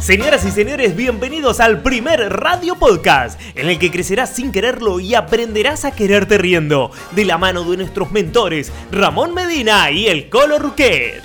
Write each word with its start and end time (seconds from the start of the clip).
Señoras 0.00 0.46
y 0.46 0.50
señores, 0.50 0.96
bienvenidos 0.96 1.60
al 1.60 1.82
primer 1.82 2.32
Radio 2.32 2.74
Podcast, 2.76 3.38
en 3.54 3.68
el 3.68 3.78
que 3.78 3.90
crecerás 3.90 4.34
sin 4.34 4.50
quererlo 4.50 4.98
y 4.98 5.14
aprenderás 5.14 5.84
a 5.84 5.90
quererte 5.90 6.38
riendo, 6.38 6.90
de 7.10 7.26
la 7.26 7.36
mano 7.36 7.64
de 7.64 7.76
nuestros 7.76 8.10
mentores, 8.10 8.72
Ramón 8.90 9.34
Medina 9.34 9.90
y 9.90 10.06
el 10.06 10.30
Colo 10.30 10.58
Ruquet. 10.58 11.20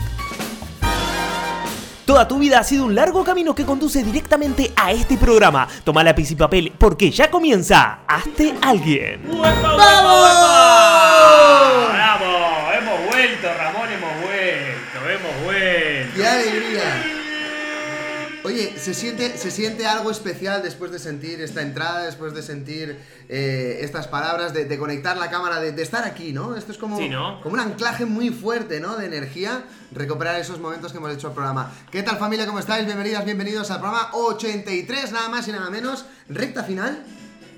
Toda 2.05 2.27
tu 2.27 2.37
vida 2.37 2.59
ha 2.59 2.63
sido 2.65 2.83
un 2.83 2.95
largo 2.95 3.23
camino 3.23 3.55
que 3.55 3.65
conduce 3.65 4.03
directamente 4.03 4.73
a 4.75 4.91
este 4.91 5.15
programa. 5.15 5.69
Toma 5.85 6.03
lápiz 6.03 6.29
y 6.31 6.35
papel 6.35 6.73
porque 6.77 7.09
ya 7.09 7.31
comienza 7.31 7.99
Hazte 8.05 8.55
Alguien. 8.61 9.21
¡Vamos! 9.25 9.77
¡Bravo! 11.93 12.25
Hemos 12.77 13.07
vuelto, 13.09 13.47
Ramón, 13.57 13.89
hemos 13.89 14.21
vuelto, 14.21 15.09
hemos 15.09 15.43
vuelto. 15.45 16.13
¡Qué 16.17 16.27
alegría! 16.27 17.15
Oye, 18.55 18.73
¿se 18.79 18.93
siente, 18.93 19.37
se 19.37 19.51
siente 19.51 19.85
algo 19.85 20.09
especial 20.09 20.63
después 20.63 20.89
de 20.89 20.97
sentir 20.97 21.41
esta 21.41 21.61
entrada, 21.61 22.03
después 22.05 22.33
de 22.33 22.41
sentir 22.41 22.97
eh, 23.27 23.79
estas 23.81 24.07
palabras, 24.07 24.53
de, 24.53 24.63
de 24.63 24.77
conectar 24.77 25.17
la 25.17 25.29
cámara, 25.29 25.59
de, 25.59 25.73
de 25.73 25.83
estar 25.83 26.05
aquí, 26.05 26.31
¿no? 26.31 26.55
Esto 26.55 26.71
es 26.71 26.77
como, 26.77 26.97
Sí, 26.97 27.09
¿no? 27.09 27.41
como 27.41 27.55
un 27.55 27.59
anclaje 27.59 28.05
muy 28.05 28.29
fuerte, 28.29 28.79
¿no? 28.79 28.95
De 28.95 29.07
energía, 29.07 29.65
recuperar 29.91 30.39
esos 30.39 30.57
momentos 30.61 30.93
que 30.93 30.99
hemos 30.99 31.11
hecho 31.13 31.27
al 31.27 31.33
programa. 31.33 31.69
¿Qué 31.91 32.01
tal 32.01 32.17
familia? 32.17 32.45
¿Cómo 32.45 32.59
estáis? 32.59 32.85
Bienvenidas, 32.85 33.25
bienvenidos 33.25 33.69
al 33.71 33.81
programa 33.81 34.11
83, 34.13 35.11
nada 35.11 35.27
más 35.27 35.45
y 35.49 35.51
nada 35.51 35.69
menos, 35.69 36.05
recta 36.29 36.63
final. 36.63 37.03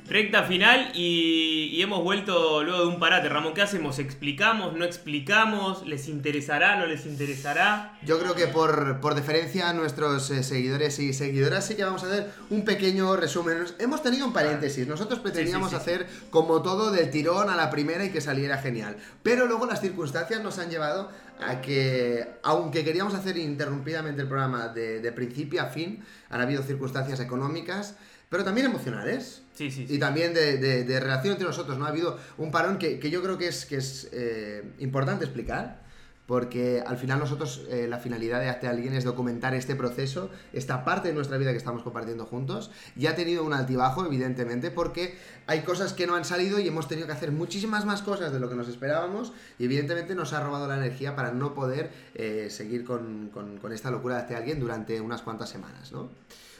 Recta 0.09 0.43
final 0.43 0.91
y, 0.93 1.65
y 1.73 1.81
hemos 1.81 2.01
vuelto 2.01 2.63
luego 2.63 2.83
de 2.83 2.87
un 2.87 2.97
parate. 2.97 3.27
Ramón, 3.27 3.53
¿qué 3.53 3.61
hacemos? 3.61 3.99
¿Explicamos? 3.99 4.73
¿No 4.73 4.85
explicamos? 4.85 5.85
¿Les 5.85 6.07
interesará? 6.07 6.77
¿No 6.77 6.85
les 6.85 7.05
interesará? 7.05 7.99
Yo 8.03 8.17
creo 8.17 8.33
que 8.33 8.47
por, 8.47 9.01
por 9.01 9.15
deferencia 9.15 9.69
a 9.69 9.73
nuestros 9.73 10.31
eh, 10.31 10.43
seguidores 10.43 10.97
y 10.99 11.11
seguidoras 11.11 11.65
sí 11.65 11.75
que 11.75 11.83
vamos 11.83 12.03
a 12.03 12.07
hacer 12.07 12.31
un 12.49 12.63
pequeño 12.63 13.17
resumen. 13.17 13.59
Nos- 13.59 13.75
Hemos 13.79 14.01
tenido 14.01 14.25
un 14.25 14.31
paréntesis. 14.31 14.87
Nosotros 14.87 15.19
pretendíamos 15.19 15.71
sí, 15.71 15.75
sí. 15.75 15.81
hacer 15.81 16.07
como 16.29 16.61
todo 16.61 16.89
del 16.91 17.11
tirón 17.11 17.49
a 17.49 17.57
la 17.57 17.69
primera 17.69 18.05
y 18.05 18.09
que 18.09 18.21
saliera 18.21 18.59
genial. 18.59 18.95
Pero 19.23 19.45
luego 19.45 19.65
las 19.65 19.81
circunstancias 19.81 20.41
nos 20.41 20.57
han 20.57 20.69
llevado 20.69 21.11
a 21.45 21.59
que, 21.59 22.25
aunque 22.43 22.85
queríamos 22.85 23.13
hacer 23.13 23.37
interrumpidamente 23.37 24.21
el 24.21 24.29
programa 24.29 24.69
de, 24.69 25.01
de 25.01 25.11
principio 25.11 25.61
a 25.61 25.65
fin, 25.65 26.05
han 26.29 26.39
habido 26.39 26.63
circunstancias 26.63 27.19
económicas, 27.19 27.97
pero 28.29 28.43
también 28.43 28.65
emocionales. 28.67 29.41
Sí, 29.55 29.71
sí, 29.71 29.83
Y 29.83 29.87
sí. 29.87 29.99
también 29.99 30.33
de, 30.33 30.57
de- 30.57 30.83
de 30.83 30.99
relación 30.99 31.31
entre 31.33 31.47
nosotros, 31.47 31.77
¿no? 31.77 31.85
Ha 31.85 31.89
habido 31.89 32.17
un 32.37 32.51
parón 32.51 32.77
que, 32.77 32.99
que 32.99 33.09
yo 33.09 33.21
creo 33.23 33.37
que 33.37 33.47
es, 33.47 33.65
que 33.65 33.77
es 33.77 34.07
eh, 34.11 34.63
importante 34.79 35.25
explicar, 35.25 35.85
porque 36.27 36.83
al 36.85 36.97
final 36.97 37.19
nosotros, 37.19 37.61
eh, 37.69 37.87
la 37.89 37.99
finalidad 37.99 38.41
de 38.41 38.49
Hazte 38.49 38.67
Alguien 38.67 38.93
es 38.93 39.05
documentar 39.05 39.55
este 39.55 39.75
proceso, 39.77 40.29
esta 40.51 40.83
parte 40.83 41.07
de 41.07 41.13
nuestra 41.13 41.37
vida 41.37 41.51
que 41.51 41.57
estamos 41.57 41.83
compartiendo 41.83 42.25
juntos, 42.25 42.69
y 42.97 43.07
ha 43.07 43.15
tenido 43.15 43.45
un 43.45 43.53
altibajo, 43.53 44.05
evidentemente, 44.05 44.69
porque 44.69 45.17
hay 45.47 45.61
cosas 45.61 45.93
que 45.93 46.05
no 46.05 46.15
han 46.15 46.25
salido 46.25 46.59
y 46.59 46.67
hemos 46.67 46.89
tenido 46.89 47.07
que 47.07 47.13
hacer 47.13 47.31
muchísimas 47.31 47.85
más 47.85 48.01
cosas 48.01 48.33
de 48.33 48.39
lo 48.41 48.49
que 48.49 48.55
nos 48.55 48.67
esperábamos, 48.67 49.31
y 49.57 49.63
evidentemente 49.65 50.15
nos 50.15 50.33
ha 50.33 50.43
robado 50.43 50.67
la 50.67 50.75
energía 50.75 51.15
para 51.15 51.31
no 51.31 51.53
poder 51.53 51.89
eh, 52.13 52.49
seguir 52.51 52.83
con, 52.83 53.29
con- 53.29 53.57
con 53.59 53.71
esta 53.71 53.89
locura 53.89 54.15
de 54.15 54.21
Hazte 54.23 54.35
Alguien 54.35 54.59
durante 54.59 54.99
unas 54.99 55.21
cuantas 55.21 55.49
semanas, 55.49 55.93
¿no? 55.93 56.09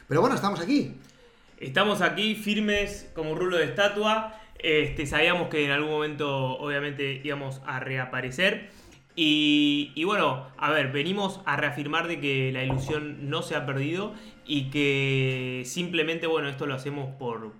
Pero 0.08 0.22
bueno, 0.22 0.34
estamos 0.34 0.60
aquí. 0.60 0.96
Estamos 1.60 2.02
aquí 2.02 2.36
firmes 2.36 3.10
como 3.14 3.34
rulo 3.34 3.56
de 3.56 3.64
estatua. 3.64 4.40
Este, 4.60 5.06
sabíamos 5.06 5.48
que 5.48 5.64
en 5.64 5.72
algún 5.72 5.90
momento, 5.90 6.56
obviamente, 6.58 7.20
íbamos 7.24 7.60
a 7.66 7.80
reaparecer. 7.80 8.70
Y, 9.16 9.90
y 9.96 10.04
bueno, 10.04 10.46
a 10.56 10.70
ver, 10.70 10.92
venimos 10.92 11.40
a 11.46 11.56
reafirmar 11.56 12.06
de 12.06 12.20
que 12.20 12.52
la 12.52 12.62
ilusión 12.62 13.28
no 13.28 13.42
se 13.42 13.56
ha 13.56 13.66
perdido 13.66 14.14
y 14.46 14.70
que 14.70 15.62
simplemente, 15.64 16.28
bueno, 16.28 16.48
esto 16.48 16.66
lo 16.66 16.74
hacemos 16.74 17.12
por, 17.16 17.52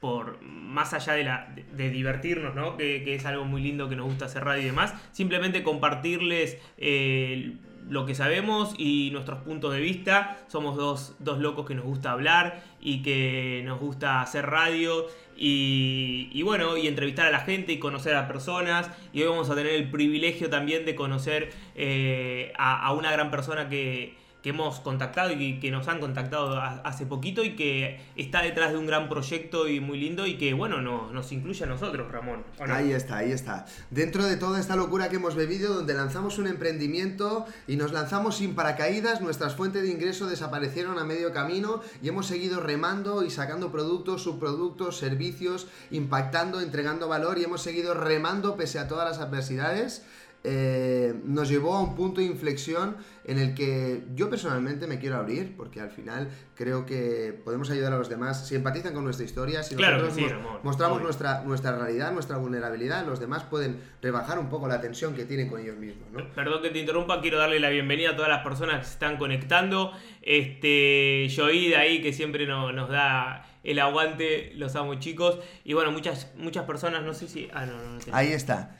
por 0.00 0.40
más 0.40 0.94
allá 0.94 1.12
de, 1.12 1.24
la, 1.24 1.54
de, 1.72 1.90
divertirnos, 1.90 2.54
¿no? 2.54 2.78
Que, 2.78 3.04
que 3.04 3.14
es 3.14 3.26
algo 3.26 3.44
muy 3.44 3.60
lindo 3.60 3.90
que 3.90 3.96
nos 3.96 4.06
gusta 4.06 4.24
hacer 4.24 4.44
radio 4.44 4.62
y 4.62 4.66
demás. 4.66 4.94
Simplemente 5.12 5.62
compartirles 5.62 6.56
eh, 6.78 7.58
lo 7.88 8.06
que 8.06 8.14
sabemos 8.14 8.74
y 8.78 9.10
nuestros 9.12 9.40
puntos 9.40 9.72
de 9.72 9.80
vista. 9.80 10.38
Somos 10.46 10.76
dos, 10.76 11.16
dos 11.18 11.38
locos 11.38 11.66
que 11.66 11.74
nos 11.74 11.84
gusta 11.84 12.12
hablar 12.12 12.62
y 12.84 13.02
que 13.02 13.62
nos 13.64 13.80
gusta 13.80 14.20
hacer 14.20 14.46
radio. 14.46 15.06
Y, 15.36 16.28
y 16.32 16.42
bueno, 16.42 16.76
y 16.76 16.86
entrevistar 16.86 17.26
a 17.26 17.30
la 17.32 17.40
gente 17.40 17.72
y 17.72 17.80
conocer 17.80 18.14
a 18.14 18.28
personas. 18.28 18.88
Y 19.12 19.22
hoy 19.22 19.28
vamos 19.30 19.50
a 19.50 19.56
tener 19.56 19.72
el 19.72 19.90
privilegio 19.90 20.48
también 20.48 20.84
de 20.84 20.94
conocer 20.94 21.50
eh, 21.74 22.52
a, 22.56 22.86
a 22.86 22.92
una 22.92 23.10
gran 23.10 23.32
persona 23.32 23.68
que, 23.68 24.14
que 24.44 24.50
hemos 24.50 24.78
contactado 24.80 25.32
y 25.32 25.58
que, 25.58 25.70
nos 25.70 25.88
han 25.88 26.00
contactado 26.00 26.60
hace 26.60 27.06
poquito 27.06 27.42
y 27.42 27.56
que 27.56 27.98
está 28.14 28.42
detrás 28.42 28.72
de 28.72 28.78
un 28.78 28.86
gran 28.86 29.08
proyecto 29.08 29.70
y 29.70 29.80
muy 29.80 29.98
lindo 29.98 30.26
y 30.26 30.36
que, 30.36 30.52
bueno, 30.52 30.82
no- 30.82 31.10
nos 31.10 31.32
incluye 31.32 31.64
a 31.64 31.66
nosotros, 31.66 32.12
Ramón. 32.12 32.44
Ahí 32.58 32.92
está, 32.92 33.16
ahí 33.16 33.32
está. 33.32 33.64
Dentro 33.88 34.22
de 34.26 34.36
toda 34.36 34.60
esta 34.60 34.76
locura 34.76 35.08
que 35.08 35.16
hemos 35.16 35.34
bebido, 35.34 35.72
donde 35.72 35.94
lanzamos 35.94 36.36
un 36.36 36.46
emprendimiento 36.46 37.46
y 37.66 37.76
nos 37.76 37.92
lanzamos 37.92 38.36
sin 38.36 38.54
paracaídas, 38.54 39.22
nuestras 39.22 39.54
fuentes 39.56 39.82
de 39.84 39.88
ingreso 39.90 40.26
desaparecieron 40.26 40.98
a 40.98 41.04
medio 41.04 41.32
camino 41.32 41.80
y 42.02 42.08
hemos 42.08 42.26
seguido 42.26 42.60
remando 42.60 43.24
y 43.24 43.30
sacando 43.30 43.72
productos, 43.72 44.24
subproductos, 44.24 44.98
servicios, 44.98 45.68
impactando, 45.90 46.60
entregando 46.60 47.08
valor 47.08 47.38
y 47.38 47.44
hemos 47.44 47.62
seguido 47.62 47.94
remando 47.94 48.56
pese 48.56 48.78
a 48.78 48.88
todas 48.88 49.08
las 49.08 49.26
adversidades. 49.26 50.04
Eh, 50.46 51.14
nos 51.24 51.48
llevó 51.48 51.74
a 51.74 51.80
un 51.80 51.94
punto 51.96 52.20
de 52.20 52.26
inflexión 52.26 52.96
en 53.24 53.38
el 53.38 53.54
que 53.54 54.02
yo 54.14 54.28
personalmente 54.28 54.86
me 54.86 54.98
quiero 54.98 55.16
abrir, 55.16 55.56
porque 55.56 55.80
al 55.80 55.90
final 55.90 56.28
creo 56.54 56.84
que 56.84 57.32
podemos 57.44 57.70
ayudar 57.70 57.94
a 57.94 57.96
los 57.98 58.10
demás. 58.10 58.46
Si 58.46 58.54
empatizan 58.54 58.92
con 58.92 59.04
nuestra 59.04 59.24
historia, 59.24 59.62
si 59.62 59.74
Claro 59.74 59.96
nosotros 60.02 60.14
sí, 60.16 60.28
Ramón, 60.28 60.58
mostramos 60.62 60.96
obvio. 60.96 61.04
nuestra, 61.04 61.42
nuestra 61.44 61.76
realidad, 61.78 62.12
nuestra 62.12 62.36
vulnerabilidad, 62.36 63.06
los 63.06 63.20
demás 63.20 63.44
pueden 63.44 63.80
rebajar 64.02 64.38
un 64.38 64.50
poco 64.50 64.68
la 64.68 64.82
tensión 64.82 65.14
que 65.14 65.24
tienen 65.24 65.48
con 65.48 65.60
ellos 65.62 65.76
mismos, 65.78 66.06
¿no? 66.12 66.30
Perdón 66.34 66.60
que 66.60 66.68
te 66.68 66.78
interrumpa, 66.80 67.22
quiero 67.22 67.38
darle 67.38 67.58
la 67.58 67.70
bienvenida 67.70 68.10
a 68.10 68.16
todas 68.16 68.28
las 68.28 68.44
personas 68.44 68.80
que 68.80 68.84
se 68.84 68.92
están 68.92 69.16
conectando. 69.16 69.92
Este, 70.20 71.28
Joid 71.34 71.72
ahí 71.74 72.02
que 72.02 72.12
siempre 72.12 72.46
no- 72.46 72.70
nos 72.72 72.90
da 72.90 73.46
el 73.62 73.78
aguante, 73.78 74.52
los 74.56 74.76
amo 74.76 74.96
chicos. 74.96 75.38
Y 75.64 75.72
bueno, 75.72 75.90
muchas, 75.90 76.30
muchas 76.36 76.64
personas, 76.66 77.02
no 77.02 77.14
sé 77.14 77.28
si. 77.28 77.48
Ah, 77.54 77.64
no, 77.64 77.72
no, 77.78 77.92
no. 77.94 77.98
Ahí 78.12 78.32
está. 78.32 78.76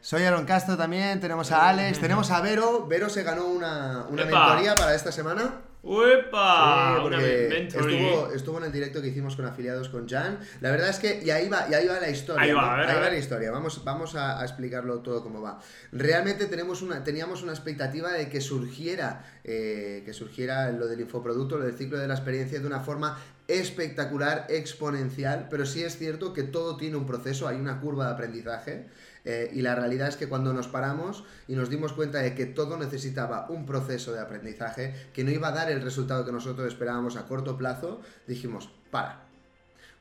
Soy 0.00 0.22
Aaron 0.22 0.46
Castro 0.46 0.76
también, 0.76 1.20
tenemos 1.20 1.50
a 1.50 1.68
Alex, 1.68 2.00
tenemos 2.00 2.30
a 2.30 2.40
Vero. 2.40 2.86
Vero 2.86 3.08
se 3.08 3.24
ganó 3.24 3.46
una, 3.46 4.06
una 4.08 4.24
mentoría 4.24 4.74
para 4.74 4.94
esta 4.94 5.10
semana. 5.10 5.62
¡Uepa! 5.82 6.96
Sí, 6.98 7.06
Una 7.06 7.22
estuvo, 7.22 8.32
estuvo 8.32 8.58
en 8.58 8.64
el 8.64 8.72
directo 8.72 9.00
que 9.00 9.08
hicimos 9.08 9.36
con 9.36 9.46
afiliados 9.46 9.88
con 9.88 10.08
Jan. 10.08 10.38
La 10.60 10.70
verdad 10.70 10.88
es 10.88 10.98
que, 10.98 11.22
y 11.24 11.30
ahí 11.30 11.48
va, 11.48 11.66
y 11.70 11.74
ahí 11.74 11.86
va 11.86 12.00
la 12.00 12.10
historia. 12.10 12.42
Ahí 12.42 12.52
va, 12.52 12.74
a 12.74 12.76
ver, 12.78 12.88
Ahí 12.88 12.96
a 12.96 13.00
va 13.00 13.08
la 13.10 13.16
historia. 13.16 13.50
Vamos, 13.50 13.84
vamos 13.84 14.14
a, 14.14 14.40
a 14.40 14.44
explicarlo 14.44 15.00
todo 15.00 15.22
cómo 15.22 15.40
va. 15.40 15.60
Realmente 15.92 16.46
tenemos 16.46 16.82
una, 16.82 17.04
teníamos 17.04 17.42
una 17.42 17.52
expectativa 17.52 18.12
de 18.12 18.28
que 18.28 18.40
surgiera, 18.40 19.24
eh, 19.44 20.02
que 20.04 20.12
surgiera 20.12 20.70
lo 20.72 20.86
del 20.88 21.00
infoproducto, 21.00 21.58
lo 21.58 21.64
del 21.64 21.76
ciclo 21.76 21.98
de 21.98 22.08
la 22.08 22.14
experiencia 22.14 22.58
de 22.60 22.66
una 22.66 22.80
forma 22.80 23.18
espectacular, 23.46 24.46
exponencial, 24.50 25.46
pero 25.48 25.64
sí 25.64 25.82
es 25.82 25.96
cierto 25.96 26.32
que 26.32 26.42
todo 26.42 26.76
tiene 26.76 26.96
un 26.96 27.06
proceso, 27.06 27.48
hay 27.48 27.56
una 27.56 27.80
curva 27.80 28.06
de 28.06 28.12
aprendizaje. 28.12 28.88
Eh, 29.30 29.50
y 29.52 29.60
la 29.60 29.74
realidad 29.74 30.08
es 30.08 30.16
que 30.16 30.26
cuando 30.26 30.54
nos 30.54 30.68
paramos 30.68 31.22
y 31.48 31.54
nos 31.54 31.68
dimos 31.68 31.92
cuenta 31.92 32.20
de 32.20 32.34
que 32.34 32.46
todo 32.46 32.78
necesitaba 32.78 33.46
un 33.50 33.66
proceso 33.66 34.14
de 34.14 34.20
aprendizaje, 34.20 34.94
que 35.12 35.22
no 35.22 35.30
iba 35.30 35.48
a 35.48 35.52
dar 35.52 35.70
el 35.70 35.82
resultado 35.82 36.24
que 36.24 36.32
nosotros 36.32 36.66
esperábamos 36.66 37.16
a 37.16 37.26
corto 37.26 37.58
plazo, 37.58 38.00
dijimos, 38.26 38.70
para, 38.90 39.26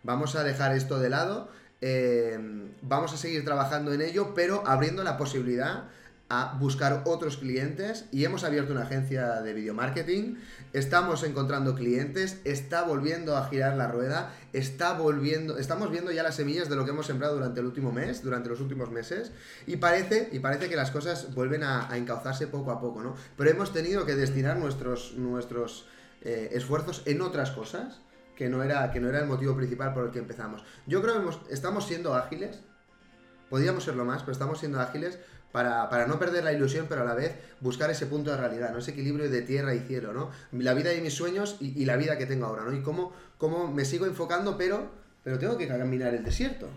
vamos 0.01 0.38
a 0.38 0.45
dejar 0.45 0.73
esto 0.77 0.97
de 0.99 1.09
lado, 1.09 1.49
eh, 1.81 2.39
vamos 2.81 3.11
a 3.11 3.17
seguir 3.17 3.43
trabajando 3.43 3.91
en 3.91 3.99
ello, 4.01 4.33
pero 4.33 4.63
abriendo 4.65 5.03
la 5.03 5.17
posibilidad 5.17 5.89
a 6.29 6.57
buscar 6.59 7.03
otros 7.05 7.38
clientes 7.38 8.05
y 8.11 8.25
hemos 8.25 8.43
abierto 8.43 8.73
una 8.73 8.81
agencia 8.83 9.41
de 9.41 9.53
video 9.53 9.73
marketing, 9.73 10.35
estamos 10.73 11.23
encontrando 11.23 11.74
clientes, 11.74 12.41
está 12.44 12.83
volviendo 12.83 13.38
a 13.38 13.47
girar 13.47 13.77
la 13.77 13.88
rueda, 13.88 14.33
está 14.51 14.94
volviendo, 14.94 15.57
estamos 15.57 15.89
viendo 15.89 16.12
ya 16.12 16.24
las 16.24 16.35
semillas 16.35 16.68
de 16.68 16.75
lo 16.75 16.83
que 16.83 16.91
hemos 16.91 17.06
sembrado 17.06 17.35
durante 17.35 17.62
el 17.62 17.65
último 17.65 17.94
mes, 17.94 18.24
durante 18.24 18.50
los 18.50 18.59
últimos 18.59 18.91
meses 18.91 19.31
y 19.68 19.77
parece, 19.77 20.27
y 20.33 20.39
parece 20.39 20.68
que 20.68 20.75
las 20.75 20.91
cosas 20.91 21.33
vuelven 21.33 21.63
a, 21.63 21.88
encauzarse 21.95 22.47
poco 22.47 22.71
a 22.71 22.81
poco, 22.81 23.01
¿no? 23.01 23.15
Pero 23.38 23.50
hemos 23.50 23.71
tenido 23.71 24.06
que 24.06 24.15
destinar 24.15 24.57
nuestros, 24.57 25.13
nuestros 25.13 25.88
eh, 26.21 26.50
esfuerzos 26.51 27.03
en 27.06 27.21
otras 27.21 27.51
cosas 27.51 28.01
que 28.35 28.50
no, 28.50 28.63
era, 28.63 28.91
que 28.91 29.00
no 29.00 29.07
era 29.07 29.19
el 29.19 29.27
motivo 29.27 29.56
principal 29.56 29.94
por 29.94 30.06
el 30.06 30.12
que 30.12 30.19
empezamos. 30.19 30.63
Yo 30.85 31.01
creo 31.01 31.13
que 31.15 31.19
hemos- 31.21 31.39
estamos 31.50 31.88
siendo 31.88 32.13
ágiles, 32.15 32.59
podríamos 33.50 33.85
serlo 33.85 34.03
más, 34.03 34.21
pero 34.21 34.33
estamos 34.33 34.59
siendo 34.59 34.80
ágiles 34.81 35.18
para, 35.51 35.89
para 35.89 36.07
no 36.07 36.19
perder 36.19 36.44
la 36.44 36.53
ilusión, 36.53 36.85
pero 36.89 37.01
a 37.01 37.05
la 37.05 37.15
vez 37.15 37.35
buscar 37.61 37.89
ese 37.89 38.05
punto 38.05 38.31
de 38.31 38.38
realidad, 38.38 38.71
¿no? 38.71 38.79
Ese 38.79 38.91
equilibrio 38.91 39.29
de 39.29 39.41
tierra 39.41 39.73
y 39.73 39.79
cielo, 39.79 40.13
¿no? 40.13 40.31
La 40.51 40.73
vida 40.73 40.89
de 40.91 41.01
mis 41.01 41.13
sueños 41.13 41.57
y, 41.59 41.81
y 41.81 41.85
la 41.85 41.95
vida 41.97 42.17
que 42.17 42.25
tengo 42.25 42.45
ahora, 42.45 42.63
¿no? 42.63 42.75
Y 42.75 42.81
cómo, 42.81 43.13
cómo 43.38 43.71
me 43.71 43.85
sigo 43.85 44.05
enfocando, 44.05 44.57
pero, 44.57 44.89
pero 45.23 45.39
tengo 45.39 45.57
que 45.57 45.67
caminar 45.67 46.13
el 46.13 46.23
desierto. 46.23 46.67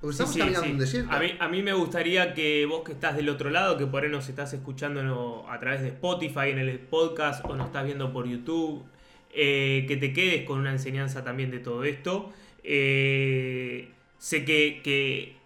Porque 0.00 0.12
estamos 0.12 0.34
Sí, 0.34 0.40
sí, 0.40 0.40
caminando 0.40 0.66
sí. 0.66 0.72
un 0.72 0.78
desierto. 0.78 1.12
A 1.12 1.20
mí, 1.20 1.34
a 1.38 1.48
mí 1.48 1.62
me 1.62 1.72
gustaría 1.72 2.34
que 2.34 2.66
vos 2.66 2.82
que 2.84 2.92
estás 2.92 3.16
del 3.16 3.28
otro 3.28 3.50
lado, 3.50 3.78
que 3.78 3.86
por 3.86 4.04
ahí 4.04 4.10
nos 4.10 4.28
estás 4.28 4.52
escuchando 4.52 5.46
a 5.48 5.58
través 5.58 5.82
de 5.82 5.88
Spotify, 5.88 6.50
en 6.50 6.58
el 6.58 6.78
podcast, 6.78 7.44
o 7.44 7.56
nos 7.56 7.66
estás 7.68 7.84
viendo 7.84 8.12
por 8.12 8.26
YouTube, 8.26 8.84
eh, 9.32 9.84
que 9.88 9.96
te 9.96 10.12
quedes 10.12 10.44
con 10.44 10.58
una 10.58 10.72
enseñanza 10.72 11.24
también 11.24 11.50
de 11.50 11.60
todo 11.60 11.84
esto. 11.84 12.32
Eh, 12.62 13.88
sé 14.18 14.44
que, 14.44 14.80
que, 14.82 15.36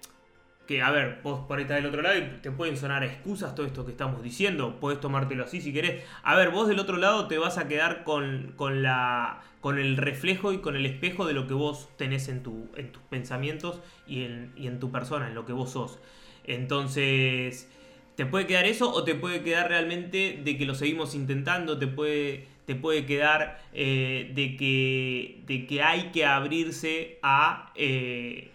que, 0.70 0.82
a 0.82 0.93
ver, 0.93 1.19
vos 1.25 1.40
por 1.49 1.58
ahí 1.58 1.62
estás 1.62 1.78
del 1.78 1.87
otro 1.87 2.00
lado 2.00 2.17
y 2.17 2.22
te 2.43 2.52
pueden 2.52 2.76
sonar 2.76 3.02
excusas 3.02 3.56
todo 3.56 3.67
esto 3.67 3.84
que 3.84 3.90
estamos 3.90 4.22
diciendo, 4.22 4.78
puedes 4.78 5.00
tomártelo 5.00 5.43
así 5.43 5.61
si 5.61 5.72
querés. 5.72 6.05
A 6.22 6.37
ver, 6.37 6.50
vos 6.50 6.69
del 6.69 6.78
otro 6.78 6.96
lado 6.96 7.26
te 7.26 7.38
vas 7.38 7.58
a 7.58 7.67
quedar 7.67 8.05
con, 8.05 8.52
con, 8.55 8.81
la, 8.81 9.40
con 9.61 9.81
el 9.81 9.96
reflejo 9.96 10.52
y 10.52 10.58
con 10.58 10.76
el 10.76 10.87
espejo 10.87 11.26
de 11.26 11.32
lo 11.32 11.49
que 11.49 11.55
vos 11.55 11.88
tenés 11.96 12.28
en, 12.28 12.44
tu, 12.44 12.69
en 12.76 12.93
tus 12.93 13.02
pensamientos 13.02 13.81
y 14.06 14.22
en, 14.22 14.52
y 14.55 14.69
en 14.69 14.78
tu 14.78 14.93
persona, 14.93 15.26
en 15.26 15.34
lo 15.34 15.44
que 15.44 15.52
vos 15.52 15.72
sos. 15.72 15.99
Entonces, 16.44 17.69
te 18.14 18.25
puede 18.25 18.46
quedar 18.46 18.64
eso 18.64 18.93
o 18.93 19.02
te 19.02 19.17
puede 19.17 19.43
quedar 19.43 19.70
realmente 19.70 20.40
de 20.40 20.56
que 20.56 20.67
lo 20.67 20.76
seguimos 20.76 21.17
intentando, 21.17 21.81
te 21.81 21.88
puede, 21.88 22.46
te 22.67 22.76
puede 22.76 23.06
quedar 23.06 23.61
eh, 23.72 24.31
de, 24.37 24.56
que, 24.56 25.43
de 25.49 25.67
que 25.67 25.82
hay 25.82 26.12
que 26.12 26.25
abrirse 26.25 27.19
a, 27.25 27.72
eh, 27.75 28.52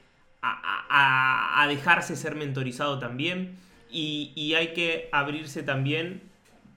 a, 0.90 1.66
dejarse 1.68 2.16
ser 2.16 2.36
mentorizado 2.36 3.00
también 3.00 3.58
y, 3.92 4.54
hay 4.56 4.74
que 4.74 5.10
abrirse 5.12 5.64
también 5.64 6.22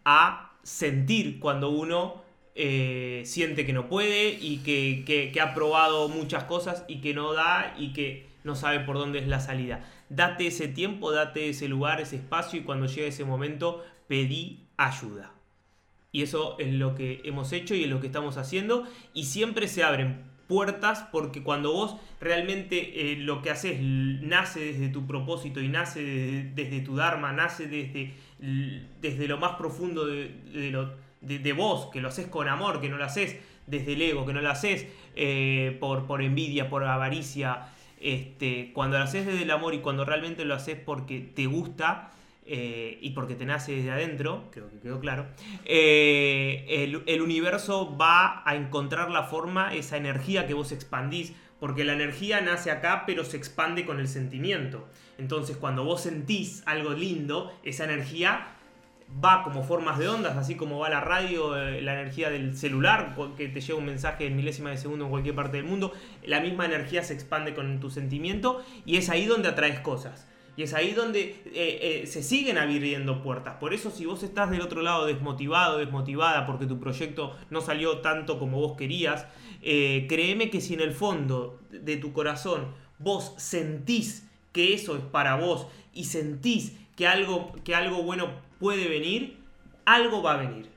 a 0.04 0.52
sentir 0.62 1.38
cuando 1.40 1.70
uno 1.70 2.22
eh, 2.54 3.22
siente 3.24 3.64
que 3.66 3.72
no 3.72 3.88
puede 3.88 4.30
y 4.30 4.58
que, 4.58 5.04
que- 5.06 5.30
que 5.32 5.40
ha 5.40 5.54
probado 5.54 6.08
muchas 6.08 6.44
cosas 6.44 6.84
y 6.88 7.00
que 7.00 7.14
no 7.14 7.32
da 7.32 7.74
y 7.78 7.92
que 7.92 8.26
no 8.44 8.56
sabe 8.56 8.80
por 8.80 8.96
dónde 8.98 9.18
es 9.18 9.28
la 9.28 9.40
salida. 9.40 9.84
Date 10.08 10.46
ese 10.46 10.68
tiempo, 10.68 11.12
date 11.12 11.50
ese 11.50 11.68
lugar, 11.68 12.00
ese 12.00 12.16
espacio 12.16 12.58
y 12.60 12.64
cuando 12.64 12.86
llegue 12.86 13.08
ese 13.08 13.24
momento 13.24 13.84
pedí 14.08 14.66
ayuda. 14.76 15.32
Y 16.10 16.22
eso 16.22 16.56
es 16.58 16.72
lo 16.72 16.94
que 16.94 17.20
hemos 17.24 17.52
hecho 17.52 17.74
y 17.74 17.84
es 17.84 17.90
lo 17.90 18.00
que 18.00 18.06
estamos 18.06 18.38
haciendo. 18.38 18.84
Y 19.12 19.24
siempre 19.24 19.68
se 19.68 19.84
abren 19.84 20.22
puertas 20.48 21.06
porque 21.12 21.42
cuando 21.42 21.72
vos 21.72 21.96
realmente 22.20 23.12
eh, 23.12 23.16
lo 23.16 23.42
que 23.42 23.50
haces 23.50 23.78
nace 23.80 24.60
desde 24.72 24.88
tu 24.88 25.06
propósito 25.06 25.60
y 25.60 25.68
nace 25.68 26.02
desde, 26.54 26.80
tu 26.80 26.96
Dharma, 26.96 27.32
nace 27.32 27.66
desde, 27.68 28.12
desde 29.00 29.28
lo 29.28 29.38
más 29.38 29.56
profundo 29.56 30.06
de- 30.06 30.32
de 31.20 31.52
vos, 31.52 31.86
que 31.92 32.00
lo 32.00 32.08
haces 32.08 32.26
con 32.26 32.48
amor, 32.48 32.80
que 32.80 32.88
no 32.88 32.96
lo 32.96 33.04
haces 33.04 33.36
desde 33.66 33.92
el 33.94 34.02
ego, 34.02 34.24
que 34.24 34.32
no 34.32 34.40
lo 34.40 34.50
haces 34.50 34.86
eh, 35.16 35.76
por, 35.80 36.06
por 36.06 36.22
envidia, 36.22 36.70
por 36.70 36.84
avaricia. 36.84 37.68
Este, 38.00 38.70
cuando 38.72 38.96
lo 38.98 39.04
haces 39.04 39.26
desde 39.26 39.42
el 39.42 39.50
amor 39.50 39.74
y 39.74 39.78
cuando 39.80 40.04
realmente 40.04 40.44
lo 40.44 40.54
haces 40.54 40.78
porque 40.78 41.20
te 41.20 41.46
gusta, 41.46 42.12
eh, 42.50 42.98
y 43.02 43.10
porque 43.10 43.34
te 43.34 43.44
nace 43.44 43.72
desde 43.72 43.90
adentro, 43.90 44.48
creo 44.50 44.70
que 44.70 44.78
quedó 44.78 45.00
claro, 45.00 45.26
eh, 45.66 46.64
el, 47.06 47.20
universo 47.20 47.94
va 47.98 48.42
a 48.46 48.56
encontrar 48.56 49.10
la 49.10 49.24
forma, 49.24 49.74
esa 49.74 49.98
energía 49.98 50.46
que 50.46 50.54
vos 50.54 50.72
expandís, 50.72 51.34
porque 51.60 51.84
la 51.84 51.92
energía 51.92 52.40
nace 52.40 52.70
acá, 52.70 53.04
pero 53.06 53.24
se 53.24 53.36
expande 53.36 53.84
con 53.84 54.00
el 54.00 54.08
sentimiento. 54.08 54.88
Entonces, 55.18 55.58
cuando 55.58 55.84
vos 55.84 56.00
sentís 56.00 56.62
algo 56.64 56.94
lindo, 56.94 57.52
esa 57.64 57.84
energía 57.84 58.54
va 59.22 59.42
como 59.42 59.62
formas 59.62 59.98
de 59.98 60.08
ondas, 60.08 60.38
así 60.38 60.54
como 60.54 60.78
va 60.78 60.88
la 60.88 61.02
radio, 61.02 61.54
eh, 61.54 61.82
la 61.82 62.00
energía 62.00 62.30
del 62.30 62.56
celular, 62.56 63.14
que 63.36 63.48
te 63.48 63.60
llega 63.60 63.78
un 63.78 63.84
mensaje 63.84 64.26
en 64.26 64.36
milésima 64.36 64.70
de 64.70 64.78
segundo 64.78 65.04
en 65.04 65.10
cualquier 65.10 65.34
parte 65.34 65.58
del 65.58 65.66
mundo, 65.66 65.92
la 66.24 66.40
misma 66.40 66.64
energía 66.64 67.02
se 67.02 67.12
expande 67.12 67.54
con 67.54 67.78
tu 67.78 67.90
sentimiento 67.90 68.64
y 68.86 68.96
es 68.96 69.10
ahí 69.10 69.26
donde 69.26 69.48
atraes 69.48 69.80
cosas. 69.80 70.26
Y 70.58 70.64
es 70.64 70.74
ahí 70.74 70.90
donde 70.90 71.20
eh, 71.20 71.44
eh, 71.54 72.06
se 72.08 72.20
siguen 72.20 72.58
abriendo 72.58 73.22
puertas. 73.22 73.54
Por 73.60 73.72
eso 73.72 73.92
si 73.92 74.06
vos 74.06 74.24
estás 74.24 74.50
del 74.50 74.60
otro 74.60 74.82
lado 74.82 75.06
desmotivado, 75.06 75.78
desmotivada, 75.78 76.46
porque 76.46 76.66
tu 76.66 76.80
proyecto 76.80 77.36
no 77.48 77.60
salió 77.60 77.98
tanto 77.98 78.40
como 78.40 78.58
vos 78.58 78.76
querías, 78.76 79.28
eh, 79.62 80.06
créeme 80.08 80.50
que 80.50 80.60
si 80.60 80.74
en 80.74 80.80
el 80.80 80.90
fondo 80.90 81.60
de 81.70 81.96
tu 81.96 82.12
corazón 82.12 82.74
vos 82.98 83.34
sentís 83.36 84.28
que 84.52 84.74
eso 84.74 84.96
es 84.96 85.02
para 85.04 85.36
vos 85.36 85.68
y 85.94 86.06
sentís 86.06 86.76
que 86.96 87.06
algo, 87.06 87.52
que 87.62 87.76
algo 87.76 88.02
bueno 88.02 88.28
puede 88.58 88.88
venir, 88.88 89.38
algo 89.84 90.24
va 90.24 90.34
a 90.34 90.36
venir. 90.38 90.68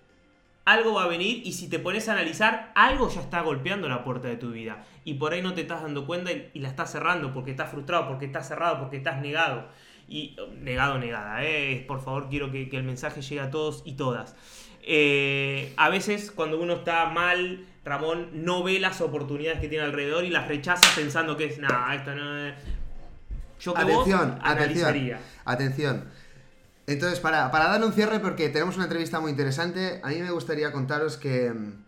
Algo 0.71 0.93
va 0.93 1.03
a 1.03 1.07
venir 1.07 1.41
y 1.45 1.51
si 1.53 1.69
te 1.69 1.79
pones 1.79 2.07
a 2.07 2.13
analizar, 2.13 2.71
algo 2.75 3.09
ya 3.09 3.21
está 3.21 3.41
golpeando 3.41 3.89
la 3.89 4.03
puerta 4.03 4.27
de 4.27 4.37
tu 4.37 4.51
vida. 4.51 4.85
Y 5.03 5.15
por 5.15 5.33
ahí 5.33 5.41
no 5.41 5.53
te 5.53 5.61
estás 5.61 5.81
dando 5.81 6.05
cuenta 6.05 6.31
y, 6.31 6.49
y 6.53 6.59
la 6.59 6.69
estás 6.69 6.91
cerrando 6.91 7.33
porque 7.33 7.51
estás 7.51 7.69
frustrado, 7.71 8.07
porque 8.07 8.25
estás 8.25 8.47
cerrado, 8.47 8.79
porque 8.79 8.97
estás 8.97 9.21
negado. 9.21 9.67
Y 10.07 10.35
negado, 10.59 10.97
negada. 10.97 11.43
¿eh? 11.43 11.83
Por 11.87 12.01
favor, 12.03 12.29
quiero 12.29 12.51
que, 12.51 12.69
que 12.69 12.77
el 12.77 12.83
mensaje 12.83 13.21
llegue 13.21 13.41
a 13.41 13.49
todos 13.51 13.81
y 13.85 13.93
todas. 13.93 14.35
Eh, 14.83 15.73
a 15.77 15.89
veces 15.89 16.31
cuando 16.31 16.59
uno 16.59 16.73
está 16.73 17.05
mal, 17.07 17.65
Ramón 17.85 18.29
no 18.33 18.63
ve 18.63 18.79
las 18.79 18.99
oportunidades 19.01 19.59
que 19.59 19.67
tiene 19.67 19.83
alrededor 19.85 20.23
y 20.25 20.29
las 20.29 20.47
rechaza 20.47 20.87
pensando 20.95 21.37
que 21.37 21.45
es 21.45 21.59
nada, 21.59 21.93
esto 21.95 22.15
no 22.15 22.37
es... 22.47 22.55
Yo 23.59 23.73
que 23.75 23.83
vos 23.83 24.07
Atención, 24.07 24.39
analizaría. 24.41 25.19
atención, 25.45 25.95
atención. 25.97 26.20
Entonces, 26.91 27.19
para, 27.19 27.51
para 27.51 27.83
un 27.85 27.93
cierre, 27.93 28.19
porque 28.19 28.49
tenemos 28.49 28.75
una 28.75 28.85
entrevista 28.85 29.21
muy 29.21 29.31
interesante, 29.31 30.01
a 30.03 30.09
mí 30.09 30.17
me 30.17 30.31
gustaría 30.31 30.73
contaros 30.73 31.15
que 31.15 31.49
mm, 31.49 31.83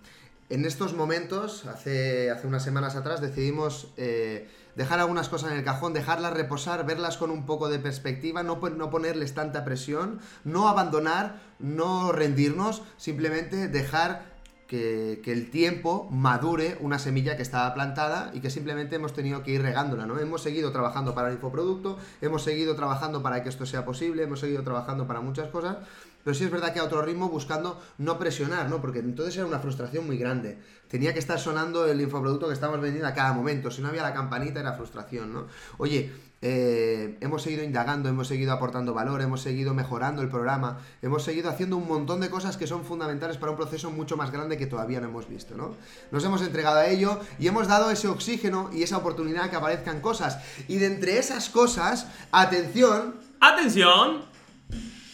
en 0.49 0.65
estos 0.65 0.93
momentos, 0.93 1.65
hace, 1.65 2.31
hace 2.31 2.47
unas 2.47 2.63
semanas 2.63 2.95
atrás, 2.95 3.19
decidimos 3.19 3.89
eh, 3.97 4.49
dejar 4.75 5.01
algunas 5.01 5.27
cosas 5.27 5.51
en 5.51 5.57
el 5.57 5.65
cajón, 5.65 5.93
dejarlas 5.93 6.33
reposar, 6.33 6.85
verlas 6.85 7.17
con 7.17 7.31
un 7.31 7.45
poco 7.45 7.67
de 7.67 7.79
perspectiva, 7.79 8.43
no, 8.43 8.61
no 8.77 8.89
ponerles 8.89 9.33
tanta 9.33 9.65
presión, 9.65 10.21
no 10.45 10.69
abandonar, 10.69 11.41
no 11.59 12.13
rendirnos, 12.13 12.81
simplemente 12.95 13.67
dejar 13.67 14.32
que, 14.67 15.21
el 15.25 15.49
tiempo 15.49 16.07
madure 16.11 16.77
una 16.79 16.99
semilla 16.99 17.35
que 17.35 17.43
estaba 17.43 17.73
plantada 17.73 18.31
y 18.33 18.39
que 18.39 18.49
simplemente 18.49 18.95
hemos 18.95 19.13
tenido 19.13 19.43
que 19.43 19.51
ir 19.51 19.61
regándola, 19.61 20.05
¿no? 20.05 20.19
Hemos 20.19 20.41
seguido 20.41 20.71
trabajando 20.71 21.13
para 21.13 21.29
el 21.29 21.35
infoproducto, 21.35 21.97
hemos 22.21 22.43
seguido 22.43 22.75
trabajando 22.75 23.21
para 23.21 23.43
que 23.43 23.49
esto 23.49 23.65
sea 23.65 23.85
posible, 23.85 24.23
hemos 24.23 24.39
seguido 24.39 24.63
trabajando 24.63 25.07
para 25.07 25.21
muchas 25.21 25.49
cosas, 25.49 25.77
pero 26.23 26.33
sí 26.33 26.45
es 26.45 26.51
verdad 26.51 26.73
que 26.73 26.79
a 26.79 26.85
otro 26.85 27.01
ritmo 27.01 27.29
buscando 27.29 27.81
no 27.97 28.17
presionar, 28.17 28.69
¿no? 28.69 28.81
Porque 28.81 28.99
entonces 28.99 29.35
era 29.35 29.45
una 29.45 29.59
frustración 29.59 30.05
muy 30.05 30.17
grande. 30.17 30.57
Tenía 30.93 31.11
que 31.11 31.17
estar 31.17 31.39
sonando 31.39 31.87
el 31.87 31.99
infoproducto 31.99 32.45
que 32.45 32.53
estamos 32.53 32.79
vendiendo 32.79 33.07
a 33.07 33.15
cada 33.15 33.33
momento, 33.33 33.71
si 33.71 33.81
no 33.81 33.87
había 33.87 34.03
la 34.03 34.13
campanita 34.13 34.59
era 34.59 34.73
frustración, 34.73 35.33
¿no? 35.33 35.47
Oye, 35.79 36.13
eh, 36.43 37.17
hemos 37.19 37.41
seguido 37.41 37.63
indagando, 37.63 38.09
hemos 38.09 38.27
seguido 38.27 38.53
aportando 38.53 38.93
valor, 38.93 39.23
hemos 39.23 39.41
seguido 39.41 39.73
mejorando 39.73 40.21
el 40.21 40.29
programa, 40.29 40.81
hemos 41.01 41.23
seguido 41.23 41.49
haciendo 41.49 41.77
un 41.77 41.87
montón 41.87 42.21
de 42.21 42.29
cosas 42.29 42.57
que 42.57 42.67
son 42.67 42.85
fundamentales 42.85 43.37
para 43.37 43.51
un 43.53 43.57
proceso 43.57 43.89
mucho 43.89 44.17
más 44.17 44.29
grande 44.29 44.55
que 44.55 44.67
todavía 44.67 45.01
no 45.01 45.07
hemos 45.07 45.27
visto, 45.27 45.55
¿no? 45.57 45.75
Nos 46.11 46.23
hemos 46.25 46.43
entregado 46.43 46.77
a 46.77 46.85
ello 46.85 47.19
y 47.39 47.47
hemos 47.47 47.67
dado 47.67 47.89
ese 47.89 48.07
oxígeno 48.07 48.69
y 48.71 48.83
esa 48.83 48.97
oportunidad 48.97 49.49
que 49.49 49.55
aparezcan 49.55 49.99
cosas. 49.99 50.37
Y 50.67 50.77
de 50.77 50.85
entre 50.85 51.17
esas 51.17 51.49
cosas, 51.49 52.05
atención, 52.31 53.15
¡Atención! 53.39 54.25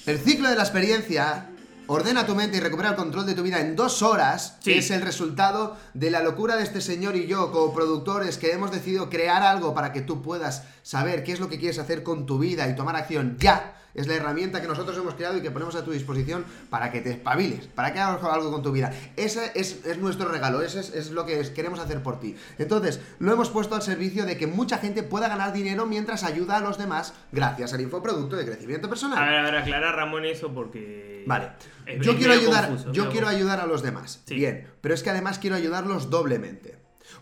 el 0.06 0.20
ciclo 0.20 0.50
de 0.50 0.58
la 0.58 0.64
experiencia 0.64 1.50
ordena 1.90 2.26
tu 2.26 2.36
mente 2.36 2.58
y 2.58 2.60
recupera 2.60 2.90
el 2.90 2.96
control 2.96 3.26
de 3.26 3.34
tu 3.34 3.42
vida 3.44 3.60
en 3.60 3.76
dos 3.76 4.02
horas, 4.04 4.56
Sí. 4.62 4.72
que 4.74 4.78
es 4.78 4.92
el 4.92 5.02
resultado 5.02 5.76
de 5.96 6.12
la 6.12 6.22
locura 6.22 6.56
de 6.56 6.64
este 6.64 6.82
señor 6.82 7.16
y 7.16 7.26
yo, 7.28 7.52
como 7.52 7.74
productores, 7.74 8.38
que 8.38 8.52
hemos 8.54 8.72
decidido 8.72 9.10
crear 9.10 9.42
algo 9.42 9.74
para 9.74 9.92
que 9.92 10.02
tú 10.02 10.22
puedas 10.22 10.64
saber 10.84 11.24
qué 11.24 11.32
es 11.34 11.40
lo 11.40 11.50
que 11.50 11.58
quieres 11.60 11.80
hacer 11.80 12.04
con 12.04 12.26
tu 12.28 12.38
vida 12.38 12.68
y 12.70 12.76
tomar 12.76 12.96
acción 12.96 13.38
ya. 13.40 13.76
Es 13.94 14.08
la 14.08 14.14
herramienta 14.16 14.62
que 14.62 14.68
nosotros 14.68 14.98
hemos 14.98 15.16
creado 15.16 15.38
y 15.38 15.42
que 15.42 15.52
ponemos 15.52 15.76
a 15.76 15.84
tu 15.84 15.92
disposición 15.92 16.46
para 16.70 16.92
que 16.92 17.02
te 17.02 17.10
espabiles, 17.12 17.68
para 17.68 17.92
que 17.94 18.00
hagas 18.00 18.24
algo 18.24 18.52
con 18.52 18.62
tu 18.62 18.72
vida. 18.72 18.92
Ese 19.16 19.52
es, 19.56 19.86
es 19.86 19.98
nuestro 19.98 20.28
regalo, 20.30 20.62
ese 20.62 20.80
es, 20.80 20.94
es 20.94 21.12
lo 21.12 21.26
que 21.26 21.42
queremos 21.54 21.80
hacer 21.80 22.02
por 22.04 22.20
ti. 22.20 22.36
Entonces, 22.58 23.00
lo 23.20 23.32
hemos 23.34 23.50
puesto 23.50 23.76
al 23.76 23.82
servicio 23.82 24.26
de 24.26 24.38
que 24.38 24.48
mucha 24.48 24.78
gente 24.78 25.04
pueda 25.04 25.28
ganar 25.28 25.54
dinero 25.54 25.86
mientras 25.86 26.24
ayuda 26.24 26.58
a 26.58 26.60
los 26.62 26.78
demás 26.78 27.14
gracias 27.32 27.74
al 27.74 27.82
infoproducto 27.82 28.36
de 28.36 28.46
crecimiento 28.46 28.90
personal. 28.90 29.18
A 29.18 29.26
ver, 29.26 29.36
a 29.40 29.44
ver, 29.44 29.56
aclarar 29.56 29.96
Ramón 29.96 30.26
eso 30.26 30.54
porque... 30.54 31.24
Vale. 31.28 31.50
es- 31.86 32.06
Yo 32.06 32.16
quiero 32.18 32.34
ayudar, 32.34 32.68
confuso, 32.68 32.92
yo 32.92 33.10
quiero 33.10 33.28
ayudar 33.28 33.60
a 33.60 33.66
los 33.66 33.82
demás. 33.82 34.22
Sí. 34.26 34.36
Bien, 34.36 34.68
pero 34.82 34.94
es 34.94 35.04
que 35.04 35.10
además 35.10 35.40
quiero 35.40 35.56
ayudarlos 35.56 36.10
doblemente. 36.10 36.78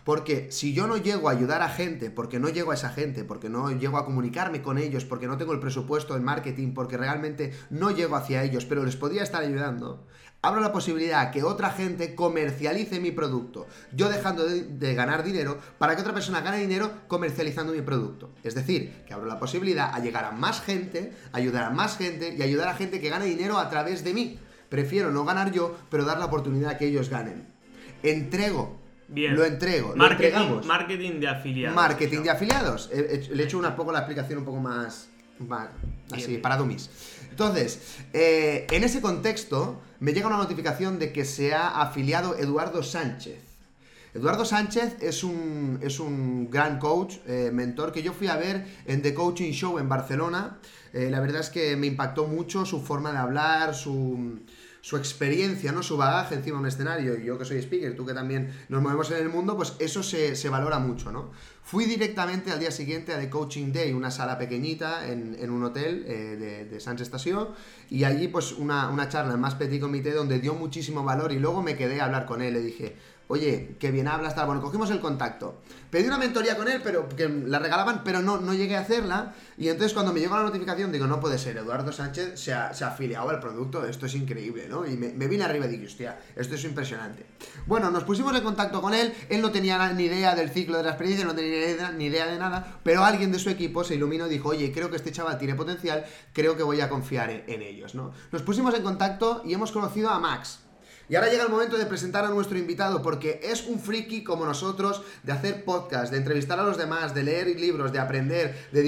Porque 0.08 0.46
si 0.50 0.72
yo 0.72 0.86
no 0.86 0.96
llego 0.96 1.28
a 1.28 1.32
ayudar 1.32 1.60
a 1.60 1.68
gente, 1.68 2.10
porque 2.10 2.40
no 2.40 2.48
llego 2.48 2.70
a 2.70 2.74
esa 2.74 2.88
gente, 2.88 3.24
porque 3.24 3.50
no 3.50 3.70
llego 3.72 3.98
a 3.98 4.06
comunicarme 4.06 4.62
con 4.62 4.78
ellos, 4.78 5.04
porque 5.04 5.26
no 5.26 5.36
tengo 5.36 5.52
el 5.52 5.60
presupuesto 5.60 6.16
en 6.16 6.24
marketing, 6.24 6.72
porque 6.72 6.96
realmente 6.96 7.52
no 7.68 7.90
llego 7.90 8.16
hacia 8.16 8.42
ellos, 8.42 8.64
pero 8.64 8.86
les 8.86 8.96
podría 8.96 9.22
estar 9.22 9.42
ayudando, 9.42 10.06
abro 10.40 10.62
la 10.62 10.72
posibilidad 10.72 11.20
a 11.20 11.30
que 11.30 11.42
otra 11.42 11.68
gente 11.68 12.14
comercialice 12.14 13.00
mi 13.00 13.10
producto, 13.10 13.66
yo 13.92 14.08
dejando 14.08 14.46
de, 14.46 14.62
de 14.62 14.94
ganar 14.94 15.24
dinero 15.24 15.58
para 15.76 15.94
que 15.94 16.00
otra 16.00 16.14
persona 16.14 16.40
gane 16.40 16.56
dinero 16.56 16.90
comercializando 17.06 17.74
mi 17.74 17.82
producto. 17.82 18.30
Es 18.42 18.54
decir, 18.54 19.04
que 19.06 19.12
abro 19.12 19.26
la 19.26 19.38
posibilidad 19.38 19.94
a 19.94 19.98
llegar 19.98 20.24
a 20.24 20.30
más 20.30 20.62
gente, 20.62 21.12
ayudar 21.32 21.64
a 21.64 21.70
más 21.70 21.98
gente 21.98 22.34
y 22.34 22.42
ayudar 22.42 22.68
a 22.68 22.74
gente 22.76 22.98
que 22.98 23.10
gane 23.10 23.26
dinero 23.26 23.58
a 23.58 23.68
través 23.68 24.04
de 24.04 24.14
mí. 24.14 24.38
Prefiero 24.70 25.10
no 25.10 25.26
ganar 25.26 25.52
yo, 25.52 25.76
pero 25.90 26.06
dar 26.06 26.18
la 26.18 26.24
oportunidad 26.24 26.70
a 26.70 26.78
que 26.78 26.86
ellos 26.86 27.10
ganen. 27.10 27.46
Entrego. 28.02 28.77
Bien. 29.08 29.34
Lo 29.34 29.44
entrego. 29.44 29.94
Marketing, 29.96 31.20
de 31.20 31.28
afiliados. 31.28 31.74
Marketing 31.76 32.22
de 32.22 32.30
afiliados. 32.30 32.90
He- 32.92 32.98
he- 33.30 33.34
Le 33.34 33.42
he 33.42 33.46
hecho 33.46 33.58
un 33.58 33.76
poco 33.76 33.90
la 33.92 34.00
explicación 34.00 34.38
un 34.40 34.44
poco 34.44 34.58
más 34.60 35.08
así, 36.12 36.38
para 36.38 36.56
dummies. 36.56 36.90
Entonces, 37.30 37.96
eh, 38.12 38.66
en 38.70 38.84
ese 38.84 39.00
contexto, 39.00 39.80
me 40.00 40.12
llega 40.12 40.26
una 40.26 40.36
notificación 40.36 40.98
de 40.98 41.12
que 41.12 41.24
se 41.24 41.54
ha 41.54 41.80
afiliado 41.80 42.36
Eduardo 42.36 42.82
Sánchez. 42.82 43.38
Eduardo 44.14 44.44
Sánchez 44.44 44.96
es 45.00 45.22
un, 45.22 45.78
es 45.82 46.00
un 46.00 46.50
gran 46.50 46.78
coach, 46.78 47.16
eh, 47.26 47.50
mentor, 47.52 47.92
que 47.92 48.02
yo 48.02 48.12
fui 48.12 48.26
a 48.28 48.36
ver 48.36 48.66
en 48.86 49.02
The 49.02 49.14
Coaching 49.14 49.52
Show 49.52 49.78
en 49.78 49.88
Barcelona. 49.88 50.58
Eh, 50.92 51.08
la 51.10 51.20
verdad 51.20 51.40
es 51.42 51.50
que 51.50 51.76
me 51.76 51.86
impactó 51.86 52.26
mucho 52.26 52.64
su 52.64 52.80
forma 52.82 53.12
de 53.12 53.18
hablar, 53.18 53.74
su, 53.74 54.40
su 54.88 54.96
experiencia, 54.96 55.70
¿no? 55.70 55.82
Su 55.82 55.98
bagaje 55.98 56.36
encima 56.36 56.56
de 56.56 56.60
un 56.62 56.66
escenario. 56.66 57.18
Y 57.18 57.26
yo 57.26 57.36
que 57.36 57.44
soy 57.44 57.58
speaker, 57.58 57.94
tú 57.94 58.06
que 58.06 58.14
también 58.14 58.50
nos 58.70 58.80
movemos 58.80 59.10
en 59.10 59.18
el 59.18 59.28
mundo, 59.28 59.54
pues 59.54 59.74
eso 59.80 60.02
se, 60.02 60.34
se 60.34 60.48
valora 60.48 60.78
mucho, 60.78 61.12
¿no? 61.12 61.30
Fui 61.62 61.84
directamente 61.84 62.50
al 62.52 62.58
día 62.58 62.70
siguiente 62.70 63.12
a 63.12 63.18
The 63.18 63.28
Coaching 63.28 63.70
Day, 63.70 63.92
una 63.92 64.10
sala 64.10 64.38
pequeñita 64.38 65.06
en, 65.06 65.36
en 65.38 65.50
un 65.50 65.62
hotel 65.62 66.06
eh, 66.06 66.36
de, 66.40 66.64
de 66.64 66.80
Sans 66.80 66.98
Estación, 67.02 67.48
y 67.90 68.04
allí 68.04 68.28
pues 68.28 68.52
una, 68.52 68.88
una 68.88 69.10
charla 69.10 69.34
en 69.34 69.40
más 69.40 69.56
petit 69.56 69.78
comité 69.78 70.12
donde 70.12 70.40
dio 70.40 70.54
muchísimo 70.54 71.04
valor 71.04 71.32
y 71.32 71.38
luego 71.38 71.62
me 71.62 71.76
quedé 71.76 72.00
a 72.00 72.06
hablar 72.06 72.24
con 72.24 72.40
él, 72.40 72.54
le 72.54 72.62
dije, 72.62 72.96
oye, 73.28 73.76
qué 73.78 73.90
bien 73.90 74.08
hablas, 74.08 74.34
tal, 74.34 74.46
bueno, 74.46 74.60
cogimos 74.60 74.90
el 74.90 75.00
contacto. 75.00 75.60
Pedí 75.90 76.06
una 76.06 76.18
mentoría 76.18 76.56
con 76.56 76.68
él, 76.68 76.80
pero 76.82 77.08
que 77.08 77.28
la 77.28 77.58
regalaban, 77.58 78.02
pero 78.04 78.20
no, 78.20 78.38
no 78.38 78.52
llegué 78.52 78.76
a 78.76 78.80
hacerla, 78.80 79.34
y 79.56 79.68
entonces 79.68 79.94
cuando 79.94 80.12
me 80.12 80.20
llegó 80.20 80.36
la 80.36 80.42
notificación 80.42 80.92
digo, 80.92 81.06
no 81.06 81.20
puede 81.20 81.38
ser, 81.38 81.56
Eduardo 81.56 81.92
Sánchez 81.92 82.38
se 82.40 82.52
ha, 82.52 82.74
se 82.74 82.84
afiliado 82.84 83.28
al 83.30 83.40
producto, 83.40 83.84
esto 83.86 84.06
es 84.06 84.14
increíble, 84.14 84.66
¿no? 84.68 84.86
Y 84.86 84.96
me, 84.96 85.28
vine 85.28 85.44
arriba 85.44 85.66
y 85.66 85.70
dije, 85.70 85.86
hostia, 85.86 86.18
esto 86.36 86.54
es 86.54 86.64
impresionante. 86.64 87.26
Bueno, 87.66 87.90
nos 87.90 88.04
pusimos 88.04 88.34
en 88.34 88.42
contacto 88.42 88.80
con 88.80 88.94
él, 88.94 89.14
él 89.28 89.42
no 89.42 89.50
tenía 89.50 89.92
ni 89.92 90.04
idea 90.04 90.34
del 90.34 90.50
ciclo 90.50 90.78
de 90.78 90.84
la 90.84 90.90
experiencia, 90.90 91.26
no 91.26 91.34
tenía 91.34 91.92
ni 91.92 92.06
idea, 92.06 92.26
de 92.26 92.38
nada, 92.38 92.80
pero 92.82 93.04
alguien 93.04 93.30
de 93.30 93.38
su 93.38 93.50
equipo 93.50 93.84
se 93.84 93.94
iluminó 93.94 94.26
y 94.26 94.30
dijo, 94.30 94.48
oye, 94.48 94.72
creo 94.72 94.90
que 94.90 94.96
este 94.96 95.12
chaval 95.12 95.38
tiene 95.38 95.54
potencial, 95.54 96.04
creo 96.32 96.56
que 96.56 96.62
voy 96.62 96.80
a 96.80 96.88
confiar 96.88 97.30
en 97.30 97.62
ellos, 97.62 97.94
¿no? 97.94 98.12
Nos 98.32 98.42
pusimos 98.42 98.74
en 98.74 98.82
contacto 98.82 99.42
y 99.44 99.54
hemos 99.54 99.70
conocido 99.70 100.10
a 100.10 100.18
Max. 100.18 100.60
Y 101.10 101.14
ahora 101.16 101.30
llega 101.30 101.44
el 101.44 101.48
momento 101.48 101.78
de 101.78 101.86
presentar 101.86 102.26
a 102.26 102.28
nuestro 102.28 102.58
invitado, 102.58 103.00
porque 103.00 103.40
es 103.42 103.66
un 103.66 103.80
friki 103.80 104.22
como 104.22 104.44
nosotros 104.44 105.02
de 105.22 105.32
hacer 105.32 105.64
podcast, 105.64 106.12
de 106.12 106.18
entrevistar 106.18 106.60
a 106.60 106.64
los 106.64 106.76
demás, 106.76 107.14
de 107.14 107.22
leer 107.22 107.48
libros, 107.58 107.92
de 107.92 107.98
aprender, 107.98 108.68
de 108.72 108.82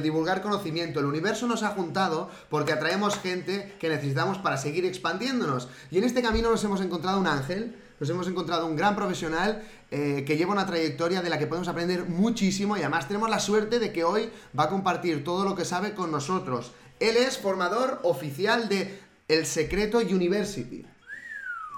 divulgar, 0.00 0.42
conocimiento. 0.42 0.98
El 0.98 1.06
universo 1.06 1.46
nos 1.46 1.62
ha 1.62 1.68
juntado 1.68 2.28
porque 2.50 2.72
atraemos 2.72 3.18
gente 3.18 3.76
que 3.78 3.88
necesitamos 3.88 4.38
para 4.38 4.56
seguir 4.56 4.84
expandiéndonos. 4.84 5.68
Y 5.92 5.98
en 5.98 6.04
este 6.04 6.22
camino 6.22 6.50
nos 6.50 6.64
hemos 6.64 6.80
encontrado 6.80 7.20
un 7.20 7.28
ángel, 7.28 7.76
nos 8.00 8.10
hemos 8.10 8.26
encontrado 8.26 8.66
un 8.66 8.74
gran 8.74 8.96
profesional 8.96 9.62
eh, 9.92 10.24
que 10.26 10.36
lleva 10.36 10.52
una 10.52 10.66
trayectoria 10.66 11.22
de 11.22 11.30
la 11.30 11.38
que 11.38 11.46
podemos 11.46 11.68
aprender 11.68 12.06
muchísimo 12.06 12.76
y 12.76 12.80
además 12.80 13.06
tenemos 13.06 13.30
la 13.30 13.38
suerte 13.38 13.78
de 13.78 13.92
que 13.92 14.02
hoy 14.02 14.28
va 14.58 14.64
a 14.64 14.68
compartir 14.68 15.22
todo 15.22 15.44
lo 15.44 15.54
que 15.54 15.64
sabe 15.64 15.94
con 15.94 16.10
nosotros. 16.10 16.72
Él 16.98 17.16
es 17.16 17.38
formador 17.38 18.00
oficial 18.02 18.68
de 18.68 18.98
El 19.28 19.46
Secreto 19.46 19.98
University. 19.98 20.84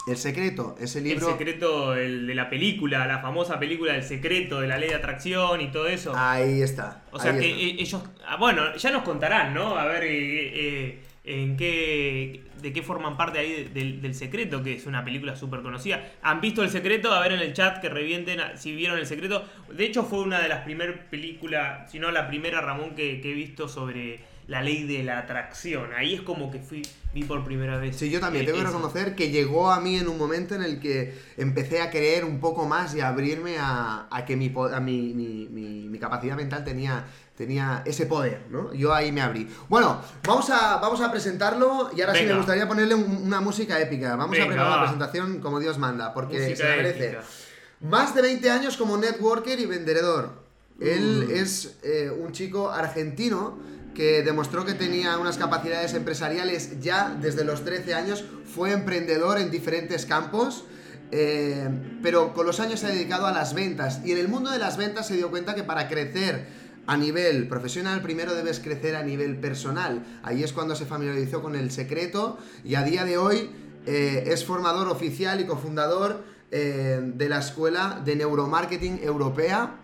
El 0.07 0.17
secreto, 0.17 0.77
ese 0.81 1.01
libro. 1.01 1.27
El 1.27 1.33
secreto 1.33 1.95
el 1.97 2.27
de 2.29 2.35
la 2.37 2.49
película, 2.49 3.07
la 3.07 3.19
famosa 3.19 3.59
película 3.59 3.97
El 3.97 4.05
secreto 4.05 4.61
de 4.61 4.69
la 4.69 4.79
ley 4.79 4.89
de 4.91 4.95
atracción 4.95 5.61
y 5.61 5.69
todo 5.73 5.89
eso. 5.89 6.13
Ahí 6.17 6.63
está. 6.63 7.03
o 7.11 7.19
sea 7.19 7.33
que 7.37 7.49
está. 7.51 7.61
eh, 7.61 7.77
ellos, 7.81 8.03
ah, 8.27 8.37
bueno, 8.37 8.75
ya 8.77 8.91
nos 8.93 9.03
contarán, 9.03 9.53
¿no? 9.53 9.77
A 9.77 9.85
ver 9.87 10.05
eh, 10.05 10.11
eh, 10.55 11.03
en 11.25 11.57
qué, 11.57 12.43
de 12.63 12.73
qué 12.73 12.83
forman 12.83 13.17
parte 13.17 13.41
ahí 13.41 13.51
de- 13.65 13.69
del, 13.71 14.01
del 14.01 14.15
secreto, 14.15 14.63
que 14.63 14.75
es 14.75 14.87
una 14.87 15.05
película 15.05 15.35
súper 15.35 15.61
conocida. 15.63 16.05
¿Han 16.23 16.41
visto 16.41 16.63
El 16.63 16.71
secreto? 16.71 17.13
A 17.13 17.21
ver 17.21 17.33
en 17.33 17.41
el 17.41 17.53
chat 17.53 17.81
que 17.81 17.89
revienten 17.89 18.39
a- 18.39 18.57
si 18.57 18.77
vieron 18.77 18.99
El 18.99 19.07
secreto. 19.07 19.45
De 19.73 19.85
hecho 19.85 20.05
fue 20.05 20.21
una 20.21 20.39
de 20.41 20.49
las 20.49 20.61
primeras 20.63 20.97
películas, 21.11 21.91
si 21.91 21.99
no 21.99 22.13
la 22.13 22.29
primera, 22.29 22.61
Ramón, 22.61 22.95
que, 22.95 23.21
que 23.21 23.33
he 23.33 23.35
visto 23.35 23.67
sobre 23.69 24.21
la 24.47 24.63
ley 24.63 24.85
de 24.85 25.03
la 25.03 25.19
atracción. 25.19 25.91
Ahí 25.97 26.15
es 26.15 26.21
como 26.21 26.53
que 26.53 26.61
fui, 26.61 26.83
vi 27.17 27.25
por 27.25 27.43
primera 27.45 27.79
vez. 27.79 27.97
Sí, 27.97 28.11
yo 28.11 28.21
también 28.21 28.45
eh, 28.45 28.47
tengo 28.49 28.59
que 28.59 28.67
reconocer 28.67 29.15
que 29.15 29.31
llegó 29.31 29.71
a 29.71 29.81
mí 29.81 29.97
en 29.97 30.07
un 30.07 30.19
momento 30.19 30.55
en 30.55 30.63
el 30.63 30.79
que 30.79 31.19
empecé 31.39 31.81
a 31.81 31.91
creer 31.91 32.27
un 32.27 32.41
poco 32.41 32.67
más 32.67 32.95
y 32.95 33.01
a 33.01 33.09
abrirme 33.09 33.57
a, 33.59 34.07
a 34.11 34.27
que 34.27 34.37
mi, 34.37 34.51
po- 34.51 34.67
a 34.67 34.81
mi, 34.81 35.15
mi- 35.15 35.49
mi- 35.51 35.89
mi 35.89 35.99
capacidad 35.99 36.37
mental 36.37 36.63
tenía, 36.63 37.07
tenía 37.35 37.83
ese 37.87 38.05
poder, 38.05 38.43
¿no? 38.51 38.75
Yo 38.75 38.93
ahí 38.95 39.13
me 39.13 39.23
abrí. 39.23 39.49
Bueno, 39.71 39.99
vamos 40.27 40.51
a, 40.51 40.77
vamos 40.77 41.01
a 41.01 41.11
presentarlo 41.11 41.91
y 41.97 42.03
ahora 42.03 42.13
sí 42.13 42.21
Venga. 42.21 42.35
me 42.35 42.39
gustaría 42.41 42.69
ponerle 42.69 42.95
un- 42.95 43.23
una 43.25 43.41
música 43.41 43.81
épica. 43.81 44.15
Vamos 44.15 44.33
Venga, 44.33 44.45
a 44.45 44.49
preparar 44.49 44.73
la 44.73 44.81
presentación 44.83 45.41
como 45.41 45.59
Dios 45.59 45.79
manda, 45.79 46.13
porque 46.13 46.39
Música 46.39 46.57
se 46.57 46.77
merece. 46.77 47.05
épica. 47.07 47.23
Más 47.81 48.15
de 48.15 48.21
20 48.21 48.51
años 48.51 48.77
como 48.77 48.99
networker 48.99 49.59
y 49.59 49.65
vendedor. 49.65 50.45
Él 50.81 51.29
Mm. 51.29 51.35
es 51.35 51.79
eh, 51.83 52.11
un 52.11 52.33
chico 52.33 52.71
argentino 52.71 53.59
que 53.97 54.23
demostró 54.23 54.67
que 54.67 54.75
tenía 54.75 55.17
unas 55.17 55.39
capacidades 55.39 55.95
empresariales 55.95 56.81
ya 56.81 57.17
desde 57.21 57.45
los 57.45 57.65
13 57.65 57.95
años. 57.95 58.25
Fue 58.55 58.73
emprendedor 58.73 59.39
en 59.39 59.51
diferentes 59.51 60.05
campos. 60.05 60.65
eh, 61.13 61.69
pero 62.03 62.35
con 62.35 62.47
los 62.47 62.59
años 62.59 62.81
se 62.81 62.87
ha 62.87 62.91
dedicado 62.91 63.27
a 63.27 63.33
las 63.33 63.55
ventas 63.55 64.01
y 64.05 64.11
en 64.11 64.19
el 64.19 64.27
mundo 64.27 64.51
de 64.51 64.59
las 64.59 64.77
ventas 64.77 65.07
se 65.07 65.15
dio 65.15 65.31
cuenta 65.31 65.55
que 65.55 65.63
para 65.63 65.87
crecer 65.87 66.49
a 66.89 66.97
nivel 66.97 67.47
profesional 67.47 68.03
primero 68.03 68.35
debes 68.35 68.59
crecer 68.59 68.97
a 68.97 69.03
nivel 69.03 69.37
personal. 69.37 70.05
Ahí 70.25 70.43
es 70.43 70.53
cuando 70.53 70.75
se 70.75 70.85
familiarizó 70.85 71.43
con 71.43 71.55
el 71.55 71.71
secreto 71.71 72.39
y 72.65 72.75
a 72.75 72.83
día 72.83 73.05
de 73.05 73.19
hoy 73.19 73.51
eh, 73.87 74.25
es 74.27 74.45
formador 74.45 74.89
oficial 74.89 75.41
y 75.41 75.47
cofundador 75.47 76.25
eh, 76.51 77.01
de 77.03 77.29
la 77.29 77.39
Escuela 77.39 78.03
de 78.05 78.17
Neuromarketing 78.17 79.01
Europea. 79.03 79.77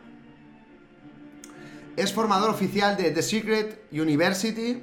Es 1.96 2.12
formador 2.12 2.50
oficial 2.50 2.96
de 2.96 3.10
The 3.10 3.22
Secret 3.22 3.84
University 3.92 4.82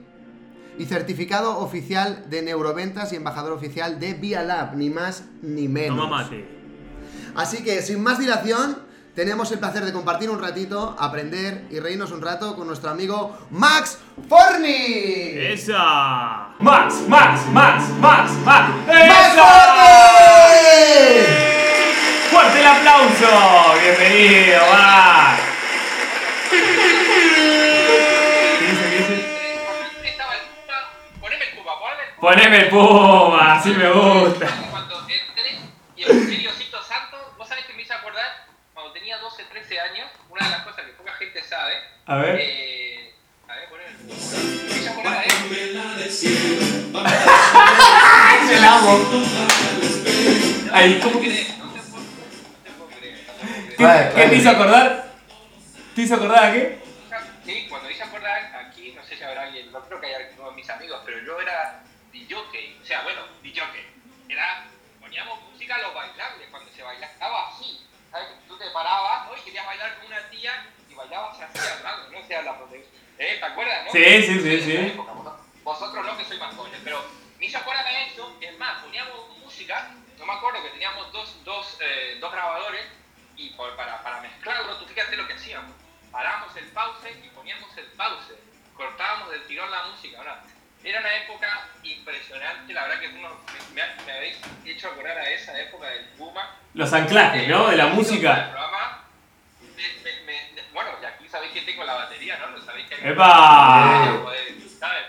y 0.78 0.86
certificado 0.86 1.58
oficial 1.58 2.26
de 2.30 2.42
neuroventas 2.42 3.12
y 3.12 3.16
embajador 3.16 3.54
oficial 3.54 4.00
de 4.00 4.14
Via 4.14 4.44
Lab, 4.44 4.76
ni 4.76 4.90
más 4.90 5.24
ni 5.42 5.68
menos. 5.68 5.98
Toma 5.98 6.24
mate. 6.24 6.46
Así 7.36 7.64
que 7.64 7.82
sin 7.82 8.02
más 8.02 8.20
dilación, 8.20 8.78
tenemos 9.16 9.52
el 9.52 9.60
placer 9.60 9.84
de 9.84 9.92
compartir 9.92 10.30
un 10.30 10.40
ratito, 10.40 10.96
aprender 11.00 11.66
y 11.72 11.80
reírnos 11.80 12.12
un 12.12 12.22
rato 12.22 12.56
con 12.56 12.68
nuestro 12.68 12.92
amigo 12.92 13.38
Max 13.50 13.98
Forni. 14.30 15.34
¡Esa! 15.36 16.54
¡Max, 16.60 17.04
Max, 17.08 17.42
Max, 17.52 17.84
Max, 18.00 18.32
Max! 18.46 18.72
¡Max. 18.88 19.36
Forni! 19.36 19.90
¡Fuerte 22.32 22.60
el 22.60 22.68
aplauso! 22.68 23.28
¡Bienvenido, 23.82 24.60
Max! 24.72 24.89
Poneme 32.20 32.58
el 32.58 32.70
Puma. 32.70 33.56
Así 33.58 33.70
me 33.72 33.90
gusta. 33.92 34.48
Cuando 34.72 35.00
entré 35.02 35.58
y 35.96 36.04
el 36.04 36.40
Diosito 36.40 36.82
Santo, 36.84 37.34
vos 37.38 37.48
sabés 37.48 37.66
que 37.66 37.74
me 37.74 37.82
hice 37.82 37.94
acordar, 37.94 38.46
cuando 38.74 38.92
tenía 38.94 39.18
12, 39.18 39.44
13 39.46 39.80
años, 39.80 40.10
una 40.30 40.46
de 40.46 40.52
las 40.52 40.62
cosas 40.64 40.86
que 40.86 40.92
poca 40.94 41.14
gente 41.14 41.44
sabe, 41.44 41.74
A 42.06 42.16
ver. 42.18 42.38
eh, 42.40 43.14
a 43.48 43.56
ver, 43.56 43.70
poneme 43.70 43.90
el 43.90 43.96
Puma. 43.98 44.16
Me 44.70 44.76
hice 44.78 44.90
acordar 44.90 45.18
a 45.18 45.24
eso. 45.26 46.28
¡Ay, 47.06 48.50
el 48.56 48.64
amo! 48.64 49.00
Ay, 50.72 51.00
¿cómo 51.04 51.16
No 51.16 51.22
que- 51.22 51.30
te 51.30 51.46
puedo- 51.54 51.66
no 51.68 51.74
te 51.74 51.82
puedo 51.82 52.00
creer, 52.08 52.38
no 52.48 52.64
te 52.64 52.72
puedo 52.72 52.90
creer. 53.00 53.76
¿Qué, 53.78 53.84
Vale, 53.84 54.12
qué 54.16 54.28
te 54.30 54.36
hizo 54.36 54.50
acordar? 54.50 55.10
¿Te 55.96 56.02
hizo 56.02 56.16
acordar 56.16 56.44
a 56.46 56.54
qué? 56.54 56.80
Sí, 57.46 57.66
cuando 57.70 57.90
hice 57.90 58.04
acordar 58.04 58.56
aquí, 58.56 58.94
no 58.96 59.04
sé 59.04 59.18
si 59.18 59.24
habrá 59.24 59.44
alguien, 59.44 59.72
no 59.72 59.80
creo 59.82 60.00
que 60.00 60.08
haya 60.08 60.18
alguno 60.30 60.50
de 60.52 60.56
mis 60.56 60.70
amigos, 60.70 61.02
pero 61.06 61.18
yo 61.26 61.40
era 61.42 61.82
DJ, 62.30 62.80
o 62.82 62.86
sea, 62.86 63.02
bueno, 63.02 63.22
DJ. 63.42 63.62
Era, 64.30 64.68
poníamos 65.00 65.42
música 65.42 65.76
a 65.76 65.80
los 65.80 65.94
bailables, 65.94 66.48
cuando 66.52 66.72
se 66.72 66.84
bailaba 66.84 67.48
así, 67.50 67.86
¿sabes? 68.12 68.28
Tú 68.48 68.58
te 68.58 68.70
parabas, 68.70 69.28
¿no? 69.28 69.36
Y 69.38 69.42
querías 69.42 69.66
bailar 69.66 69.98
con 69.98 70.06
una 70.08 70.30
tía 70.30 70.68
y 70.90 70.94
bailabas 70.94 71.40
así 71.42 71.60
al 71.60 71.84
lado, 71.84 72.10
¿no? 72.12 72.20
O 72.20 72.24
sea, 72.28 72.42
la 72.44 72.58
protección. 72.58 72.94
¿Eh? 73.18 73.38
¿Te 73.40 73.46
acuerdas, 73.46 73.86
no? 73.86 73.92
Sí, 73.92 74.04
sí, 74.24 74.40
sí, 74.42 74.62
sí. 74.62 74.76
época, 74.78 75.12
vos- 75.14 75.34
Vosotros 75.64 76.06
no, 76.06 76.18
que 76.18 76.26
soy 76.26 76.38
más 76.38 76.56
jóvenes, 76.56 76.80
pero 76.84 77.04
me 77.40 77.46
hizo 77.46 77.58
acordar 77.58 77.86
a 77.86 78.02
eso, 78.06 78.38
es 78.40 78.58
más, 78.58 78.82
poníamos 78.84 79.38
música, 79.40 79.92
no 80.18 80.26
me 80.26 80.34
acuerdo 80.34 80.64
que 80.64 80.70
teníamos 80.70 81.12
dos, 81.12 81.44
dos, 81.44 81.78
eh, 81.82 82.18
dos 82.22 82.32
grabadores 82.32 82.86
y 83.36 83.50
por- 83.52 83.76
para, 83.76 84.02
para 84.04 84.22
mezclarlo, 84.22 84.78
tú 84.78 84.86
fíjate 84.86 85.18
lo 85.18 85.28
que 85.28 85.34
hacíamos. 85.34 85.72
Parábamos 86.12 86.56
el 86.58 86.66
pause 86.68 87.12
y 87.24 87.30
poníamos 87.30 87.76
el 87.78 87.86
pause. 87.94 88.34
Cortábamos 88.76 89.30
del 89.32 89.46
tirón 89.48 89.70
la 89.70 89.84
música. 89.88 90.24
¿no? 90.24 90.59
Era 90.84 91.00
una 91.02 91.16
época 91.18 91.68
impresionante, 91.84 92.74
la 92.74 92.84
verdad 92.88 93.00
que 93.02 93.08
uno, 93.10 93.30
me, 93.74 93.82
me- 93.84 94.04
me 94.06 94.12
habéis 94.14 94.38
hecho 94.66 94.88
acordar 94.88 95.18
a 95.18 95.30
esa 95.30 95.60
época 95.60 95.88
del 95.90 96.06
Puma. 96.18 96.56
Los 96.74 96.94
anclajes, 96.94 97.48
¿no? 97.48 97.68
De 97.70 97.76
la 97.78 97.88
música. 97.88 98.50
programa, 98.52 99.04
me- 100.26 100.64
bueno, 100.74 100.92
y 101.02 101.06
aquí 101.06 101.28
sabéis 101.28 101.52
que 101.54 101.62
tengo 101.62 101.84
la 101.84 101.96
batería, 101.96 102.38
¿no? 102.38 102.48
Lo 102.52 102.62
sabéis 102.64 102.88
que 102.88 102.96
¡Epa! 103.10 104.16
¿sabes? 104.80 105.04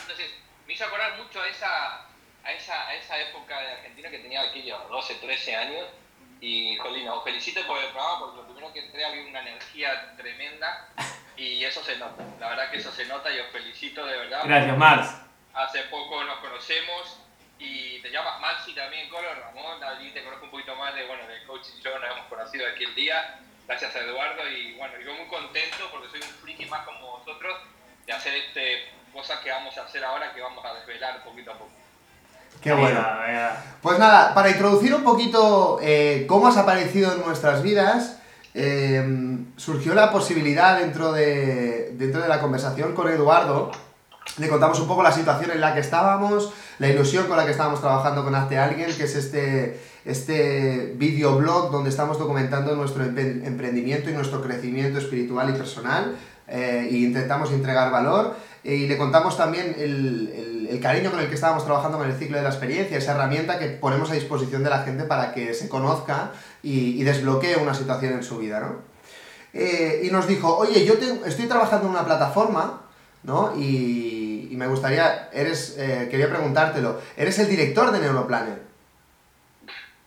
Entonces, 0.00 0.30
me 0.66 0.72
hizo 0.74 0.84
acordar 0.84 1.16
mucho 1.16 1.40
a 1.40 1.48
esa, 1.48 2.00
a 2.44 2.52
esa, 2.52 2.88
a 2.88 2.94
esa 2.94 3.18
época 3.18 3.58
de 3.58 3.72
Argentina 3.72 4.10
que 4.10 4.18
tenía 4.18 4.42
aquellos 4.42 4.86
12, 4.88 5.14
13 5.14 5.56
años. 5.56 5.86
Y, 6.42 6.76
Jolina, 6.78 7.14
os 7.14 7.24
felicito 7.24 7.66
por 7.66 7.78
el 7.78 7.90
programa 7.90 8.18
porque 8.20 8.36
lo 8.38 8.44
primero 8.46 8.72
que 8.72 8.80
entré 8.80 9.04
había 9.04 9.24
una 9.26 9.40
energía 9.40 10.14
tremenda. 10.16 10.88
Y 11.40 11.64
eso 11.64 11.82
se 11.82 11.96
nota. 11.96 12.22
La 12.38 12.50
verdad 12.50 12.70
que 12.70 12.76
eso 12.76 12.92
se 12.92 13.06
nota 13.06 13.30
y 13.30 13.38
os 13.38 13.48
felicito 13.48 14.04
de 14.04 14.16
verdad. 14.18 14.42
Gracias, 14.44 14.76
Max. 14.76 15.14
Hace 15.54 15.82
poco 15.84 16.22
nos 16.24 16.38
conocemos 16.40 17.18
y 17.58 18.00
te 18.02 18.10
llamas 18.10 18.40
Maxi 18.40 18.74
también, 18.74 19.08
Color, 19.08 19.38
Ramón, 19.38 19.82
allí 19.82 20.10
te 20.10 20.22
conozco 20.22 20.44
un 20.44 20.50
poquito 20.50 20.76
más 20.76 20.94
de, 20.94 21.06
bueno, 21.06 21.26
de 21.26 21.44
coaching 21.46 21.72
y 21.78 21.82
yo 21.82 21.98
nos 21.98 22.10
hemos 22.10 22.26
conocido 22.26 22.66
aquí 22.66 22.84
el 22.84 22.94
día, 22.94 23.38
gracias 23.66 23.94
a 23.96 24.00
Eduardo 24.00 24.48
y 24.48 24.74
bueno, 24.74 24.94
yo 25.04 25.14
muy 25.14 25.26
contento 25.26 25.88
porque 25.90 26.08
soy 26.08 26.20
un 26.20 26.34
friki 26.40 26.66
más 26.66 26.84
como 26.86 27.18
vosotros 27.18 27.58
de 28.06 28.12
hacer 28.12 28.34
este 28.34 28.88
cosas 29.12 29.40
que 29.40 29.50
vamos 29.50 29.76
a 29.76 29.82
hacer 29.84 30.04
ahora 30.04 30.32
que 30.32 30.40
vamos 30.40 30.64
a 30.64 30.74
desvelar 30.74 31.24
poquito 31.24 31.50
a 31.50 31.54
poco. 31.54 31.72
Qué 32.62 32.72
bueno. 32.72 33.04
Pues 33.82 33.98
nada, 33.98 34.34
para 34.34 34.50
introducir 34.50 34.94
un 34.94 35.02
poquito 35.02 35.78
eh, 35.82 36.26
cómo 36.28 36.48
has 36.48 36.56
aparecido 36.56 37.12
en 37.12 37.24
nuestras 37.24 37.62
vidas, 37.62 38.19
eh, 38.54 39.38
surgió 39.56 39.94
la 39.94 40.10
posibilidad 40.10 40.80
dentro 40.80 41.12
de, 41.12 41.94
dentro 41.96 42.20
de 42.20 42.28
la 42.28 42.40
conversación 42.40 42.94
con 42.94 43.08
Eduardo, 43.08 43.70
le 44.38 44.48
contamos 44.48 44.80
un 44.80 44.86
poco 44.86 45.02
la 45.02 45.12
situación 45.12 45.50
en 45.50 45.60
la 45.60 45.74
que 45.74 45.80
estábamos, 45.80 46.52
la 46.78 46.88
ilusión 46.88 47.26
con 47.26 47.36
la 47.36 47.44
que 47.44 47.50
estábamos 47.52 47.80
trabajando 47.80 48.24
con 48.24 48.34
Hazte 48.34 48.58
Alguien, 48.58 48.94
que 48.96 49.04
es 49.04 49.16
este, 49.16 49.80
este 50.04 50.94
videoblog 50.96 51.70
donde 51.70 51.90
estamos 51.90 52.18
documentando 52.18 52.74
nuestro 52.76 53.04
emprendimiento 53.04 54.08
y 54.10 54.12
nuestro 54.12 54.40
crecimiento 54.42 54.98
espiritual 54.98 55.50
y 55.50 55.52
personal, 55.58 56.16
e 56.46 56.88
intentamos 56.92 57.50
entregar 57.52 57.90
valor. 57.90 58.34
Y 58.62 58.86
le 58.86 58.98
contamos 58.98 59.36
también 59.36 59.74
el, 59.78 60.68
el, 60.70 60.80
cariño 60.80 61.10
con 61.10 61.20
el 61.20 61.28
que 61.28 61.34
estábamos 61.34 61.64
trabajando 61.64 61.96
con 61.96 62.08
el 62.08 62.16
ciclo 62.16 62.36
de 62.36 62.42
la 62.42 62.50
experiencia, 62.50 62.98
esa 62.98 63.12
herramienta 63.12 63.58
que 63.58 63.66
ponemos 63.66 64.10
a 64.10 64.14
disposición 64.14 64.62
de 64.62 64.70
la 64.70 64.82
gente 64.82 65.04
para 65.04 65.32
que 65.32 65.54
se 65.54 65.68
conozca 65.68 66.32
y, 66.62 67.00
y 67.00 67.04
desbloquee 67.04 67.56
una 67.56 67.74
situación 67.74 68.12
en 68.14 68.22
su 68.22 68.38
vida, 68.38 68.60
¿no? 68.60 68.82
Eh, 69.52 70.02
y 70.04 70.10
nos 70.10 70.26
dijo, 70.26 70.56
oye, 70.56 70.84
yo 70.84 70.94
estoy 71.26 71.46
trabajando 71.46 71.86
en 71.86 71.92
una 71.92 72.04
plataforma, 72.04 72.82
¿no? 73.24 73.52
Y, 73.56 74.48
y 74.50 74.56
me 74.56 74.66
gustaría, 74.66 75.28
eres, 75.32 75.76
eh, 75.78 76.08
quería 76.10 76.28
preguntártelo, 76.28 77.00
¿eres 77.16 77.38
el 77.38 77.48
director 77.48 77.90
de 77.90 78.00
Neuroplanet? 78.00 78.62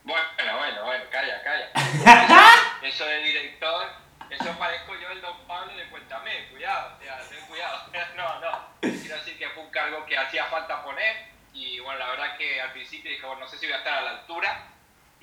Bueno, 0.04 0.58
bueno, 0.58 0.86
bueno, 0.86 1.04
calla, 1.12 1.42
calla. 1.44 1.70
Eso, 2.84 3.06
de 3.06 3.24
director, 3.24 3.86
eso 4.30 4.52
parezco 4.60 4.94
yo 5.02 5.10
el 5.10 5.22
don 5.22 5.38
Pablo 5.48 5.74
de 5.76 5.90
Cuéntame, 5.90 6.50
cuidado, 6.52 6.98
ten 7.00 7.40
cuidado. 7.48 7.80
No, 8.18 8.40
no, 8.40 8.68
quiero 8.82 9.16
decir 9.18 9.38
que 9.38 9.50
fue 9.50 9.64
un 9.64 9.72
cargo 9.72 10.06
que 10.06 10.18
hacía 10.18 10.46
falta 10.46 10.84
poner 10.84 11.16
y 11.54 11.80
bueno, 11.80 12.00
la 12.00 12.10
verdad 12.10 12.38
que 12.38 12.62
al 12.62 12.72
principio 12.72 13.12
dije, 13.12 13.26
bueno, 13.26 13.42
no 13.42 13.48
sé 13.48 13.58
si 13.58 13.66
voy 13.68 13.76
a 13.76 13.78
estar 13.78 13.94
a 13.94 14.02
la 14.02 14.10
altura. 14.12 14.73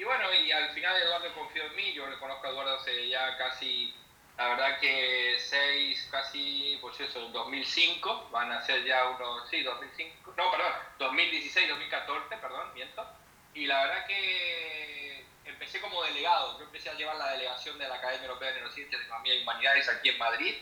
Y 0.01 0.05
bueno, 0.05 0.33
y 0.33 0.51
al 0.51 0.71
final 0.71 0.97
Eduardo 0.97 1.31
confió 1.35 1.63
en 1.63 1.77
mí, 1.77 1.93
yo 1.93 2.07
le 2.07 2.17
conozco 2.17 2.47
a 2.47 2.51
Eduardo 2.51 2.77
hace 2.77 3.07
ya 3.11 3.37
casi 3.37 3.95
la 4.39 4.49
verdad 4.49 4.81
que 4.81 5.37
seis, 5.39 6.09
casi, 6.11 6.79
pues 6.81 6.99
eso, 7.01 7.29
2005, 7.29 8.31
van 8.31 8.51
a 8.51 8.63
ser 8.63 8.83
ya 8.87 9.11
unos, 9.11 9.47
sí, 9.51 9.63
2005, 9.63 10.33
no, 10.39 10.51
perdón, 10.53 10.73
2016, 10.99 11.69
2014, 11.69 12.35
perdón, 12.39 12.73
miento. 12.73 13.07
Y 13.53 13.67
la 13.67 13.85
verdad 13.85 14.07
que 14.07 15.23
empecé 15.45 15.83
como 15.83 16.03
delegado, 16.05 16.59
yo 16.59 16.65
empecé 16.65 16.89
a 16.89 16.95
llevar 16.95 17.17
la 17.17 17.33
delegación 17.33 17.79
de 17.79 17.87
la 17.87 17.97
Academia 17.97 18.27
Europea 18.27 18.53
de 18.53 18.55
Neurociencias, 18.55 19.03
Economía 19.03 19.35
y 19.35 19.43
Humanidades 19.43 19.87
aquí 19.91 20.09
en 20.09 20.17
Madrid. 20.17 20.55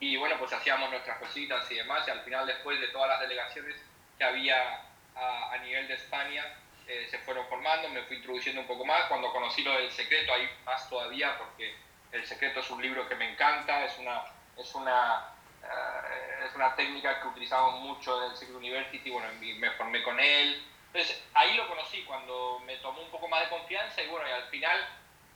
Y 0.00 0.16
bueno, 0.16 0.34
pues 0.40 0.52
hacíamos 0.52 0.90
nuestras 0.90 1.20
cositas 1.20 1.70
y 1.70 1.76
demás, 1.76 2.02
y 2.08 2.10
al 2.10 2.22
final 2.22 2.48
después 2.48 2.80
de 2.80 2.88
todas 2.88 3.10
las 3.10 3.20
delegaciones 3.20 3.80
que 4.18 4.24
había 4.24 4.80
a, 5.14 5.52
a 5.52 5.58
nivel 5.58 5.86
de 5.86 5.94
España, 5.94 6.44
eh, 6.86 7.06
se 7.10 7.18
fueron 7.20 7.46
formando, 7.48 7.88
me 7.88 8.02
fui 8.02 8.16
introduciendo 8.16 8.60
un 8.60 8.66
poco 8.66 8.84
más. 8.84 9.06
Cuando 9.06 9.32
conocí 9.32 9.62
lo 9.62 9.72
del 9.72 9.90
secreto, 9.90 10.32
ahí 10.32 10.48
más 10.64 10.88
todavía, 10.88 11.36
porque 11.38 11.74
el 12.12 12.26
secreto 12.26 12.60
es 12.60 12.70
un 12.70 12.82
libro 12.82 13.08
que 13.08 13.14
me 13.14 13.30
encanta, 13.30 13.84
es 13.84 13.96
una, 13.98 14.22
es 14.56 14.74
una, 14.74 15.28
eh, 15.62 16.46
es 16.46 16.54
una 16.54 16.74
técnica 16.76 17.20
que 17.20 17.28
utilizamos 17.28 17.80
mucho 17.80 18.22
en 18.24 18.30
el 18.30 18.36
Secret 18.36 18.56
University, 18.56 19.10
bueno, 19.10 19.28
me 19.40 19.70
formé 19.72 20.02
con 20.02 20.18
él. 20.20 20.62
Entonces, 20.92 21.22
ahí 21.32 21.56
lo 21.56 21.66
conocí 21.68 22.02
cuando 22.02 22.60
me 22.66 22.76
tomó 22.76 23.00
un 23.00 23.10
poco 23.10 23.26
más 23.28 23.42
de 23.42 23.48
confianza 23.48 24.02
y 24.02 24.08
bueno, 24.08 24.28
y 24.28 24.32
al 24.32 24.48
final 24.48 24.88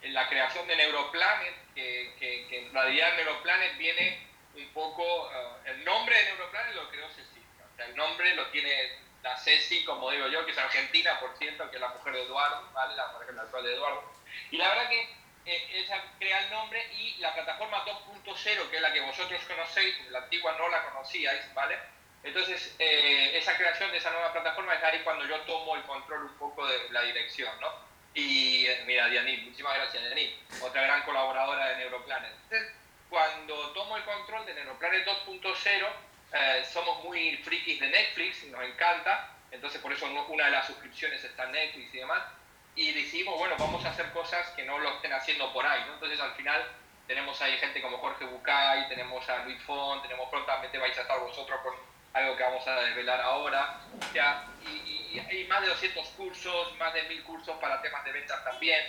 en 0.03 0.13
la 0.13 0.29
creación 0.29 0.67
de 0.67 0.77
Neuroplanet, 0.77 1.55
que, 1.75 2.13
que, 2.19 2.59
en 2.59 2.73
realidad 2.73 3.17
Neuroplanet 3.17 3.79
viene 3.79 4.27
un 4.55 4.69
poco, 4.69 5.31
eh, 5.33 5.71
el 5.71 5.85
nombre 5.85 6.17
de 6.17 6.25
Neuroplanet 6.25 6.75
lo 6.75 6.91
creó 6.91 7.09
Cecilia, 7.09 7.65
o 7.73 7.77
sea, 7.77 7.87
el 7.87 7.97
nombre 7.97 8.35
lo 8.35 8.47
tiene 8.49 8.71
la 9.27 9.37
Ceci, 9.37 9.85
como 9.85 10.11
digo 10.11 10.29
yo, 10.29 10.47
que 10.47 10.53
es 10.53 10.59
argentina, 10.59 11.19
por 11.19 11.37
cierto, 11.37 11.69
que 11.69 11.77
es 11.77 11.81
la 11.83 11.89
mujer 11.89 12.15
de 12.15 12.23
Eduardo, 12.23 12.71
¿vale? 12.73 12.95
La 12.95 13.09
mujer 13.09 13.37
actual 13.39 13.65
de 13.65 13.75
Eduardo. 13.75 14.05
Y 14.53 14.57
la 14.57 14.69
verdad 14.69 14.89
que 14.89 15.01
eh, 15.47 15.81
esa 15.83 16.01
crea 16.19 16.45
el 16.45 16.51
nombre 16.51 16.85
y 16.95 17.17
la 17.19 17.35
plataforma 17.35 17.85
2.0, 17.85 18.71
que 18.71 18.77
es 18.77 18.83
la 18.83 18.93
que 18.93 19.01
vosotros 19.01 19.43
conocéis, 19.45 20.11
la 20.11 20.21
antigua 20.21 20.55
no 20.57 20.69
la 20.69 20.85
conocíais, 20.91 21.53
¿vale? 21.55 21.77
Entonces, 22.23 22.75
eh, 22.79 23.37
esa 23.37 23.57
creación 23.57 23.91
de 23.91 23.99
esa 23.99 24.13
nueva 24.13 24.33
plataforma 24.33 24.75
es 24.75 24.85
ahí 24.85 25.01
cuando 25.01 25.27
yo 25.27 25.41
tomo 25.41 25.75
el 25.75 25.83
control 25.83 26.23
un 26.23 26.39
poco 26.39 26.65
de 26.67 26.91
la 26.91 27.03
dirección, 27.03 27.51
¿no? 27.61 27.69
Y 28.15 28.67
eh, 28.67 28.85
mira, 28.87 29.09
Dianil, 29.09 29.43
muchísimas 29.43 29.75
gracias, 29.75 30.05
Dianil, 30.05 30.39
otra 30.63 30.83
gran 30.83 31.03
colaboradora 31.03 31.69
de 31.71 31.77
Neuroplanet. 31.79 32.33
Entonces, 32.45 32.73
cuando 33.11 33.73
tomo 33.73 33.97
el 33.97 34.05
control 34.05 34.47
de 34.47 34.55
Neuroplanet 34.55 35.05
2.0, 35.05 35.87
somos 36.73 37.05
muy 37.05 37.37
frikis 37.39 37.81
de 37.81 37.89
Netflix, 37.89 38.45
nos 38.45 38.63
encanta, 38.63 39.31
entonces 39.51 39.81
por 39.81 39.93
eso 39.93 40.07
una 40.07 40.45
de 40.47 40.51
las 40.51 40.67
suscripciones 40.67 41.23
está 41.25 41.45
en 41.45 41.53
Netflix 41.53 41.95
y 41.95 41.99
demás 41.99 42.23
y 42.77 42.93
decimos, 42.93 43.39
bueno, 43.39 43.55
vamos 43.59 43.85
a 43.87 43.91
hacer 43.91 44.11
cosas 44.13 44.47
que 44.51 44.63
no 44.65 44.79
lo 44.79 44.91
estén 44.97 45.13
haciendo 45.13 45.51
por 45.53 45.67
ahí, 45.67 45.83
¿no? 45.87 45.95
Entonces 45.95 46.21
al 46.21 46.33
final 46.33 46.63
tenemos 47.07 47.41
ahí 47.41 47.57
gente 47.57 47.81
como 47.81 47.97
Jorge 47.99 48.27
Bucay, 48.27 48.89
tenemos 48.89 49.27
a 49.31 49.45
Luis 49.45 49.61
Font, 49.63 50.03
tenemos 50.03 50.29
prontamente 50.29 50.77
vais 50.79 50.97
a 50.99 51.01
estar 51.01 51.19
vosotros 51.19 51.59
con 51.63 51.75
algo 52.13 52.37
que 52.37 52.43
vamos 52.43 52.67
a 52.67 52.81
desvelar 52.83 53.21
ahora, 53.21 53.81
ya, 54.13 54.45
y, 54.67 55.19
y, 55.19 55.47
más 55.49 55.63
de 55.63 55.69
200 55.69 56.07
cursos, 56.09 56.77
más 56.77 56.93
de 56.93 57.03
1000 57.05 57.25
cursos 57.25 57.57
para 57.59 57.81
temas 57.81 58.05
de 58.05 58.13
ventas 58.13 58.45
también. 58.45 58.81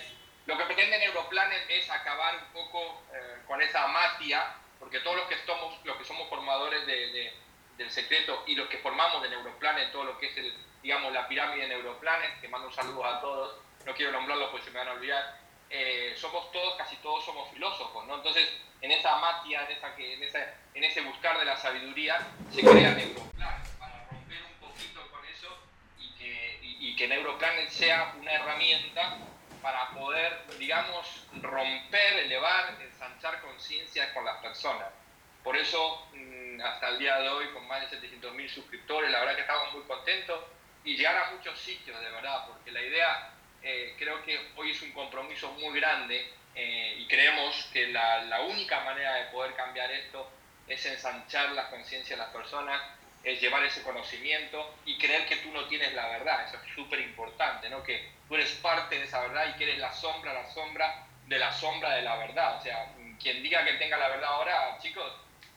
Lo 0.46 0.56
que 0.56 0.64
pretende 0.64 0.98
Neuroplanet 0.98 1.70
es 1.70 1.90
acabar 1.90 2.36
un 2.36 2.52
poco 2.52 3.02
eh, 3.12 3.38
con 3.46 3.60
esa 3.60 3.86
magia, 3.86 4.54
porque 4.78 5.00
todos 5.00 5.16
los 5.16 5.26
que 5.26 5.36
somos, 5.44 5.74
los 5.84 5.96
que 5.96 6.04
somos 6.04 6.28
formadores 6.28 6.86
de, 6.86 7.32
del 7.76 7.90
secreto 7.90 8.44
y 8.46 8.54
los 8.54 8.68
que 8.68 8.78
formamos 8.78 9.22
de 9.22 9.30
Neuroplanet, 9.30 9.92
todo 9.92 10.04
lo 10.04 10.18
que 10.18 10.26
es 10.26 10.36
el, 10.36 10.52
digamos, 10.82 11.12
la 11.12 11.28
pirámide 11.28 11.62
de 11.62 11.68
Neuroplanet, 11.68 12.40
que 12.40 12.48
mando 12.48 12.68
un 12.68 12.74
saludo 12.74 13.04
a 13.04 13.20
todos, 13.20 13.60
no 13.86 13.94
quiero 13.94 14.12
nombrarlo 14.12 14.50
porque 14.50 14.66
se 14.66 14.70
me 14.72 14.78
van 14.78 14.88
a 14.88 14.92
olvidar, 14.92 15.40
eh, 15.70 16.14
somos 16.16 16.50
todos, 16.52 16.76
casi 16.76 16.96
todos 16.96 17.24
somos 17.24 17.50
filósofos, 17.50 18.06
¿no? 18.06 18.16
Entonces, 18.16 18.48
en 18.80 18.90
esa 18.90 19.16
magia, 19.16 19.64
en, 19.64 19.76
esa, 19.76 19.94
en, 19.96 20.22
esa, 20.22 20.54
en 20.74 20.84
ese 20.84 21.00
buscar 21.02 21.38
de 21.38 21.44
la 21.44 21.56
sabiduría, 21.56 22.26
se 22.52 22.60
crea 22.60 22.92
Neuroplanet, 22.92 23.78
para 23.78 24.06
romper 24.10 24.42
un 24.42 24.68
poquito 24.68 25.10
con 25.10 25.24
eso 25.26 25.48
y 25.98 26.14
que, 26.14 26.58
y, 26.62 26.96
que 26.96 27.70
sea 27.70 28.14
una 28.18 28.32
herramienta 28.32 29.18
para 29.62 29.90
poder, 29.90 30.46
digamos, 30.58 31.26
romper, 31.42 32.18
elevar, 32.24 32.76
ensanchar 33.18 33.40
conciencia 33.42 34.14
con 34.14 34.24
las 34.24 34.36
personas. 34.38 34.88
Por 35.42 35.56
eso, 35.56 36.08
mm, 36.12 36.60
hasta 36.60 36.88
el 36.90 36.98
día 36.98 37.18
de 37.18 37.28
hoy, 37.28 37.48
con 37.48 37.66
más 37.66 37.80
de 37.80 37.98
700.000 37.98 38.48
suscriptores, 38.48 39.10
la 39.10 39.20
verdad 39.20 39.34
que 39.34 39.40
estamos 39.42 39.74
muy 39.74 39.82
contentos 39.82 40.40
y 40.84 40.96
llegar 40.96 41.16
a 41.16 41.30
muchos 41.32 41.58
sitios, 41.58 41.98
de 42.00 42.10
verdad, 42.10 42.46
porque 42.46 42.70
la 42.70 42.80
idea 42.80 43.30
eh, 43.62 43.94
creo 43.98 44.22
que 44.22 44.52
hoy 44.56 44.70
es 44.70 44.82
un 44.82 44.92
compromiso 44.92 45.50
muy 45.52 45.78
grande 45.80 46.32
eh, 46.54 46.96
y 46.98 47.06
creemos 47.06 47.68
que 47.72 47.88
la, 47.88 48.22
la, 48.24 48.42
única 48.42 48.80
manera 48.80 49.14
de 49.14 49.24
poder 49.26 49.54
cambiar 49.54 49.90
esto 49.90 50.30
es 50.68 50.84
ensanchar 50.86 51.50
la 51.52 51.68
conciencia 51.70 52.16
de 52.16 52.22
las 52.22 52.32
personas, 52.32 52.80
es 53.24 53.40
llevar 53.40 53.64
ese 53.64 53.82
conocimiento 53.82 54.76
y 54.84 54.96
creer 54.96 55.26
que 55.26 55.36
tú 55.36 55.50
no 55.50 55.66
tienes 55.66 55.92
la 55.92 56.08
verdad, 56.08 56.46
eso 56.46 56.56
es 56.64 56.74
súper 56.74 57.00
importante, 57.00 57.68
¿no? 57.68 57.82
que 57.82 58.10
tú 58.28 58.36
eres 58.36 58.52
parte 58.52 58.96
de 58.96 59.04
esa 59.04 59.20
verdad 59.22 59.52
y 59.52 59.58
que 59.58 59.64
eres 59.64 59.78
la 59.78 59.92
sombra, 59.92 60.32
la 60.32 60.48
sombra 60.50 61.08
de 61.28 61.38
la 61.38 61.52
sombra 61.52 61.94
de 61.94 62.02
la 62.02 62.16
verdad. 62.16 62.58
O 62.58 62.62
sea, 62.62 62.90
quien 63.20 63.42
diga 63.42 63.64
que 63.64 63.74
tenga 63.74 63.96
la 63.96 64.08
verdad 64.08 64.28
ahora, 64.28 64.78
chicos, 64.80 65.12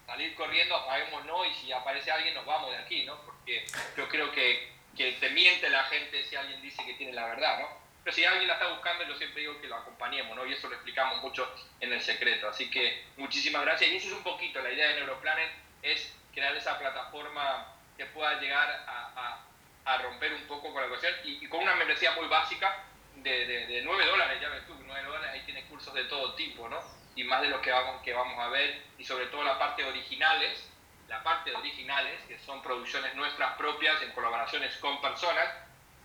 salir 0.05 0.35
corriendo, 0.35 0.75
apaguemos 0.75 1.25
no 1.25 1.45
y 1.45 1.53
si 1.53 1.71
aparece 1.71 2.11
alguien 2.11 2.33
nos 2.33 2.45
vamos 2.45 2.71
de 2.71 2.77
aquí, 2.77 3.05
¿no? 3.05 3.17
Porque 3.21 3.65
yo 3.95 4.07
creo 4.09 4.31
que, 4.31 4.71
que 4.95 5.13
te 5.13 5.29
miente 5.29 5.69
la 5.69 5.83
gente 5.85 6.23
si 6.23 6.35
alguien 6.35 6.61
dice 6.61 6.83
que 6.85 6.95
tiene 6.95 7.13
la 7.13 7.27
verdad, 7.27 7.59
¿no? 7.59 7.81
Pero 8.03 8.15
si 8.15 8.25
alguien 8.25 8.47
la 8.47 8.53
está 8.53 8.67
buscando, 8.67 9.03
yo 9.05 9.15
siempre 9.15 9.41
digo 9.41 9.61
que 9.61 9.67
lo 9.67 9.75
acompañemos, 9.75 10.35
¿no? 10.35 10.45
Y 10.45 10.53
eso 10.53 10.67
lo 10.67 10.75
explicamos 10.75 11.21
mucho 11.21 11.47
en 11.79 11.93
el 11.93 12.01
secreto. 12.01 12.49
Así 12.49 12.69
que 12.69 13.05
muchísimas 13.17 13.61
gracias. 13.61 13.91
Y 13.91 13.97
eso 13.97 14.07
es 14.07 14.13
un 14.13 14.23
poquito, 14.23 14.61
la 14.61 14.71
idea 14.71 14.87
de 14.87 14.95
Neuroplanet 14.95 15.51
es 15.83 16.13
crear 16.33 16.55
esa 16.55 16.79
plataforma 16.79 17.75
que 17.97 18.05
pueda 18.07 18.39
llegar 18.39 18.69
a, 18.87 19.45
a, 19.85 19.97
romper 19.99 20.33
un 20.33 20.43
poco 20.47 20.71
con 20.73 20.81
la 20.81 20.87
cuestión 20.87 21.13
y, 21.23 21.45
con 21.47 21.61
una 21.61 21.75
membresía 21.75 22.11
muy 22.13 22.27
básica 22.27 22.83
de, 23.17 23.45
de, 23.45 23.81
9 23.83 24.05
dólares, 24.05 24.41
ya 24.41 24.49
ves 24.49 24.65
tú, 24.65 24.73
9 24.83 25.03
dólares, 25.05 25.29
ahí 25.33 25.41
tienes 25.45 25.65
cursos 25.65 25.93
de 25.93 26.05
todo 26.05 26.33
tipo, 26.33 26.67
¿no? 26.69 26.81
Y 27.15 27.23
más 27.23 27.41
de 27.41 27.49
los 27.49 27.61
que 27.61 27.71
vamos, 27.71 28.01
que 28.01 28.13
vamos 28.13 28.39
a 28.39 28.47
ver, 28.49 28.81
y 28.97 29.03
sobre 29.03 29.25
todo 29.27 29.43
la 29.43 29.59
parte 29.59 29.83
originales, 29.83 30.69
la 31.07 31.21
parte 31.23 31.49
de 31.49 31.57
originales, 31.57 32.21
que 32.27 32.39
son 32.39 32.61
producciones 32.61 33.13
nuestras 33.15 33.57
propias 33.57 34.01
en 34.01 34.11
colaboraciones 34.11 34.75
con 34.77 35.01
personas 35.01 35.49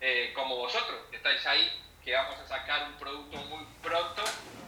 eh, 0.00 0.32
como 0.34 0.56
vosotros, 0.56 0.98
que 1.10 1.16
estáis 1.16 1.46
ahí 1.46 1.70
que 2.06 2.14
vamos 2.14 2.36
a 2.38 2.46
sacar 2.46 2.88
un 2.88 2.98
producto 3.00 3.36
muy 3.50 3.66
pronto, 3.82 4.22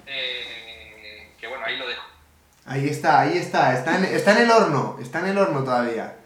eh, 0.07 1.31
que 1.40 1.46
bueno, 1.46 1.64
ahí 1.64 1.77
lo 1.77 1.87
dejo. 1.87 2.03
Ahí 2.66 2.88
está, 2.88 3.20
ahí 3.20 3.38
está, 3.38 3.74
está 3.74 3.96
en, 3.96 4.05
está 4.07 4.33
en 4.33 4.38
el 4.38 4.51
horno, 4.51 4.98
está 5.01 5.20
en 5.20 5.27
el 5.27 5.38
horno 5.38 5.62
todavía. 5.62 6.16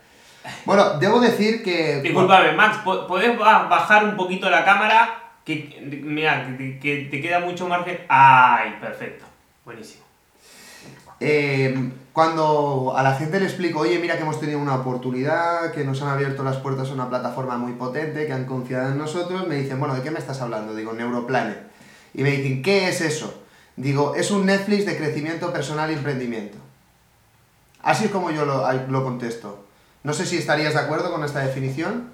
Bueno, 0.64 0.98
debo 0.98 1.20
decir 1.20 1.62
que... 1.62 2.01
Disculpame, 2.01 2.53
Max, 2.53 2.79
¿podés 2.79 3.38
bajar 3.38 4.05
un 4.05 4.16
poquito 4.16 4.48
la 4.48 4.64
cámara? 4.64 5.35
Que, 5.44 5.79
mira, 6.03 6.46
que, 6.57 7.09
te 7.11 7.20
queda 7.20 7.40
mucho 7.40 7.68
margen. 7.68 8.07
¡Ay, 8.09 8.79
perfecto! 8.81 9.27
Buenísimo. 9.64 10.05
Eh, 11.20 11.92
cuando 12.12 12.94
a 12.96 13.03
la 13.03 13.14
gente 13.14 13.38
le 13.38 13.46
explico, 13.46 13.81
oye, 13.81 13.98
mira 13.98 14.16
que 14.16 14.22
hemos 14.22 14.40
tenido 14.40 14.59
una 14.59 14.75
oportunidad, 14.75 15.72
que 15.72 15.85
nos 15.85 16.03
han 16.03 16.09
abierto 16.09 16.42
las 16.42 16.57
puertas 16.57 16.90
a 16.90 16.92
una 16.92 17.09
plataforma 17.09 17.57
muy 17.57 17.72
potente, 17.75 18.27
que 18.27 18.33
han 18.33 18.44
confiado 18.44 18.90
en 18.90 18.98
nosotros, 18.98 19.46
me 19.46 19.55
dicen, 19.55 19.79
bueno, 19.79 19.94
¿de 19.94 20.03
qué 20.03 20.11
me 20.11 20.18
estás 20.18 20.40
hablando? 20.40 20.75
Digo, 20.75 20.92
Neuroplanet. 20.92 21.70
Y 22.14 22.22
me 22.22 22.31
dicen, 22.31 22.62
¿qué 22.62 22.88
es 22.88 23.01
eso? 23.01 23.42
Digo, 23.77 24.14
es 24.16 24.31
un 24.31 24.46
Netflix 24.46 24.85
de 24.85 24.96
crecimiento 24.96 25.53
personal 25.53 25.90
y 25.90 25.94
emprendimiento. 25.94 26.59
Así 27.83 28.07
es 28.07 28.11
como 28.11 28.31
yo 28.31 28.44
lo, 28.44 28.70
lo 28.72 29.05
contesto. 29.05 29.64
No 30.03 30.12
sé 30.12 30.27
si 30.27 30.37
estarías 30.37 30.75
de 30.75 30.81
acuerdo 30.81 31.12
con 31.12 31.25
esta 31.25 31.40
definición. 31.40 32.12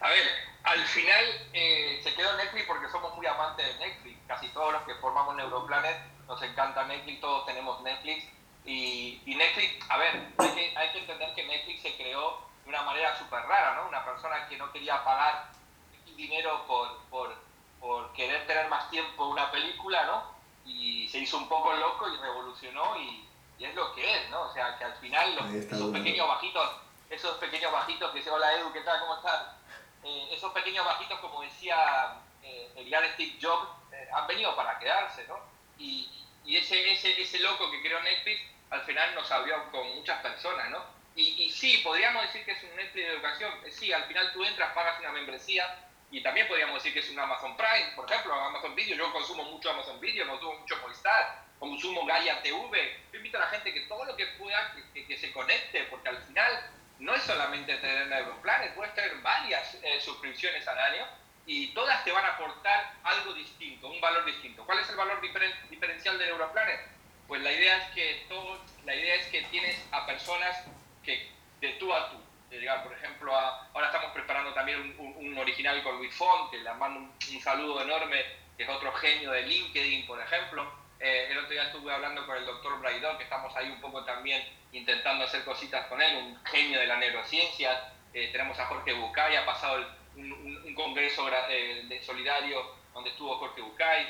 A 0.00 0.08
ver, 0.08 0.24
al 0.64 0.80
final 0.86 1.24
eh, 1.52 2.00
se 2.02 2.14
quedó 2.14 2.36
Netflix 2.36 2.66
porque 2.66 2.88
somos 2.90 3.16
muy 3.16 3.26
amantes 3.26 3.66
de 3.66 3.86
Netflix. 3.86 4.09
Casi 4.30 4.46
todos 4.50 4.72
los 4.72 4.82
que 4.82 4.94
formamos 4.94 5.34
Neuroplanet 5.34 5.98
nos 6.28 6.40
encanta 6.40 6.84
Netflix, 6.84 7.20
todos 7.20 7.44
tenemos 7.46 7.82
Netflix. 7.82 8.28
Y, 8.64 9.20
Netflix, 9.26 9.84
a 9.90 9.96
ver, 9.96 10.32
hay 10.38 10.50
que, 10.50 10.78
hay 10.78 10.92
que 10.92 10.98
entender 11.00 11.34
que 11.34 11.44
Netflix 11.48 11.82
se 11.82 11.96
creó 11.96 12.40
de 12.62 12.68
una 12.68 12.82
manera 12.82 13.18
súper 13.18 13.42
rara, 13.42 13.74
¿no? 13.74 13.88
Una 13.88 14.04
persona 14.04 14.46
que 14.46 14.56
no 14.56 14.70
quería 14.70 15.02
pagar 15.02 15.50
dinero 16.14 16.64
por, 16.68 17.00
por, 17.10 17.34
por 17.80 18.12
querer 18.12 18.46
tener 18.46 18.68
más 18.68 18.88
tiempo 18.88 19.26
una 19.26 19.50
película, 19.50 20.04
¿no? 20.04 20.22
Y 20.64 21.08
se 21.08 21.18
hizo 21.18 21.36
un 21.36 21.48
poco 21.48 21.74
loco 21.74 22.08
y 22.08 22.16
revolucionó 22.18 23.00
y, 23.00 23.28
y 23.58 23.64
es 23.64 23.74
lo 23.74 23.92
que 23.96 24.14
es, 24.14 24.30
¿no? 24.30 24.42
O 24.42 24.52
sea, 24.52 24.78
que 24.78 24.84
al 24.84 24.94
final 24.98 25.56
esos 25.56 25.90
pequeños 25.90 26.28
bajitos, 26.28 26.70
esos 27.10 27.36
pequeños 27.38 27.72
bajitos 27.72 28.12
que 28.12 28.18
dice, 28.18 28.30
hola 28.30 28.54
Edu, 28.54 28.72
¿qué 28.72 28.82
tal? 28.82 29.00
¿Cómo 29.00 29.16
estás? 29.16 29.56
Eh, 30.04 30.28
esos 30.30 30.52
pequeños 30.52 30.86
bajitos, 30.86 31.18
como 31.18 31.42
decía 31.42 32.14
eh, 32.44 32.72
el 32.76 32.88
gran 32.88 33.12
Steve 33.14 33.36
Jobs, 33.42 33.79
han 34.12 34.26
venido 34.26 34.54
para 34.56 34.78
quedarse, 34.78 35.26
¿no? 35.28 35.38
Y, 35.78 36.08
y 36.44 36.56
ese, 36.56 36.92
ese, 36.92 37.20
ese 37.20 37.38
loco 37.40 37.70
que 37.70 37.80
creó 37.80 38.00
Netflix 38.02 38.40
al 38.70 38.82
final 38.82 39.14
nos 39.14 39.30
abrió 39.30 39.70
con 39.70 39.96
muchas 39.96 40.20
personas, 40.22 40.70
¿no? 40.70 40.84
Y, 41.16 41.44
y 41.44 41.50
sí, 41.50 41.80
podríamos 41.82 42.22
decir 42.22 42.44
que 42.44 42.52
es 42.52 42.62
un 42.62 42.76
Netflix 42.76 43.06
de 43.06 43.12
educación. 43.14 43.52
Sí, 43.70 43.92
al 43.92 44.04
final 44.04 44.32
tú 44.32 44.44
entras, 44.44 44.72
pagas 44.72 45.00
una 45.00 45.10
membresía 45.12 45.76
y 46.10 46.22
también 46.22 46.48
podríamos 46.48 46.76
decir 46.76 46.92
que 46.92 47.00
es 47.00 47.10
un 47.10 47.18
Amazon 47.18 47.56
Prime, 47.56 47.92
por 47.94 48.10
ejemplo, 48.10 48.34
Amazon 48.34 48.74
Video. 48.74 48.96
Yo 48.96 49.12
consumo 49.12 49.44
mucho 49.44 49.70
Amazon 49.70 50.00
Video, 50.00 50.26
consumo 50.28 50.54
mucho 50.58 50.76
Movistar, 50.78 51.44
consumo 51.58 52.06
Gaia 52.06 52.42
TV. 52.42 53.00
Yo 53.12 53.18
invito 53.18 53.38
a 53.38 53.42
la 53.42 53.46
gente 53.48 53.74
que 53.74 53.80
todo 53.82 54.04
lo 54.04 54.16
que 54.16 54.26
pueda, 54.38 54.74
que, 54.94 55.06
que, 55.06 55.16
se 55.16 55.32
conecte, 55.32 55.84
porque 55.84 56.08
al 56.08 56.18
final 56.24 56.70
no 56.98 57.14
es 57.14 57.22
solamente 57.22 57.76
tener 57.76 58.06
Neuroplanet, 58.06 58.74
puedes 58.74 58.94
tener 58.94 59.14
varias 59.16 59.74
eh, 59.82 60.00
suscripciones 60.00 60.66
al 60.66 60.78
año 60.78 61.06
y 61.52 61.66
todas 61.74 62.04
te 62.04 62.12
van 62.12 62.24
a 62.24 62.28
aportar 62.28 62.94
algo 63.02 63.34
distinto, 63.34 63.88
un 63.88 64.00
valor 64.00 64.24
distinto. 64.24 64.64
¿Cuál 64.64 64.78
es 64.78 64.88
el 64.88 64.94
valor 64.94 65.20
diferencial 65.20 66.16
de 66.16 66.26
Neuroplanet? 66.26 66.80
Pues 67.26 67.42
la 67.42 67.50
idea 67.50 67.76
es 67.78 67.90
que 67.90 68.24
todo, 68.28 68.60
la 68.84 68.94
idea 68.94 69.16
es 69.16 69.26
que 69.26 69.42
tienes 69.50 69.84
a 69.90 70.06
personas 70.06 70.64
que 71.02 71.28
de 71.60 71.70
tú 71.70 71.92
a 71.92 72.08
tú, 72.08 72.18
llegar, 72.52 72.84
por 72.84 72.92
ejemplo, 72.92 73.34
a, 73.34 73.68
ahora 73.74 73.88
estamos 73.88 74.12
preparando 74.12 74.54
también 74.54 74.94
un, 74.96 75.36
original 75.38 75.82
con 75.82 75.96
Luis 75.96 76.14
Font, 76.14 76.52
que 76.52 76.58
le 76.58 76.72
mando 76.74 77.00
un, 77.00 77.40
saludo 77.42 77.82
enorme, 77.82 78.24
que 78.56 78.62
es 78.62 78.68
otro 78.68 78.92
genio 78.92 79.32
de 79.32 79.42
LinkedIn, 79.42 80.06
por 80.06 80.20
ejemplo. 80.20 80.72
Eh, 81.00 81.30
el 81.32 81.38
otro 81.38 81.50
día 81.50 81.64
estuve 81.64 81.92
hablando 81.92 82.24
con 82.26 82.36
el 82.36 82.46
doctor 82.46 82.78
Braidor, 82.78 83.18
que 83.18 83.24
estamos 83.24 83.56
ahí 83.56 83.68
un 83.70 83.80
poco 83.80 84.04
también 84.04 84.40
intentando 84.70 85.24
hacer 85.24 85.44
cositas 85.44 85.84
con 85.88 86.00
él, 86.00 86.16
un 86.16 86.44
genio 86.44 86.78
de 86.78 86.86
la 86.86 86.96
neurociencia. 86.96 87.92
Eh, 88.14 88.28
tenemos 88.30 88.56
a 88.60 88.66
Jorge 88.66 88.92
Bucay, 88.92 89.34
ha 89.34 89.44
pasado 89.44 89.99
un, 90.20 90.74
congreso 90.74 91.28
eh, 91.50 91.84
de 91.88 92.02
solidario 92.02 92.76
donde 92.94 93.10
estuvo 93.10 93.36
Jorge 93.38 93.60
Bucay, 93.60 94.06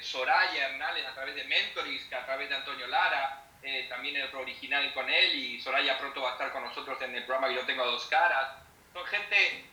Soraya 0.00 0.68
Hernales 0.68 1.06
a 1.06 1.14
través 1.14 1.36
de 1.36 1.44
Mentorix, 1.44 2.12
a 2.12 2.26
través 2.26 2.48
de 2.48 2.56
Antonio 2.56 2.86
Lara, 2.88 3.44
también 3.88 4.16
el 4.16 4.34
original 4.34 4.92
con 4.92 5.08
él, 5.08 5.34
y 5.34 5.60
Soraya 5.60 5.98
pronto 5.98 6.20
va 6.20 6.30
a 6.30 6.32
estar 6.32 6.52
con 6.52 6.64
nosotros 6.64 7.00
en 7.02 7.14
el 7.14 7.24
programa 7.24 7.48
que 7.48 7.60
yo 7.60 7.66
tengo 7.66 7.84
a 7.84 7.86
dos 7.86 8.06
caras. 8.06 8.56
Son 8.92 9.06
gente 9.06 9.64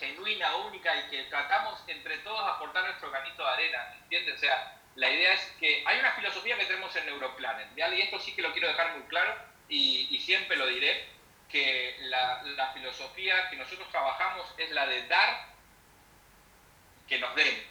genuina, 0.00 0.56
única 0.56 0.96
y 0.96 1.10
que 1.10 1.22
tratamos 1.24 1.80
entre 1.86 2.18
todos 2.18 2.40
aportar 2.40 2.84
nuestro 2.84 3.10
granito 3.10 3.44
de 3.44 3.48
arena, 3.48 3.94
¿entiendes? 4.02 4.34
O 4.34 4.38
sea, 4.38 4.76
la 4.96 5.10
idea 5.10 5.34
es 5.34 5.40
que 5.60 5.82
hay 5.86 6.00
una 6.00 6.12
filosofía 6.12 6.56
que 6.56 6.64
tenemos 6.64 6.94
en 6.96 7.06
Neuroplanet, 7.06 7.68
y 7.76 8.00
esto 8.00 8.18
sí 8.18 8.34
que 8.34 8.42
lo 8.42 8.52
quiero 8.52 8.68
dejar 8.68 8.96
muy 8.96 9.06
claro 9.08 9.34
y, 9.68 10.18
siempre 10.24 10.56
lo 10.56 10.66
diré, 10.66 11.04
que 11.48 11.96
la, 12.02 12.42
la, 12.42 12.72
filosofía 12.72 13.48
que 13.50 13.56
nosotros 13.56 13.88
trabajamos 13.90 14.46
es 14.58 14.70
la 14.70 14.86
de 14.86 15.06
dar 15.06 15.46
que 17.08 17.18
nos 17.18 17.34
den. 17.34 17.66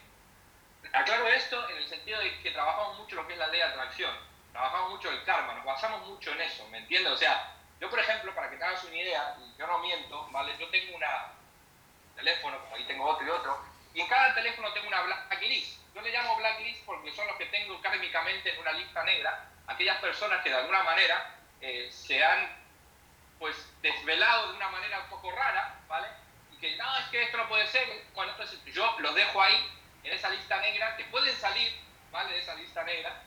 Aclaro 0.94 1.28
esto 1.28 1.70
en 1.70 1.78
el 1.78 1.88
sentido 1.88 2.20
de 2.20 2.40
que 2.40 2.52
trabajamos 2.52 3.00
mucho 3.00 3.16
lo 3.16 3.28
que 3.28 3.34
es 3.34 3.40
la 3.40 3.48
ley 3.48 3.60
de 3.60 3.66
atracción, 3.66 4.16
trabajamos 4.52 4.92
mucho 4.92 5.12
el 5.12 5.24
karma, 5.24 5.54
nos 5.54 5.66
basamos 5.66 6.08
mucho 6.08 6.32
en 6.32 6.42
eso, 6.42 6.66
¿me 6.70 6.78
entiendes? 6.78 7.12
O 7.12 7.18
sea, 7.18 7.54
yo 7.80 7.90
por 7.90 8.00
ejemplo, 8.00 8.34
para 8.34 8.50
que 8.50 8.58
te 8.58 8.64
hagas 8.64 8.84
una 8.86 8.96
idea, 8.96 9.36
y 9.40 9.58
yo 9.58 9.68
no 9.68 9.80
miento, 9.80 10.28
¿vale? 10.32 10.56
Yo 10.58 10.70
tengo 10.70 10.96
una 10.96 11.34
teléfono, 12.16 12.58
como 12.62 12.76
ahí 12.76 12.84
tengo 12.86 13.06
otro 13.06 13.28
y 13.28 13.30
otro, 13.30 13.60
y 13.94 14.02
en 14.02 14.08
cada 14.08 14.34
teléfono 14.34 14.72
tengo 14.74 14.88
una 14.88 15.02
blacklist. 15.02 15.82
Yo 15.94 16.02
le 16.02 16.12
llamo 16.12 16.38
blacklist 16.38 16.86
porque 16.86 17.12
son 17.12 17.28
los 17.28 17.36
que 17.38 17.46
tengo 17.48 17.82
kármicamente 17.82 18.54
en 18.54 18.60
una 18.60 18.72
lista 18.74 19.04
negra, 19.04 19.50
aquellas 19.68 19.98
personas 20.00 20.42
que 20.44 20.50
de 20.50 20.56
alguna 20.56 20.84
manera 20.84 21.36
eh, 21.62 21.90
se 21.92 22.24
han 22.24 22.64
pues 23.39 23.56
desvelado 23.82 24.52
de 24.52 24.58
una 24.58 24.69
manera 24.69 25.00
un 25.00 25.10
poco 25.10 25.32
rara, 25.32 25.80
¿vale? 25.88 26.08
Y 26.54 26.58
que 26.58 26.76
no, 26.78 26.98
es 27.00 27.06
que 27.08 27.24
esto 27.24 27.38
no 27.38 27.48
puede 27.48 27.67
ser. 27.67 27.88
Bueno, 28.13 28.32
entonces 28.32 28.60
yo 28.74 28.95
los 29.00 29.15
dejo 29.15 29.41
ahí, 29.41 29.69
en 30.04 30.13
esa 30.13 30.30
lista 30.30 30.60
negra, 30.62 30.95
que 30.98 31.06
pueden 31.06 31.36
salir, 31.36 31.74
¿vale? 32.12 32.34
De 32.34 32.39
esa 32.39 32.56
lista 32.56 32.84
negra, 32.84 33.21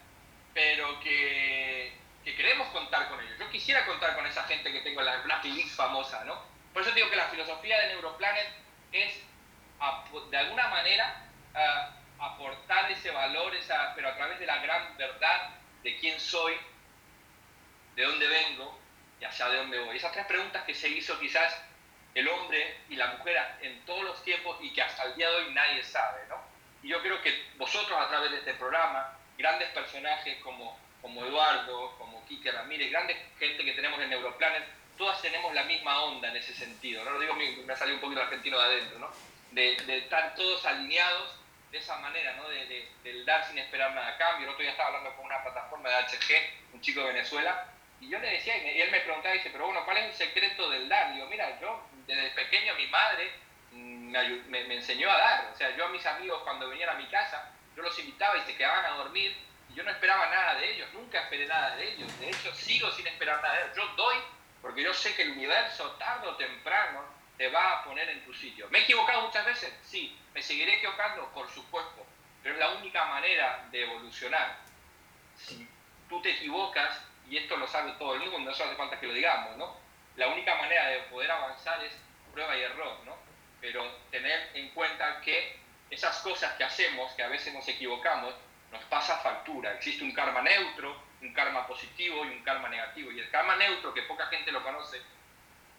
pero 0.54 0.98
que, 1.00 1.92
que 2.24 2.34
queremos 2.36 2.68
contar 2.68 3.08
con 3.08 3.20
ellos. 3.20 3.38
Yo 3.38 3.50
quisiera 3.50 3.84
contar 3.86 4.14
con 4.14 4.26
esa 4.26 4.44
gente 4.44 4.72
que 4.72 4.80
tengo 4.80 5.00
en 5.00 5.06
la 5.06 5.16
blacklist 5.18 5.76
famosa, 5.76 6.24
¿no? 6.24 6.40
Por 6.72 6.82
eso 6.82 6.92
digo 6.92 7.10
que 7.10 7.16
la 7.16 7.28
filosofía 7.28 7.80
de 7.80 7.88
Neuroplanet 7.88 8.48
es 8.92 9.22
de 10.30 10.36
alguna 10.36 10.68
manera 10.68 11.24
aportar 12.18 12.90
ese 12.90 13.10
valor, 13.10 13.54
esa, 13.54 13.94
pero 13.94 14.08
a 14.08 14.16
través 14.16 14.38
de 14.38 14.46
la 14.46 14.58
gran 14.58 14.96
verdad 14.96 15.50
de 15.82 15.96
quién 15.98 16.18
soy, 16.18 16.56
de 17.94 18.04
dónde 18.04 18.26
vengo 18.26 18.78
y 19.20 19.24
hacia 19.24 19.46
dónde 19.46 19.78
voy. 19.80 19.96
Esas 19.96 20.12
tres 20.12 20.26
preguntas 20.26 20.64
que 20.64 20.74
se 20.74 20.88
hizo 20.88 21.18
quizás 21.18 21.54
el 22.14 22.28
hombre 22.28 22.78
y 22.88 22.96
la 22.96 23.08
mujer 23.08 23.36
en 23.60 23.84
todos 23.84 24.02
los 24.04 24.22
tiempos 24.24 24.58
y 24.60 24.72
que 24.72 24.82
hasta 24.82 25.04
el 25.04 25.16
día 25.16 25.30
de 25.30 25.36
hoy 25.36 25.52
nadie 25.52 25.82
sabe, 25.82 26.22
¿no? 26.28 26.36
Y 26.82 26.88
yo 26.88 27.02
creo 27.02 27.20
que 27.22 27.46
vosotros 27.56 27.98
a 28.00 28.08
través 28.08 28.30
de 28.30 28.38
este 28.38 28.54
programa, 28.54 29.16
grandes 29.36 29.68
personajes 29.70 30.38
como, 30.42 30.78
como 31.02 31.24
Eduardo, 31.24 31.96
como 31.98 32.24
Kike 32.26 32.52
Ramírez, 32.52 32.90
grandes 32.90 33.16
gente 33.38 33.64
que 33.64 33.72
tenemos 33.72 34.00
en 34.00 34.10
Neuroplanet, 34.10 34.64
todas 34.96 35.20
tenemos 35.22 35.52
la 35.54 35.64
misma 35.64 36.02
onda 36.02 36.28
en 36.28 36.36
ese 36.36 36.54
sentido. 36.54 37.04
No 37.04 37.12
lo 37.12 37.20
digo, 37.20 37.34
me 37.34 37.72
ha 37.72 37.76
salido 37.76 37.96
un 37.96 38.00
poquito 38.00 38.22
argentino 38.22 38.58
de 38.58 38.64
adentro, 38.64 38.98
¿no? 38.98 39.10
de, 39.52 39.98
estar 39.98 40.34
todos 40.34 40.64
alineados 40.66 41.34
de 41.70 41.78
esa 41.78 41.96
manera, 41.98 42.34
¿no? 42.34 42.48
De, 42.48 42.88
del 43.04 43.24
dar 43.24 43.46
sin 43.46 43.58
esperar 43.58 43.94
nada 43.94 44.08
a 44.08 44.18
cambio. 44.18 44.46
El 44.46 44.52
otro 44.52 44.62
día 44.62 44.72
estaba 44.72 44.88
hablando 44.88 45.16
con 45.16 45.26
una 45.26 45.42
plataforma 45.42 45.88
de 45.88 45.96
HG, 45.96 46.74
un 46.74 46.80
chico 46.80 47.00
de 47.00 47.12
Venezuela, 47.12 47.66
y 48.00 48.08
yo 48.08 48.18
le 48.18 48.30
decía, 48.30 48.56
y, 48.56 48.80
él 48.80 48.90
me 48.90 49.00
preguntaba, 49.00 49.34
dice, 49.34 49.50
pero 49.50 49.66
bueno, 49.66 49.84
¿cuál 49.84 49.98
es 49.98 50.04
el 50.06 50.12
secreto 50.14 50.68
del 50.70 50.88
dar? 50.88 51.14
Digo, 51.14 51.26
mira, 51.26 51.58
yo 51.60 51.88
desde 52.06 52.30
pequeño 52.30 52.74
mi 52.74 52.86
madre 52.86 53.32
mm, 53.72 54.10
me, 54.48 54.64
me, 54.64 54.74
enseñó 54.74 55.10
a 55.10 55.18
dar. 55.18 55.50
O 55.52 55.56
sea, 55.56 55.76
yo 55.76 55.86
a 55.86 55.90
mis 55.90 56.04
amigos 56.06 56.42
cuando 56.42 56.68
venían 56.68 56.90
a 56.90 56.94
mi 56.94 57.06
casa, 57.06 57.52
yo 57.76 57.82
los 57.82 57.98
invitaba 57.98 58.36
y 58.38 58.42
se 58.42 58.56
quedaban 58.56 58.84
a 58.84 58.96
dormir, 58.96 59.36
y 59.70 59.74
yo 59.74 59.82
no 59.82 59.90
esperaba 59.90 60.28
nada 60.30 60.54
de 60.54 60.74
ellos, 60.74 60.88
nunca 60.94 61.22
esperé 61.22 61.46
nada 61.46 61.76
de 61.76 61.92
ellos. 61.92 62.20
De 62.20 62.28
hecho, 62.28 62.54
sigo 62.54 62.90
sin 62.92 63.06
esperar 63.06 63.42
nada 63.42 63.54
de 63.54 63.64
ellos. 63.64 63.76
Yo 63.76 63.86
doy 63.96 64.16
porque 64.62 64.82
yo 64.82 64.92
sé 64.92 65.14
que 65.14 65.22
el 65.22 65.32
universo, 65.32 65.90
tarde 65.92 66.28
o 66.28 66.36
temprano, 66.36 67.02
te 67.36 67.48
va 67.48 67.78
a 67.78 67.84
poner 67.84 68.08
en 68.08 68.24
tu 68.24 68.34
sitio. 68.34 68.68
¿Me 68.70 68.80
he 68.80 68.82
equivocado 68.82 69.22
muchas 69.22 69.46
veces? 69.46 69.72
Sí. 69.84 70.16
¿Me 70.34 70.42
seguiré 70.42 70.76
equivocando? 70.76 71.28
Por 71.32 71.48
supuesto. 71.50 72.04
Pero 72.42 72.54
es 72.54 72.60
la 72.60 72.70
única 72.70 73.04
manera 73.06 73.66
de 73.70 73.82
evolucionar. 73.82 74.58
Si 75.36 75.68
tú 76.08 76.20
te 76.20 76.30
equivocas, 76.32 77.00
y 77.30 77.36
esto 77.36 77.56
lo 77.56 77.66
sabe 77.66 77.92
todo 77.98 78.14
el 78.14 78.20
mundo, 78.20 78.38
no 78.38 78.50
hace 78.50 78.64
falta 78.76 78.98
que 78.98 79.06
lo 79.06 79.12
digamos, 79.12 79.56
¿no? 79.56 79.76
La 80.16 80.28
única 80.28 80.54
manera 80.56 80.86
de 80.88 80.98
poder 81.02 81.30
avanzar 81.30 81.82
es 81.84 81.92
prueba 82.32 82.56
y 82.56 82.62
error, 82.62 82.98
¿no? 83.04 83.16
Pero 83.60 83.86
tener 84.10 84.50
en 84.54 84.70
cuenta 84.70 85.20
que 85.20 85.58
esas 85.90 86.18
cosas 86.20 86.52
que 86.54 86.64
hacemos, 86.64 87.12
que 87.12 87.22
a 87.22 87.28
veces 87.28 87.52
nos 87.54 87.66
equivocamos, 87.68 88.34
nos 88.72 88.82
pasa 88.84 89.18
factura. 89.18 89.74
Existe 89.74 90.04
un 90.04 90.12
karma 90.12 90.42
neutro, 90.42 91.00
un 91.22 91.32
karma 91.32 91.66
positivo 91.66 92.24
y 92.24 92.28
un 92.28 92.42
karma 92.42 92.68
negativo. 92.68 93.10
Y 93.12 93.20
el 93.20 93.30
karma 93.30 93.56
neutro, 93.56 93.94
que 93.94 94.02
poca 94.02 94.26
gente 94.26 94.52
lo 94.52 94.62
conoce, 94.62 95.00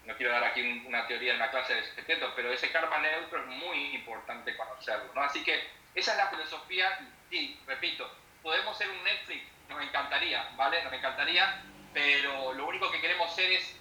no 0.05 0.15
quiero 0.15 0.31
dar 0.31 0.43
aquí 0.43 0.61
una 0.85 1.05
teoría 1.07 1.31
en 1.31 1.37
una 1.37 1.51
clase 1.51 1.75
de 1.75 1.83
secretos, 1.83 2.33
pero 2.35 2.51
ese 2.51 2.71
karma 2.71 2.97
neutro 2.99 3.41
es 3.41 3.45
muy 3.45 3.95
importante 3.95 4.55
conocerlo, 4.55 5.13
¿no? 5.13 5.21
Así 5.21 5.43
que 5.43 5.69
esa 5.93 6.11
es 6.11 6.17
la 6.17 6.29
filosofía 6.29 6.99
y, 7.29 7.59
repito, 7.67 8.09
podemos 8.41 8.77
ser 8.77 8.89
un 8.89 9.03
Netflix 9.03 9.43
nos 9.69 9.81
encantaría, 9.81 10.49
¿vale? 10.55 10.83
Nos 10.83 10.93
encantaría, 10.93 11.61
pero 11.93 12.53
lo 12.53 12.67
único 12.67 12.91
que 12.91 12.99
queremos 12.99 13.33
ser 13.33 13.51
es 13.51 13.75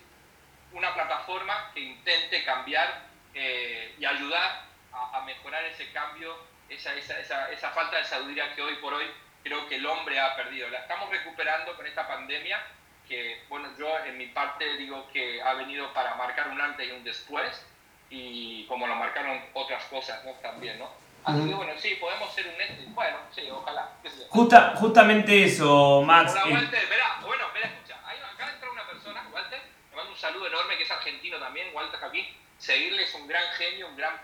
una 0.72 0.94
plataforma 0.94 1.70
que 1.74 1.80
intente 1.80 2.44
cambiar 2.44 3.02
eh, 3.34 3.94
y 3.98 4.04
ayudar 4.04 4.66
a, 4.92 5.20
mejorar 5.22 5.64
ese 5.64 5.90
cambio, 5.92 6.36
esa, 6.68 6.94
esa, 6.94 7.50
esa, 7.50 7.70
falta 7.70 7.98
de 7.98 8.04
sabiduría 8.04 8.54
que 8.54 8.62
hoy 8.62 8.74
por 8.76 8.94
hoy 8.94 9.06
creo 9.42 9.68
que 9.68 9.76
el 9.76 9.86
hombre 9.86 10.18
ha 10.18 10.36
perdido. 10.36 10.68
La 10.68 10.80
estamos 10.80 11.08
recuperando 11.10 11.74
con 11.76 11.86
esta 11.86 12.06
pandemia, 12.06 12.60
que 13.06 13.44
bueno, 13.48 13.68
yo 13.78 13.98
en 14.04 14.18
mi 14.18 14.26
parte 14.26 14.76
digo 14.76 15.08
que 15.12 15.40
ha 15.42 15.54
venido 15.54 15.92
para 15.92 16.14
marcar 16.16 16.48
un 16.48 16.60
antes 16.60 16.88
y 16.88 16.90
un 16.90 17.04
después, 17.04 17.64
y 18.10 18.66
como 18.66 18.86
lo 18.86 18.96
marcaron 18.96 19.40
otras 19.54 19.84
cosas 19.84 20.24
¿no? 20.24 20.32
también, 20.34 20.78
¿no? 20.78 20.90
Así 21.24 21.48
que 21.48 21.54
bueno, 21.54 21.72
sí, 21.76 21.96
podemos 22.00 22.32
ser 22.32 22.48
un 22.48 22.56
Netflix. 22.56 22.94
Bueno, 22.94 23.16
sí, 23.34 23.42
ojalá. 23.50 23.90
Justa, 24.30 24.74
justamente 24.76 25.44
eso, 25.44 26.02
Max. 26.02 26.32
Hola, 26.32 26.54
Walter, 26.54 26.88
verá, 26.88 27.20
bueno, 27.20 27.44
verá, 27.52 27.66
escucha. 27.66 27.96
Ahí, 28.06 28.16
acá 28.18 28.50
entra 28.52 28.70
una 28.70 28.86
persona, 28.86 29.26
Walter, 29.32 29.60
le 29.90 29.96
mando 29.96 30.12
un 30.12 30.18
saludo 30.18 30.46
enorme, 30.46 30.76
que 30.76 30.84
es 30.84 30.90
argentino 30.90 31.38
también, 31.38 31.68
Walter 31.74 32.00
aquí. 32.02 32.34
Seguirle 32.58 33.02
es 33.02 33.14
un 33.14 33.26
gran 33.26 33.44
genio, 33.56 33.88
un 33.88 33.96
gran, 33.96 34.14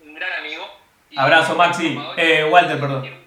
un, 0.00 0.14
gran 0.14 0.32
amigo. 0.40 0.64
Abrazo, 1.16 1.54
Maxi. 1.54 1.98
Eh, 2.16 2.44
Walter, 2.44 2.80
perdón. 2.80 3.24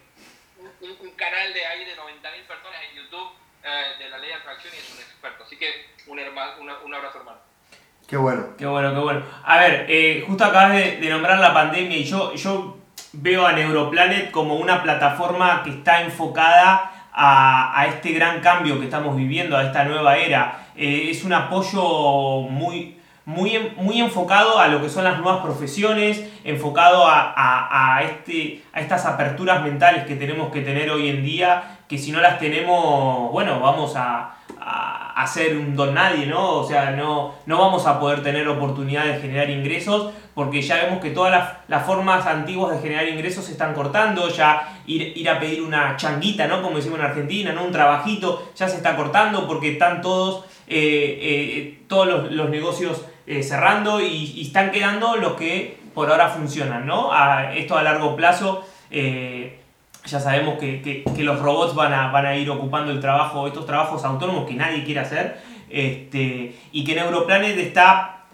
Un, 0.81 1.07
un, 1.07 1.11
canal 1.11 1.53
de 1.53 1.65
ahí 1.65 1.85
de 1.85 1.95
90.000 1.95 2.47
personas 2.47 2.81
en 2.89 2.97
YouTube 2.97 3.31
eh, 3.63 4.03
de 4.03 4.09
la 4.09 4.17
ley 4.17 4.29
de 4.29 4.35
atracción 4.35 4.73
y 4.73 4.77
es 4.77 4.93
un 4.93 4.99
experto. 4.99 5.43
Así 5.43 5.57
que 5.57 5.67
un, 6.07 6.19
hermano, 6.19 6.53
un 6.83 6.93
abrazo, 6.93 7.19
hermano. 7.19 7.39
Qué 8.07 8.15
bueno. 8.15 8.55
Qué 8.57 8.65
bueno, 8.65 8.93
qué 8.93 8.99
bueno. 8.99 9.25
A 9.43 9.59
ver, 9.59 9.85
eh, 9.89 10.23
justo 10.25 10.45
acabas 10.45 10.73
de, 10.73 10.97
de, 10.97 11.09
nombrar 11.09 11.39
la 11.39 11.53
pandemia 11.53 11.97
y 11.97 12.05
yo, 12.05 12.33
yo 12.35 12.76
veo 13.19 13.45
a 13.45 13.53
Neuroplanet 13.53 14.31
como 14.31 14.55
una 14.55 14.83
plataforma 14.83 15.63
que 15.63 15.71
está 15.71 16.01
enfocada 16.01 16.91
a, 17.13 17.85
este 17.87 18.11
gran 18.11 18.41
cambio 18.41 18.79
que 18.79 18.85
estamos 18.85 19.15
viviendo, 19.15 19.57
a 19.57 19.63
esta 19.63 19.83
nueva 19.85 20.17
era. 20.17 20.67
Eh, 20.75 21.07
es 21.09 21.23
un 21.23 21.33
apoyo 21.33 22.41
muy, 22.41 22.97
muy, 23.25 23.73
muy 23.77 23.99
enfocado 23.99 24.59
a 24.59 24.67
lo 24.67 24.81
que 24.81 24.89
son 24.89 25.03
las 25.03 25.19
nuevas 25.19 25.41
profesiones, 25.41 26.23
enfocado 26.43 27.05
a, 27.07 28.01
este, 28.03 28.63
a 28.71 28.81
estas 28.81 29.05
aperturas 29.05 29.63
mentales 29.63 30.05
que 30.05 30.15
tenemos 30.15 30.51
que 30.51 30.61
tener 30.61 30.91
hoy 30.91 31.09
en 31.09 31.23
día, 31.23 31.79
que 31.89 31.97
si 31.97 32.11
no 32.11 32.21
las 32.21 32.37
tenemos, 32.37 33.31
bueno, 33.31 33.59
vamos 33.59 33.95
a, 33.95 34.35
a, 35.17 35.27
ser 35.27 35.57
un 35.57 35.75
don 35.75 35.93
nadie, 35.93 36.25
¿no? 36.25 36.59
O 36.59 36.67
sea, 36.67 36.91
no, 36.91 37.35
no 37.45 37.57
vamos 37.57 37.85
a 37.87 37.99
poder 37.99 38.21
tener 38.21 38.47
oportunidad 38.47 39.05
de 39.05 39.19
generar 39.19 39.49
ingresos 39.49 40.11
porque 40.37 40.61
ya 40.61 40.83
vemos 40.83 41.01
que 41.01 41.09
todas 41.09 41.57
las, 41.67 41.85
formas 41.85 42.27
antiguas 42.27 42.75
de 42.75 42.81
generar 42.83 43.07
ingresos 43.07 43.43
se 43.45 43.53
están 43.53 43.73
cortando, 43.73 44.29
ya 44.29 44.77
ir, 44.85 45.27
a 45.27 45.39
pedir 45.39 45.63
una 45.63 45.97
changuita, 45.97 46.47
¿no? 46.47 46.61
Como 46.61 46.77
decimos 46.77 46.99
en 46.99 47.05
Argentina, 47.05 47.51
¿no? 47.53 47.63
Un 47.63 47.71
trabajito, 47.71 48.51
ya 48.55 48.69
se 48.69 48.77
está 48.77 48.95
cortando 48.95 49.47
porque 49.47 49.71
están 49.71 50.03
todos, 50.03 50.45
eh, 50.67 51.17
eh, 51.19 51.79
todos 51.87 52.31
los, 52.31 52.49
negocios 52.51 53.03
eh, 53.25 53.41
cerrando 53.41 53.99
y, 53.99 54.39
están 54.39 54.69
quedando 54.69 55.15
los 55.15 55.33
que 55.33 55.79
por 55.95 56.11
ahora 56.11 56.29
funcionan, 56.29 56.85
¿no? 56.85 57.11
A, 57.11 57.55
esto 57.55 57.75
a 57.75 57.81
largo 57.81 58.15
plazo, 58.15 58.63
ya 60.07 60.19
sabemos 60.19 60.57
que, 60.57 61.03
los 61.19 61.39
robots 61.39 61.75
van 61.75 61.93
a, 61.93 62.11
van 62.11 62.25
a 62.25 62.35
ir 62.35 62.49
ocupando 62.49 62.91
el 62.91 62.99
trabajo, 62.99 63.47
estos 63.47 63.65
trabajos 63.65 64.03
autónomos 64.03 64.47
que 64.47 64.53
nadie 64.55 64.83
quiere 64.83 65.01
hacer, 65.01 65.39
este, 65.69 66.55
y 66.71 66.83
que 66.83 66.95
Neuroplanet 66.95 67.57
está 67.57 68.25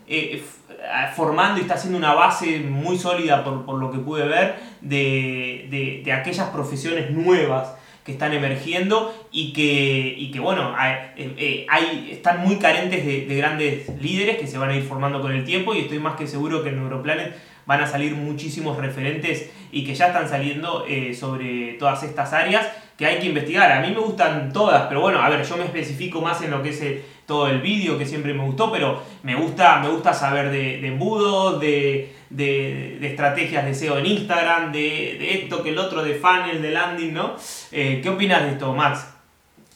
formando 1.16 1.60
y 1.60 1.62
está 1.62 1.76
haciendo 1.76 1.98
una 1.98 2.14
base 2.14 2.60
muy 2.60 2.98
sólida, 2.98 3.44
por, 3.44 3.66
por 3.66 3.80
lo 3.80 3.92
que 3.92 4.00
pude 4.00 4.28
ver, 4.28 4.56
de, 4.82 5.68
de, 5.70 6.02
de, 6.04 6.12
aquellas 6.12 6.50
profesiones 6.50 7.12
nuevas 7.12 7.74
que 8.04 8.12
están 8.12 8.34
emergiendo 8.34 9.14
y 9.32 9.54
que, 9.54 10.16
y 10.18 10.30
que 10.32 10.40
bueno, 10.40 10.76
eh, 10.78 11.34
eh, 11.38 11.66
hay, 11.70 12.10
están 12.12 12.42
muy 12.42 12.58
carentes 12.58 13.06
de, 13.06 13.26
de, 13.26 13.36
grandes 13.36 13.90
líderes 14.02 14.38
que 14.38 14.48
se 14.48 14.58
van 14.58 14.72
a 14.72 14.76
ir 14.76 14.84
formando 14.84 15.22
con 15.22 15.32
el 15.32 15.46
tiempo 15.46 15.74
y 15.74 15.80
estoy 15.80 16.00
más 16.00 16.16
que 16.16 16.28
seguro 16.28 16.64
que 16.64 16.72
Neuroplanet 16.72 17.34
van 17.66 17.82
a 17.82 17.88
salir 17.88 18.14
muchísimos 18.14 18.78
referentes 18.78 19.52
y 19.72 19.86
que 19.86 19.96
ya 19.96 20.08
están 20.08 20.30
saliendo 20.30 20.86
eh, 20.88 21.14
sobre 21.14 21.74
todas 21.74 22.04
estas 22.04 22.34
áreas 22.34 22.68
que 22.98 23.06
hay 23.06 23.20
que 23.20 23.28
investigar. 23.28 23.72
A 23.72 23.80
mí 23.80 23.90
me 23.90 24.00
gustan 24.00 24.54
todas, 24.54 24.88
pero 24.88 25.02
bueno, 25.02 25.22
a 25.22 25.30
ver, 25.30 25.44
yo 25.44 25.58
me 25.58 25.66
especifico 25.66 26.22
más 26.22 26.42
en 26.42 26.52
lo 26.52 26.62
que 26.62 26.70
es 26.70 26.82
todo 27.26 27.48
el 27.48 27.62
vídeo 27.62 27.98
que 27.98 28.06
siempre 28.06 28.34
me 28.34 28.44
gustó, 28.44 28.72
pero 28.72 29.02
me 29.24 29.36
gusta, 29.36 29.80
me 29.80 29.90
gusta 29.90 30.14
saber 30.14 30.50
de, 30.50 30.80
de 30.80 30.88
embudos, 30.88 31.60
de, 31.60 32.14
de, 32.30 33.08
estrategias 33.08 33.66
de 33.66 33.74
SEO 33.74 33.98
en 33.98 34.06
Instagram, 34.06 34.72
de, 34.72 35.44
esto 35.44 35.64
que 35.64 35.70
el 35.70 35.78
otro, 35.78 36.04
de 36.04 36.16
funnel, 36.16 36.62
de 36.62 36.72
landing, 36.72 37.14
¿no? 37.14 37.38
Eh, 37.72 38.00
¿Qué 38.02 38.10
opinas 38.10 38.44
de 38.44 38.52
esto, 38.52 38.74
Max? 38.74 39.08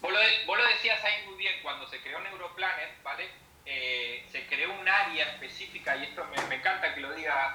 Vos 0.01 0.11
lo, 0.11 0.19
vos 0.45 0.57
lo, 0.57 0.63
decías 0.67 1.03
ahí 1.03 1.27
muy 1.27 1.37
bien, 1.37 1.53
cuando 1.63 1.87
se 1.87 1.99
creó 2.01 2.19
Neuroplanet, 2.19 3.01
¿vale? 3.03 3.25
Eh, 3.65 4.23
se 4.31 4.45
creó 4.47 4.69
un 4.79 4.87
área 4.87 5.31
específica, 5.33 5.95
y 5.97 6.03
esto 6.03 6.25
me, 6.25 6.55
me 6.55 6.61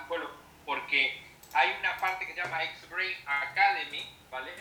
Polo, 0.09 0.31
porque 0.65 1.23
hay 1.55 1.77
una 1.79 1.97
parte 1.99 2.27
que 2.27 2.35
se 2.35 2.43
llama 2.43 2.63
X-Brain 2.65 3.17
Academy, 3.27 4.17
¿vale? 4.31 4.53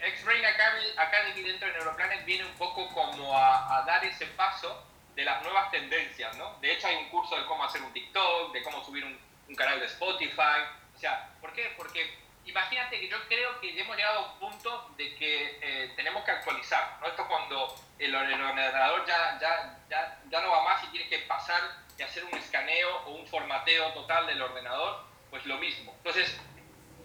X-Brain 0.00 0.44
Academy 0.44 1.42
dentro 1.42 1.68
de 1.68 1.74
Neuroplanet 1.74 2.24
viene 2.24 2.44
un 2.44 2.54
poco 2.54 2.88
como 2.88 3.36
a, 3.36 3.82
dar 3.86 4.04
ese 4.04 4.26
paso 4.26 4.86
de 5.14 5.24
las 5.24 5.42
nuevas 5.42 5.70
tendencias, 5.70 6.36
¿no? 6.36 6.58
De 6.60 6.72
hecho 6.72 6.86
hay 6.86 6.96
un 6.96 7.08
curso 7.08 7.36
de 7.36 7.46
cómo 7.46 7.64
hacer 7.64 7.82
un 7.82 7.92
TikTok, 7.92 8.52
de 8.52 8.62
cómo 8.62 8.84
subir 8.84 9.04
un, 9.04 9.30
canal 9.56 9.80
de 9.80 9.86
Spotify, 9.86 10.62
o 10.94 10.98
sea, 10.98 11.28
¿por 11.40 11.52
qué? 11.52 11.74
Porque 11.76 12.18
imagínate 12.44 13.00
que 13.00 13.08
yo 13.08 13.16
creo 13.26 13.60
que 13.60 13.78
hemos 13.78 13.96
llegado 13.96 14.20
a 14.20 14.32
un 14.32 14.38
punto 14.38 14.94
de 14.96 15.16
que 15.16 15.58
eh, 15.60 15.92
tenemos 15.96 16.24
que 16.24 16.30
actualizar, 16.30 16.98
¿no? 17.00 17.08
Esto 17.08 17.26
cuando 17.26 17.74
el, 17.98 18.14
ordenador 18.14 19.04
ya, 19.06 19.38
ya, 19.40 19.76
ya, 19.88 20.20
ya 20.30 20.40
no 20.40 20.52
va 20.52 20.62
más 20.62 20.84
y 20.84 20.86
tienes 20.92 21.08
que 21.08 21.18
pasar 21.26 21.60
y 22.00 22.02
hacer 22.02 22.24
un 22.24 22.34
escaneo 22.34 22.96
o 23.04 23.10
un 23.10 23.26
formateo 23.26 23.92
total 23.92 24.26
del 24.26 24.40
ordenador, 24.40 25.04
pues 25.28 25.44
lo 25.44 25.58
mismo. 25.58 25.92
Entonces, 25.98 26.40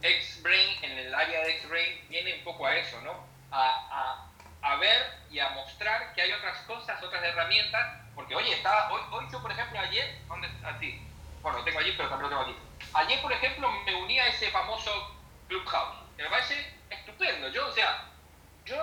X-Brain, 0.02 0.84
en 0.86 0.92
el 1.00 1.14
área 1.14 1.42
de 1.42 1.52
X-Brain, 1.58 2.08
viene 2.08 2.36
un 2.36 2.44
poco 2.46 2.66
a 2.66 2.78
eso, 2.78 3.02
¿no? 3.02 3.12
A, 3.52 4.30
a, 4.62 4.72
a, 4.72 4.76
ver 4.78 5.20
y 5.30 5.40
a 5.40 5.50
mostrar 5.50 6.14
que 6.14 6.22
hay 6.22 6.32
otras 6.32 6.60
cosas, 6.60 7.04
otras 7.04 7.22
herramientas, 7.22 8.04
porque 8.16 8.36
oye, 8.36 8.54
estaba, 8.54 8.90
hoy, 8.94 9.02
hoy 9.12 9.26
yo, 9.30 9.42
por 9.42 9.52
ejemplo, 9.52 9.78
ayer, 9.80 10.18
¿dónde 10.30 10.48
a 10.64 10.80
ti? 10.80 11.06
Bueno, 11.42 11.58
lo 11.58 11.66
tengo 11.66 11.80
allí, 11.80 11.94
pero 11.98 12.08
también 12.08 12.32
lo 12.32 12.38
tengo 12.38 12.50
aquí. 12.50 12.60
Ayer, 12.94 13.22
por 13.22 13.34
ejemplo, 13.34 13.70
me 13.70 13.96
uní 13.96 14.18
a 14.18 14.28
ese 14.28 14.50
famoso 14.50 15.14
Clubhouse. 15.50 15.98
Me 16.16 16.30
parece 16.30 16.74
estupendo. 16.90 17.50
Yo, 17.50 17.68
o 17.68 17.72
sea, 17.74 18.06
yo, 18.64 18.78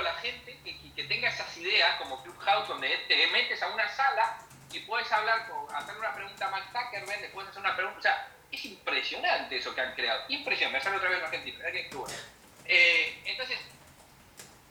a 0.00 0.02
la 0.04 0.14
gente 0.14 0.58
que, 0.64 0.92
que, 0.92 1.04
tenga 1.04 1.28
esas 1.28 1.56
ideas 1.56 1.96
como 1.96 2.22
Clubhouse, 2.22 2.68
donde 2.68 2.88
te 3.08 3.26
metes 3.28 3.62
a 3.62 3.68
una 3.68 3.88
sala 3.88 4.38
y 4.72 4.80
puedes 4.80 5.10
hablar, 5.12 5.48
con, 5.48 5.74
hacer 5.74 5.96
una 5.96 6.14
pregunta 6.14 6.46
a 6.46 6.50
Max 6.50 6.66
Zuckerberg, 6.72 7.32
puedes 7.32 7.50
hacer 7.50 7.60
una 7.60 7.76
pregunta, 7.76 7.98
o 7.98 8.02
sea, 8.02 8.28
es 8.50 8.64
impresionante 8.64 9.56
eso 9.56 9.74
que 9.74 9.80
han 9.80 9.94
creado. 9.94 10.24
Impresionante. 10.28 10.78
Me 10.78 10.84
sale 10.84 10.96
otra 10.96 11.08
vez 11.08 11.18
en 11.18 11.24
Argentina. 11.24 11.58
Eh, 12.66 13.22
entonces, 13.24 13.58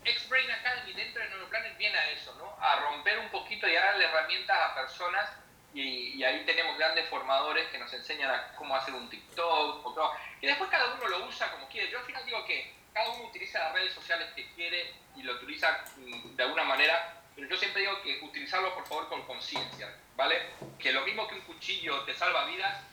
X-Brain 0.05 0.51
Academy 0.51 0.93
dentro 0.93 1.21
de 1.21 1.29
Neuroplanet 1.29 1.77
viene 1.77 1.97
a 1.97 2.09
eso, 2.11 2.33
¿no? 2.35 2.55
A 2.59 2.79
romper 2.79 3.19
un 3.19 3.29
poquito 3.29 3.67
y 3.67 3.75
a 3.75 3.85
darle 3.85 4.05
herramientas 4.05 4.57
a 4.57 4.75
personas 4.75 5.29
y, 5.73 6.23
ahí 6.23 6.43
tenemos 6.45 6.77
grandes 6.77 7.07
formadores 7.09 7.67
que 7.69 7.79
nos 7.79 7.91
enseñan 7.93 8.29
a 8.29 8.53
cómo 8.55 8.75
hacer 8.75 8.93
un 8.93 9.09
TikTok 9.09 9.85
o 9.85 9.93
todo. 9.93 10.11
Y 10.41 10.47
después 10.47 10.69
cada 10.69 10.93
uno 10.93 11.07
lo 11.07 11.25
usa 11.25 11.51
como 11.51 11.67
quiere. 11.67 11.89
Yo 11.89 11.99
al 11.99 12.05
final 12.05 12.25
digo 12.25 12.45
que 12.45 12.73
cada 12.93 13.09
uno 13.09 13.25
utiliza 13.25 13.59
las 13.59 13.73
redes 13.73 13.93
sociales 13.93 14.29
que 14.35 14.47
quiere 14.51 14.93
y 15.15 15.23
lo 15.23 15.33
utiliza 15.33 15.83
mm, 15.97 16.35
de 16.35 16.43
alguna 16.43 16.63
manera, 16.63 17.21
pero 17.35 17.47
yo 17.47 17.57
siempre 17.57 17.81
digo 17.81 18.01
que 18.01 18.19
utilizarlo 18.23 18.73
por 18.75 18.87
favor 18.87 19.09
con 19.09 19.23
conciencia, 19.23 19.93
¿vale? 20.15 20.41
Que 20.79 20.91
lo 20.91 21.01
mismo 21.05 21.27
que 21.27 21.35
un 21.35 21.41
cuchillo 21.41 22.01
te 22.03 22.13
salva 22.13 22.45
vidas, 22.45 22.83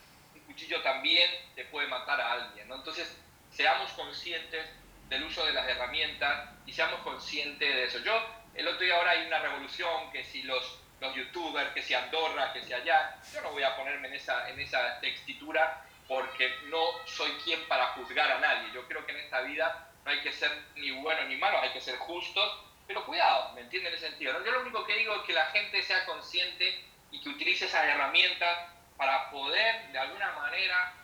cuchillo 0.51 0.83
también 0.83 1.31
te 1.55 1.65
puede 1.67 1.87
matar 1.87 2.21
a 2.21 2.33
alguien, 2.33 2.69
¿no? 2.69 2.77
Entonces, 2.77 3.17
seamos 3.53 3.91
conscientes 3.93 4.67
del 5.09 5.25
uso 5.25 5.45
de 5.47 5.53
las 5.53 5.69
herramientas 5.69 6.51
y 6.67 6.73
seamos 6.73 7.01
conscientes 7.01 7.69
de 7.69 7.85
eso. 7.85 7.99
Yo, 8.01 8.13
el 8.55 8.67
otro 8.67 8.81
día 8.81 8.97
ahora 8.97 9.13
hay 9.13 9.27
una 9.27 9.39
revolución, 9.39 10.11
que 10.13 10.25
si 10.25 10.43
los, 10.43 10.81
los 11.01 11.15
youtubers, 11.15 11.71
que 11.73 11.83
si 11.83 11.95
Andorra, 11.95 12.53
que 12.53 12.63
si 12.63 12.73
allá, 12.73 13.17
yo 13.33 13.41
no 13.43 13.53
voy 13.53 13.63
a 13.63 13.77
ponerme 13.77 14.09
en 14.09 14.15
esa, 14.15 14.51
en 14.51 14.61
esa 14.61 15.01
textitura 15.01 15.85
porque 16.09 16.53
no 16.65 16.85
soy 17.07 17.31
quien 17.45 17.63
para 17.69 17.89
juzgar 17.89 18.31
a 18.31 18.41
nadie. 18.41 18.73
Yo 18.75 18.87
creo 18.89 19.07
que 19.07 19.13
en 19.13 19.19
esta 19.19 19.43
vida 19.43 19.90
no 20.05 20.11
hay 20.11 20.21
que 20.21 20.33
ser 20.33 20.51
ni 20.77 20.91
bueno 20.91 21.25
ni 21.25 21.37
malo, 21.37 21.61
hay 21.61 21.71
que 21.71 21.81
ser 21.81 21.97
justos, 21.99 22.65
pero 22.87 23.05
cuidado, 23.05 23.53
¿me 23.55 23.61
entienden 23.61 23.93
en 23.93 23.99
ese 23.99 24.09
sentido? 24.09 24.45
Yo 24.45 24.51
lo 24.51 24.63
único 24.63 24.85
que 24.85 24.97
digo 24.97 25.15
es 25.15 25.23
que 25.23 25.33
la 25.33 25.47
gente 25.47 25.83
sea 25.83 26.05
consciente 26.07 26.85
y 27.11 27.21
que 27.21 27.29
utilice 27.29 27.67
esas 27.67 27.85
herramientas 27.85 28.59
para 28.97 29.31
poder 29.31 29.93
de 29.93 29.99
alguna 29.99 30.33
manera 30.33 30.95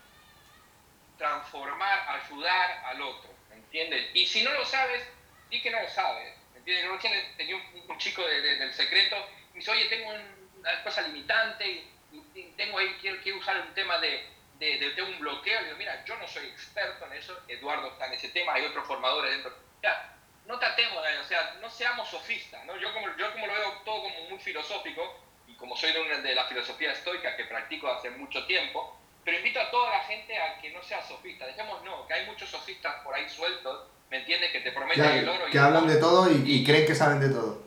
transformar, 1.17 2.21
ayudar 2.21 2.85
al 2.87 3.01
otro, 3.03 3.31
¿me 3.49 3.57
entiendes? 3.57 4.11
Y 4.15 4.27
si 4.27 4.43
no 4.43 4.53
lo 4.53 4.65
sabes, 4.65 5.03
di 5.51 5.63
que 5.63 5.71
no 5.71 5.81
lo 5.81 5.89
sabes, 5.89 6.35
¿me 6.53 6.59
entiendes? 6.59 6.85
Yo 6.85 7.35
tenía 7.37 7.57
un, 7.57 7.99
chico 7.99 8.27
del 8.27 8.75
secreto 8.75 9.17
y 9.55 9.59
dice, 9.59 9.71
oye, 9.71 9.87
tengo 9.87 10.11
una 10.59 10.83
cosa 10.83 11.03
limitante 11.03 11.67
y, 11.67 11.83
tengo 12.57 12.79
ahí, 12.79 12.97
quiero, 13.01 13.21
quiero, 13.23 13.39
usar 13.39 13.61
un 13.61 13.73
tema 13.75 13.99
de, 13.99 14.27
de, 14.59 15.03
un 15.03 15.19
bloqueo. 15.19 15.61
Y 15.61 15.65
digo, 15.65 15.77
mira, 15.77 16.05
yo 16.05 16.17
no 16.17 16.27
soy 16.29 16.47
experto 16.47 17.07
en 17.07 17.13
eso, 17.15 17.39
Eduardo 17.49 17.89
está 17.89 18.07
en 18.07 18.15
ese 18.15 18.29
tema, 18.31 18.55
hay 18.55 18.65
otros 18.65 18.87
formadores 18.87 19.31
dentro. 19.31 19.53
Ya, 19.83 20.17
sofista, 22.07 22.63
¿no? 22.65 22.77
Yo 22.77 22.93
como, 22.93 23.07
yo 23.17 23.33
como 23.33 23.47
lo 23.47 23.53
veo 23.53 23.73
todo 23.85 24.03
como 24.03 24.31
muy 24.31 24.39
filosófico, 24.39 25.21
y 25.47 25.55
como 25.55 25.77
soy 25.77 25.93
de, 25.93 26.01
una, 26.01 26.19
de 26.19 26.35
la 26.35 26.45
filosofía 26.45 26.93
estoica 26.93 27.37
que 27.37 27.45
practico 27.45 27.89
hace 27.89 28.11
mucho 28.11 28.45
tiempo, 28.47 28.99
pero 29.25 29.39
invito 29.39 29.61
a 29.61 29.71
toda 29.71 29.91
la 29.91 30.05
gente 30.05 30.37
a 30.39 30.61
que 30.61 30.71
no 30.71 30.83
sea 30.83 31.03
sofista. 31.03 31.47
Dejemos 31.47 31.83
no, 31.85 32.07
que 32.07 32.15
hay 32.15 32.27
muchos 32.27 32.49
sofistas 32.49 32.95
por 33.05 33.15
ahí 33.15 33.29
sueltos, 33.29 33.89
¿me 34.11 34.19
entiendes? 34.19 34.53
Que 34.53 34.61
te 34.61 34.73
prometen 34.73 35.05
el 35.05 35.29
oro. 35.29 35.49
Y 35.49 35.53
que 35.53 35.59
hablan 35.59 35.87
de 35.87 35.97
todo 35.97 36.31
y, 36.31 36.65
creen 36.65 36.87
que 36.87 36.95
saben 36.95 37.21
de 37.21 37.31
todo. 37.31 37.63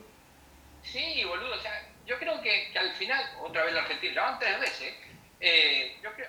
Sí, 0.82 1.24
boludo, 1.24 1.54
o 1.54 1.58
sea, 1.58 1.86
yo 2.06 2.18
creo 2.18 2.40
que, 2.40 2.70
que 2.72 2.78
al 2.78 2.92
final, 2.94 3.22
otra 3.40 3.64
vez 3.64 3.74
la 3.74 3.82
Argentina, 3.82 4.14
ya 4.14 4.22
van 4.22 4.38
tres 4.38 4.60
veces, 4.60 4.94
eh, 5.40 5.96
yo, 6.02 6.12
creo, 6.14 6.28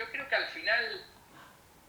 yo 0.00 0.10
creo 0.10 0.28
que 0.28 0.34
al 0.34 0.48
final 0.48 1.04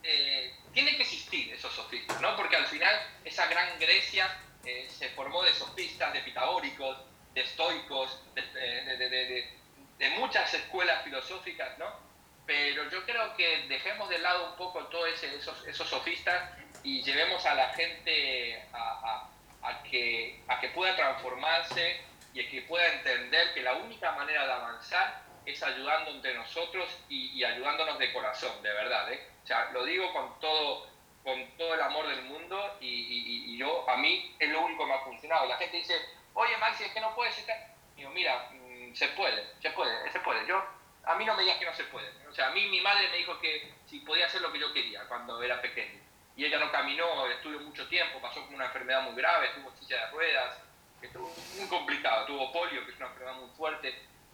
eh, 0.03 0.53
tiene 0.73 0.97
que 0.97 1.03
existir 1.03 1.53
esos 1.53 1.73
sofistas, 1.73 2.19
¿no? 2.21 2.35
Porque 2.35 2.57
al 2.57 2.67
final 2.67 2.93
esa 3.23 3.47
gran 3.47 3.79
Grecia 3.79 4.27
eh, 4.65 4.87
se 4.89 5.09
formó 5.09 5.41
de 5.43 5.53
sofistas, 5.53 6.11
de 6.11 6.19
pitagóricos, 6.19 6.97
de 7.33 7.41
estoicos, 7.41 8.21
de, 8.35 8.41
de, 8.43 9.49
de 9.97 10.09
muchas 10.11 10.53
escuelas 10.53 11.03
filosóficas, 11.03 11.77
¿no? 11.77 12.11
pero 12.45 12.89
yo 12.89 13.05
creo 13.05 13.33
que 13.37 13.65
dejemos 13.69 14.09
de 14.09 14.19
lado 14.19 14.51
un 14.51 14.57
poco 14.57 14.85
todos 14.87 15.07
esos, 15.23 15.65
esos 15.65 15.87
sofistas 15.87 16.51
y 16.83 17.01
llevemos 17.03 17.45
a 17.45 17.55
la 17.55 17.69
gente 17.69 18.61
a, 18.73 19.29
a, 19.61 19.83
que, 19.83 20.41
a 20.49 20.59
que 20.59 20.67
pueda 20.69 20.93
transformarse 20.97 22.01
y 22.33 22.41
a 22.41 22.49
que 22.49 22.61
pueda 22.63 22.85
entender 22.93 23.53
que 23.53 23.61
la 23.61 23.75
única 23.75 24.11
manera 24.13 24.45
de 24.45 24.51
avanzar 24.51 25.21
es 25.45 25.61
ayudando 25.63 26.11
entre 26.11 26.35
nosotros 26.35 26.87
y, 27.09 27.43
ayudándonos 27.43 27.97
de 27.99 28.13
corazón, 28.13 28.61
de 28.61 28.71
verdad. 28.71 29.11
¿eh? 29.11 29.27
O 29.43 29.47
sea, 29.47 29.71
lo 29.71 29.83
digo 29.85 30.11
con 30.13 30.39
todo, 30.39 30.87
con 31.23 31.57
todo 31.57 31.73
el 31.73 31.81
amor 31.81 32.07
del 32.07 32.23
mundo 32.23 32.77
y, 32.79 32.87
y, 32.87 33.57
yo, 33.57 33.89
a 33.89 33.97
mí 33.97 34.35
es 34.39 34.49
lo 34.49 34.61
único 34.61 34.83
que 34.83 34.89
me 34.89 34.95
ha 34.95 35.03
funcionado. 35.03 35.47
La 35.47 35.57
gente 35.57 35.77
dice, 35.77 35.95
oye 36.33 36.57
Maxi, 36.57 36.83
es 36.83 36.93
que 36.93 37.01
no 37.01 37.15
puedes 37.15 37.37
estar... 37.37 37.55
Digo, 37.95 38.09
mira, 38.11 38.49
mm, 38.51 38.93
se 38.93 39.07
puede, 39.09 39.45
se 39.61 39.69
puede, 39.71 40.11
se 40.11 40.19
puede. 40.19 40.47
Yo 40.47 40.63
a 41.03 41.15
mí 41.15 41.25
no 41.25 41.35
me 41.35 41.43
digas 41.43 41.57
que 41.57 41.65
no 41.65 41.73
se 41.73 41.83
puede. 41.85 42.07
O 42.29 42.33
sea, 42.33 42.47
a 42.47 42.51
mí 42.51 42.67
mi 42.67 42.81
madre 42.81 43.09
me 43.09 43.17
dijo 43.17 43.39
que 43.39 43.73
si 43.87 43.99
podía 43.99 44.25
hacer 44.25 44.41
lo 44.41 44.51
que 44.51 44.59
yo 44.59 44.71
quería 44.73 45.07
cuando 45.07 45.41
era 45.41 45.61
pequeño. 45.61 45.99
Y 46.35 46.45
ella 46.45 46.59
no 46.59 46.71
caminó, 46.71 47.27
estuvo 47.27 47.59
mucho 47.59 47.87
tiempo, 47.87 48.19
pasó 48.21 48.45
con 48.45 48.55
una 48.55 48.65
enfermedad 48.65 49.03
muy 49.03 49.15
grave, 49.15 49.49
tuvo 49.55 49.71
silla 49.75 50.05
de 50.05 50.11
ruedas, 50.11 50.57
estuvo 51.01 51.31
muy 51.57 51.67
complicado, 51.67 52.25
tuvo 52.25 52.51
polio, 52.51 52.85
que 52.85 52.91
es 52.91 52.97
una 52.97 53.07
enfermedad 53.07 53.35
muy 53.35 53.49
fuerte. 53.49 53.93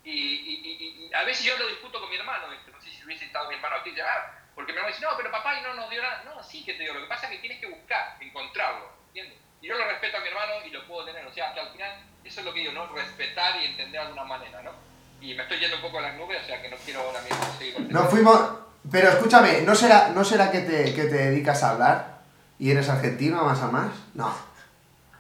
Y, 0.10 1.12
a 1.14 1.24
veces 1.24 1.46
yo 1.46 1.58
lo 1.58 1.68
discuto 1.68 2.00
con 2.00 2.10
mi 2.10 2.16
hermano, 2.16 2.48
no 2.48 2.82
sé 2.82 2.92
si 2.92 3.04
hubiese 3.04 3.26
estado 3.26 3.50
mi 3.50 3.56
hermano 3.56 3.78
aquí, 3.78 3.94
ya, 3.96 4.06
porque 4.56 4.72
mi 4.72 4.78
hermano 4.78 4.96
dice, 4.96 5.06
no, 5.06 5.18
pero 5.18 5.32
papá 5.32 5.60
y 5.60 5.64
no 5.64 5.74
nos 5.74 5.90
dio 5.90 6.02
nada. 6.02 6.24
No, 6.26 6.44
sí 6.44 6.64
que 6.64 6.74
te 6.74 6.84
digo, 6.84 6.94
lo 6.94 7.02
que 7.02 7.08
pasa 7.08 7.28
es 7.28 7.34
que 7.34 7.40
tienes 7.40 7.60
que 7.60 7.68
buscar, 7.68 8.18
encontrarlo, 8.20 8.90
¿entiendes? 9.08 9.40
Y 9.62 9.68
yo 9.68 9.78
lo 9.78 9.86
respeto 9.86 10.18
a 10.18 10.22
mi 10.22 10.28
hermano 10.28 10.66
y 10.66 10.70
lo 10.70 10.86
puedo 10.88 11.06
tener, 11.06 11.26
o 11.26 11.34
sea, 11.34 11.54
que 11.54 11.60
al 11.60 11.70
final 11.72 11.92
eso 12.24 12.40
es 12.40 12.46
lo 12.46 12.54
que 12.54 12.60
digo, 12.60 12.74
¿no? 12.74 12.88
Respetar 12.88 13.62
y 13.62 13.66
entender 13.66 14.02
de 14.02 14.08
alguna 14.08 14.24
manera, 14.24 14.62
¿no? 14.62 14.88
y 15.22 15.34
me 15.34 15.44
estoy 15.44 15.60
yendo 15.60 15.78
un 15.78 15.82
poco 15.82 16.00
a 16.00 16.02
las 16.02 16.16
nubes, 16.16 16.38
o 16.44 16.46
sea 16.46 16.62
que 16.62 16.70
no 16.70 16.78
quiero 16.86 17.02
ahora 17.02 17.22
mismo 17.22 17.38
seguir 17.58 17.92
No 17.92 18.04
fuimos. 18.06 18.40
Pero 18.90 19.10
escúchame, 19.10 19.62
¿no 19.62 19.76
será, 19.76 20.10
¿no 20.10 20.24
será 20.24 20.52
que, 20.52 20.62
te, 20.62 20.94
que 20.94 21.04
te 21.04 21.16
dedicas 21.16 21.62
a 21.64 21.72
hablar 21.72 22.20
y 22.58 22.72
eres 22.72 22.88
argentino 22.88 23.44
más 23.44 23.62
a 23.62 23.68
más? 23.68 23.92
No, 24.14 24.34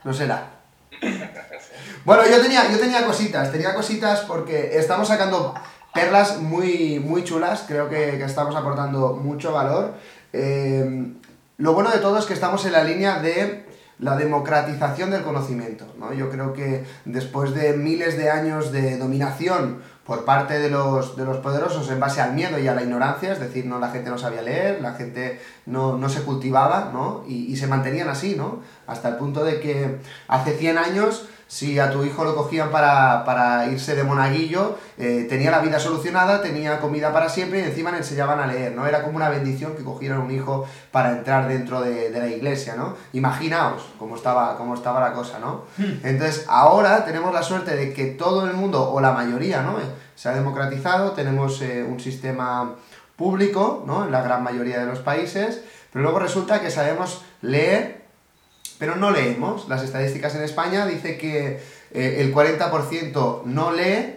no 0.04 0.14
será. 0.14 0.57
Bueno, 2.06 2.24
yo 2.26 2.42
tenía, 2.42 2.72
yo 2.72 2.80
tenía 2.80 3.06
cositas, 3.06 3.52
tenía 3.52 3.76
cositas 3.76 4.22
porque 4.22 4.78
estamos 4.78 5.10
sacando 5.10 5.54
perlas 5.94 6.40
muy, 6.40 7.00
muy 7.00 7.26
chulas, 7.26 7.66
creo 7.68 7.90
que, 7.90 8.18
que 8.18 8.24
estamos 8.24 8.56
aportando 8.56 9.14
mucho 9.14 9.52
valor. 9.52 9.94
Eh, 10.32 11.14
lo 11.58 11.74
bueno 11.74 11.90
de 11.90 12.00
todo 12.00 12.18
es 12.18 12.26
que 12.26 12.34
estamos 12.34 12.66
en 12.66 12.72
la 12.72 12.84
línea 12.84 13.20
de 13.20 13.66
la 14.00 14.16
democratización 14.16 15.10
del 15.12 15.24
conocimiento. 15.24 15.86
¿no? 15.98 16.14
Yo 16.14 16.30
creo 16.30 16.54
que 16.54 16.86
después 17.06 17.54
de 17.54 17.74
miles 17.74 18.18
de 18.18 18.30
años 18.30 18.72
de 18.72 18.98
dominación 18.98 19.82
por 20.08 20.24
parte 20.24 20.58
de 20.58 20.70
los, 20.70 21.18
de 21.18 21.26
los 21.26 21.38
poderosos 21.38 21.90
en 21.92 22.00
base 22.00 22.22
al 22.22 22.34
miedo 22.34 22.58
y 22.58 22.68
a 22.70 22.74
la 22.74 22.82
ignorancia, 22.82 23.34
es 23.34 23.40
decir, 23.42 23.66
no 23.66 23.78
la 23.78 23.90
gente 23.90 24.10
no 24.10 24.18
sabía 24.18 24.42
leer, 24.42 24.82
la 24.82 24.94
gente 24.94 25.42
no, 25.66 25.98
no 25.98 26.08
se 26.08 26.24
cultivaba, 26.24 26.92
¿no? 26.94 27.26
Y, 27.28 27.52
y, 27.52 27.58
se 27.58 27.68
mantenían 27.68 28.08
así, 28.08 28.36
¿no? 28.38 28.62
Hasta 28.88 29.10
el 29.10 29.18
punto 29.18 29.44
de 29.44 29.60
que 29.60 29.98
hace 30.30 30.56
100 30.56 30.78
años 30.78 31.28
si 31.48 31.80
a 31.80 31.90
tu 31.90 32.04
hijo 32.04 32.26
lo 32.26 32.36
cogían 32.36 32.72
para, 32.72 33.68
irse 33.72 33.96
de 33.96 34.04
monaguillo, 34.04 34.78
eh, 34.98 35.26
tenía 35.30 35.50
la 35.50 35.60
vida 35.60 35.80
solucionada, 35.80 36.42
tenía 36.42 36.80
comida 36.80 37.14
para 37.14 37.30
siempre 37.30 37.60
y 37.60 37.64
encima 37.64 37.92
le 37.92 37.98
enseñaban 37.98 38.40
a 38.40 38.48
leer, 38.48 38.74
¿no? 38.74 38.86
Era 38.86 39.04
como 39.04 39.16
una 39.16 39.30
bendición 39.30 39.76
que 39.76 39.84
cogieran 39.84 40.20
un 40.20 40.32
hijo 40.32 40.66
para 40.92 41.12
entrar 41.12 41.48
dentro 41.48 41.82
de, 41.82 42.10
la 42.10 42.28
iglesia, 42.28 42.76
¿no? 42.76 42.96
Imaginaos 43.14 43.84
cómo 43.98 44.16
estaba, 44.16 44.58
cómo 44.58 44.74
estaba 44.74 45.00
la 45.00 45.14
cosa, 45.14 45.40
¿no? 45.40 45.64
Hmm. 45.78 46.00
Entonces, 46.04 46.46
ahora 46.50 47.06
tenemos 47.06 47.34
la 47.34 47.44
suerte 47.44 47.76
de 47.76 47.94
que 47.94 48.06
todo 48.08 48.46
el 48.46 48.54
mundo, 48.54 48.92
o 48.92 49.00
la 49.00 49.12
mayoría, 49.12 49.62
¿no? 49.62 49.76
Se 50.16 50.30
ha 50.30 50.34
democratizado, 50.34 51.12
tenemos 51.12 51.62
eh, 51.62 51.86
un 51.88 52.00
sistema 52.00 52.76
público, 53.16 53.84
¿no? 53.88 54.06
En 54.06 54.12
la 54.12 54.22
gran 54.22 54.44
mayoría 54.44 54.80
de 54.80 54.86
los 54.86 55.00
países, 55.00 55.62
pero 55.94 56.04
luego 56.04 56.20
resulta 56.20 56.60
que 56.60 56.72
sabemos 56.72 57.24
leer 57.42 57.97
pero 58.78 58.96
no 58.96 59.12
leemos. 59.12 59.68
Las 59.68 59.84
estadísticas 59.84 60.36
en 60.36 60.44
España 60.44 60.86
dice 60.86 61.18
que 61.18 61.60
eh, 61.92 62.18
el 62.20 62.34
40% 62.34 63.44
no 63.46 63.72
lee, 63.72 64.16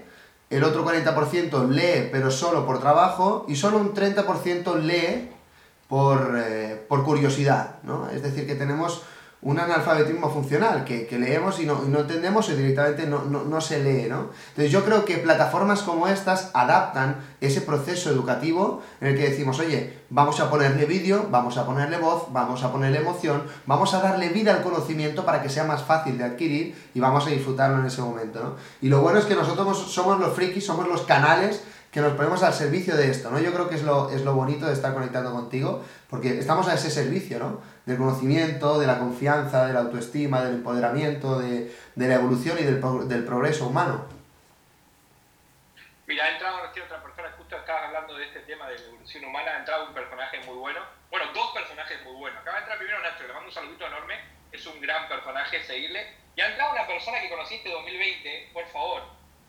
el 0.51 0.65
otro 0.65 0.85
40% 0.85 1.69
lee 1.69 2.09
pero 2.11 2.31
solo 2.31 2.67
por 2.67 2.81
trabajo 2.81 3.45
y 3.49 3.57
solo 3.57 3.79
un 3.79 3.95
30% 3.95 4.81
lee 4.81 5.31
por, 5.89 6.39
eh, 6.39 6.85
por 6.89 7.05
curiosidad, 7.05 7.77
¿no? 7.83 8.09
Es 8.11 8.23
decir, 8.23 8.47
que 8.47 8.55
tenemos 8.55 9.03
un 9.43 9.59
analfabetismo 9.59 10.31
funcional, 10.31 10.85
que, 10.85 11.09
leemos 11.19 11.61
y 11.61 11.67
no, 11.67 11.83
no, 11.89 12.01
entendemos 12.01 12.51
y 12.51 12.55
directamente 12.55 13.07
no, 13.07 13.25
no, 13.25 13.61
se 13.61 13.83
lee, 13.83 14.07
¿no? 14.07 14.31
Entonces 14.51 14.71
yo 14.71 14.85
creo 14.85 15.07
que 15.07 15.17
plataformas 15.17 15.81
como 15.81 16.09
estas 16.09 16.51
adaptan 16.53 17.17
ese 17.41 17.63
proceso 17.63 18.11
educativo 18.11 18.83
en 19.01 19.09
el 19.09 19.17
que 19.17 19.31
decimos, 19.31 19.59
oye, 19.59 20.01
vamos 20.11 20.41
a 20.41 20.51
ponerle 20.51 20.85
vídeo, 20.85 21.29
vamos 21.31 21.57
a 21.57 21.65
ponerle 21.65 21.97
voz, 21.97 22.27
vamos 22.33 22.63
a 22.65 22.71
ponerle 22.71 22.99
emoción, 22.99 23.45
vamos 23.65 23.95
a 23.95 24.01
darle 24.01 24.29
vida 24.29 24.53
al 24.53 24.63
conocimiento 24.63 25.25
para 25.25 25.43
que 25.43 25.49
sea 25.49 25.65
más 25.65 25.83
fácil 25.83 26.19
de 26.19 26.25
adquirir 26.25 26.91
y 26.93 27.01
vamos 27.01 27.27
a 27.27 27.31
disfrutarlo 27.31 27.79
en 27.79 27.87
ese 27.87 28.03
momento, 28.03 28.43
¿no? 28.43 28.57
Y 28.83 28.89
lo 28.89 29.01
bueno 29.01 29.19
es 29.19 29.25
que 29.25 29.35
nosotros 29.35 29.91
somos 29.91 30.21
los 30.21 30.35
frikis, 30.35 30.67
somos 30.67 30.87
los 30.87 31.03
canales 31.03 31.63
que 31.91 32.01
nos 32.01 32.13
ponemos 32.13 32.43
al 32.43 32.55
servicio 32.55 32.97
de 32.97 33.11
esto, 33.11 33.31
¿no? 33.31 33.41
Yo 33.41 33.53
creo 33.53 33.69
que 33.69 33.75
es 33.75 33.83
lo, 33.83 34.11
es 34.11 34.23
lo 34.23 34.35
bonito 34.35 34.67
de 34.67 34.75
estar 34.75 34.95
conectando 34.95 35.33
contigo, 35.33 35.83
porque 36.09 36.39
estamos 36.39 36.69
a 36.69 36.75
ese 36.75 36.91
servicio, 36.91 37.39
¿no? 37.39 37.59
Del 37.87 37.97
conocimiento, 37.97 38.79
de 38.79 38.87
la 38.87 38.99
confianza, 38.99 39.67
de 39.67 39.73
la 39.73 39.81
autoestima, 39.81 40.43
del 40.43 40.57
empoderamiento, 40.57 41.39
de, 41.39 41.75
de 41.95 42.09
la 42.09 42.15
evolución 42.15 42.59
y 42.59 42.63
del, 42.63 42.81
del, 43.09 43.25
progreso 43.25 43.67
humano. 43.67 44.07
Mira, 46.07 46.25
ha 46.25 46.31
entrado 46.31 46.59
aquí 46.65 46.81
otra 46.81 47.03
persona, 47.03 47.33
justo 47.37 47.57
estabas 47.57 47.85
hablando 47.85 48.15
de 48.15 48.27
este 48.27 48.41
tema 48.41 48.69
de 48.69 48.79
la 48.79 48.85
evolución 48.85 49.25
humana, 49.25 49.53
ha 49.53 49.59
entrado 49.59 49.89
un 49.89 49.95
personaje 49.95 50.39
muy 50.47 50.57
bueno, 50.57 50.81
bueno, 51.11 51.27
dos 51.33 51.53
personajes 51.53 52.03
muy 52.05 52.15
buenos. 52.15 52.41
Acaba 52.41 52.57
de 52.57 52.63
entrar 52.63 52.79
primero 52.79 53.01
Nacho, 53.01 53.27
le 53.27 53.33
mando 53.33 53.49
un 53.49 53.55
saludito 53.55 53.87
enorme, 53.87 54.21
es 54.53 54.67
un 54.67 54.81
gran 54.81 55.09
personaje, 55.09 55.63
seguirle. 55.65 56.15
Y 56.37 56.41
ha 56.41 56.51
entrado 56.51 56.73
una 56.73 56.87
persona 56.87 57.21
que 57.21 57.31
conociste 57.31 57.69
en 57.69 57.75
2020, 57.75 58.51
por 58.53 58.67
favor, 58.67 59.03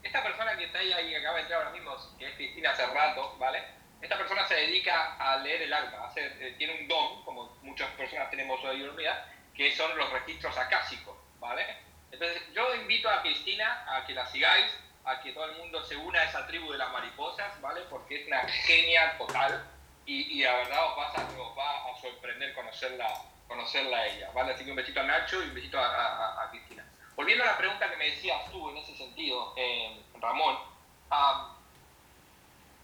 esta 0.03 0.23
persona 0.23 0.57
que 0.57 0.65
está 0.65 0.79
ahí, 0.79 0.91
ahí 0.91 1.15
acaba 1.15 1.35
de 1.37 1.41
entrar 1.43 1.61
ahora 1.61 1.71
mismo, 1.71 1.95
que 2.17 2.27
es 2.27 2.35
Cristina 2.35 2.71
hace 2.71 2.85
rato, 2.87 3.35
¿vale? 3.37 3.80
Esta 4.01 4.17
persona 4.17 4.47
se 4.47 4.55
dedica 4.55 5.15
a 5.17 5.37
leer 5.37 5.63
el 5.63 5.73
alma, 5.73 6.11
eh, 6.15 6.55
tiene 6.57 6.81
un 6.81 6.87
don, 6.87 7.23
como 7.23 7.57
muchas 7.61 7.89
personas 7.91 8.29
tenemos 8.29 8.63
hoy 8.63 8.83
en 8.83 8.97
día, 8.97 9.25
que 9.55 9.75
son 9.75 9.95
los 9.97 10.09
registros 10.11 10.57
acásicos, 10.57 11.15
¿vale? 11.39 11.65
Entonces, 12.11 12.41
yo 12.53 12.75
invito 12.75 13.09
a 13.09 13.21
Cristina 13.21 13.85
a 13.87 14.05
que 14.05 14.13
la 14.13 14.25
sigáis, 14.25 14.71
a 15.05 15.21
que 15.21 15.31
todo 15.31 15.45
el 15.45 15.57
mundo 15.57 15.83
se 15.85 15.95
una 15.95 16.21
a 16.21 16.25
esa 16.25 16.47
tribu 16.47 16.71
de 16.71 16.77
las 16.77 16.91
mariposas, 16.91 17.59
¿vale? 17.61 17.81
Porque 17.89 18.21
es 18.21 18.27
una 18.27 18.41
genia 18.47 19.17
total 19.17 19.65
y, 20.05 20.39
y 20.39 20.43
la 20.43 20.55
verdad 20.55 20.85
os, 20.85 20.97
va 20.97 21.91
a 21.91 22.01
sorprender 22.01 22.53
conocerla, 22.53 23.07
conocerla 23.47 23.97
a 23.97 24.07
ella, 24.07 24.31
¿vale? 24.33 24.53
Así 24.53 24.65
que 24.65 24.71
un 24.71 24.77
besito 24.77 24.99
a 24.99 25.03
Nacho 25.03 25.43
y 25.43 25.47
un 25.47 25.53
besito 25.53 25.79
a 25.79 26.47
Cristina. 26.51 26.85
Volviendo 27.15 27.43
a 27.43 27.47
la 27.47 27.57
pregunta 27.57 27.89
que 27.89 27.97
me 27.97 28.05
decías 28.05 28.49
tú 28.51 28.69
en 28.69 28.77
ese 28.77 28.95
sentido, 28.95 29.53
eh, 29.55 30.01
Ramón, 30.19 30.57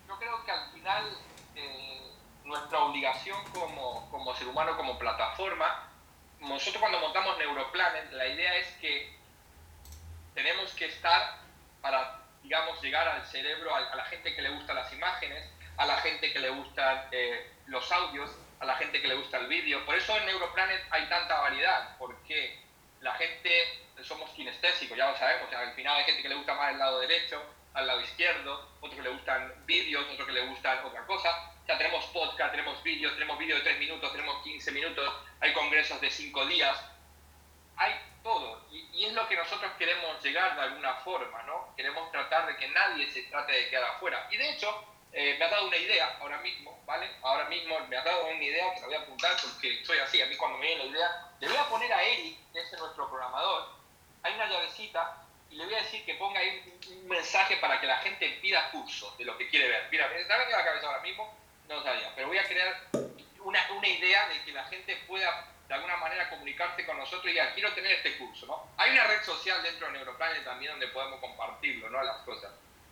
yo 0.08 0.18
creo 0.18 0.44
que 0.46 0.52
al 0.52 0.72
final 0.72 1.18
eh, 1.56 2.12
nuestra 2.46 2.80
obligación 2.80 3.44
como, 3.52 4.10
como, 4.10 4.34
ser 4.36 4.48
humano, 4.48 4.78
como 4.78 4.98
plataforma, 4.98 5.90
nosotros 6.40 6.80
cuando 6.80 7.00
montamos 7.00 7.38
Neuroplanet, 7.38 8.12
la 8.12 8.28
idea 8.28 8.56
es 8.56 8.68
que 8.78 9.16
tenemos 10.34 10.72
que 10.74 10.86
estar 10.86 11.40
para, 11.82 12.22
digamos, 12.44 12.82
llegar 12.82 13.08
al 13.08 13.26
cerebro, 13.26 13.76
a, 13.76 13.96
la 13.96 14.06
gente 14.06 14.36
que 14.36 14.42
le 14.42 14.50
gustan 14.52 14.76
las 14.76 14.92
imágenes, 14.94 15.50
a 15.78 15.86
la 15.86 15.98
gente 15.98 16.32
que 16.32 16.40
le 16.40 16.50
gustan 16.52 17.08
eh, 17.12 17.52
los 17.66 17.92
audios, 17.92 18.32
a 18.60 18.66
la 18.66 18.76
gente 18.78 19.02
que 19.02 19.08
le 19.08 19.16
gusta 19.16 19.38
el 19.38 19.48
vídeo. 19.48 19.86
Por 19.86 19.96
eso 19.96 20.16
en 20.18 20.26
Neuroplanet 20.26 20.86
hay 20.90 21.08
tanta 21.10 21.42
variedad, 21.42 21.98
porque 21.98 22.64
la 23.02 23.14
gente 23.16 23.84
somos 24.04 24.30
kinestésicos, 24.32 24.98
ya 24.98 25.12
lo 25.12 25.18
sabemos. 25.18 25.52
al 25.54 25.74
final 25.74 25.98
hay 25.98 26.06
gente 26.06 26.22
que 26.22 26.30
le 26.30 26.36
gusta 26.36 26.54
más 26.54 26.72
el 26.72 26.80
lado 26.80 27.00
derecho, 27.00 27.42
al 27.78 27.86
lado 27.86 28.02
izquierdo, 28.02 28.68
otros 28.82 28.96
que 28.96 29.04
le 29.04 29.10
gustan 29.10 29.54
vídeos, 29.68 30.04
otros 30.12 30.26
que 30.26 30.34
le 30.34 30.48
gustan 30.48 30.84
otra 30.84 31.06
cosa. 31.06 31.54
Ya 31.68 31.78
tenemos 31.78 32.06
podcast, 32.08 32.52
tenemos 32.52 32.82
vídeos, 32.82 33.14
tenemos 33.14 33.38
vídeos 33.38 33.60
de 33.60 33.66
3 33.66 33.80
minutos, 33.80 34.12
tenemos 34.12 34.42
15 34.44 34.72
minutos, 34.72 35.14
hay 35.40 35.54
congresos 35.54 36.02
de 36.02 36.10
5 36.10 36.46
días. 36.48 36.76
hay 37.76 37.94
todo. 38.24 38.66
Y, 38.72 38.90
y, 38.94 39.06
es 39.06 39.14
lo 39.14 39.28
que 39.28 39.36
nosotros 39.36 39.72
queremos 39.78 40.22
llegar 40.24 40.56
de 40.56 40.62
alguna 40.64 40.96
forma, 40.96 41.44
¿no? 41.44 41.74
Queremos 41.78 42.12
tratar 42.12 42.48
de 42.48 42.58
que 42.58 42.68
nadie 42.70 43.10
se 43.12 43.22
trate 43.24 43.54
de 43.54 43.70
quedar 43.70 43.84
afuera. 43.84 44.28
Y 44.32 44.38
de 44.38 44.50
hecho, 44.50 44.84
eh, 45.14 45.36
me 45.38 45.46
ha 45.46 45.50
dado 45.50 45.68
una 45.68 45.78
idea 45.78 46.18
ahora 46.20 46.40
mismo, 46.40 46.82
¿vale? 46.86 47.10
Ahora 47.22 47.46
mismo 47.46 47.80
me 47.88 47.96
ha 47.96 48.04
dado 48.04 48.26
una 48.26 48.44
idea 48.44 48.74
que 48.74 48.82
la 48.82 48.88
voy 48.88 48.96
a 48.96 49.00
apuntar 49.02 49.32
porque 49.42 49.86
soy 49.86 50.00
así. 50.00 50.20
A 50.20 50.26
mí 50.26 50.36
cuando 50.36 50.58
me 50.58 50.66
viene 50.66 50.86
la 50.86 50.90
idea, 50.90 51.32
le 51.40 51.48
voy 51.48 51.58
a 51.58 51.70
poner 51.70 51.94
a 51.94 52.04
Eric, 52.04 52.38
que 52.52 52.60
es 52.60 52.72
nuestro 52.80 53.08
programador, 53.08 53.70
hay 54.24 54.34
una 54.34 54.48
llavecita 54.48 55.27
le 55.58 55.66
voy 55.66 55.74
a 55.74 55.82
decir 55.82 56.06
que 56.06 56.14
ponga 56.16 56.40
ahí 56.40 56.80
un, 56.92 57.08
mensaje 57.08 57.58
para 57.58 57.80
que 57.82 57.88
la 57.88 57.98
gente 57.98 58.30
pida 58.42 58.70
cursos 58.70 59.18
de 59.18 59.26
lo 59.26 59.38
que 59.38 59.50
quiere 59.50 59.68
ver. 59.68 59.88
Mira, 59.90 60.08
me 60.10 60.22
está 60.22 60.38
la 60.38 60.64
cabeza 60.64 60.88
ahora 60.88 61.02
mismo, 61.02 61.34
no 61.68 61.82
sabía, 61.82 62.12
pero 62.16 62.28
voy 62.28 62.38
a 62.38 62.44
crear 62.44 62.82
una, 63.40 63.72
una 63.72 63.88
idea 63.88 64.28
de 64.28 64.42
que 64.44 64.52
la 64.52 64.66
gente 64.66 64.96
pueda 65.08 65.48
de 65.68 65.74
alguna 65.74 65.98
manera 65.98 66.30
comunicarse 66.30 66.86
con 66.86 66.98
nosotros 66.98 67.26
y 67.26 67.30
diga, 67.30 67.54
quiero 67.54 67.74
tener 67.74 67.94
este 67.94 68.18
curso, 68.18 68.46
¿no? 68.46 68.70
Hay 68.78 68.92
una 68.92 69.06
red 69.06 69.24
social 69.24 69.62
dentro 69.64 69.88
de 69.88 69.94
Neuroplanet 69.94 70.44
también 70.44 70.72
donde 70.72 70.88
podemos 70.90 71.20
compartirlo, 71.20 71.90
¿no? 71.90 72.04
Las 72.04 72.18
cosas. 72.20 72.52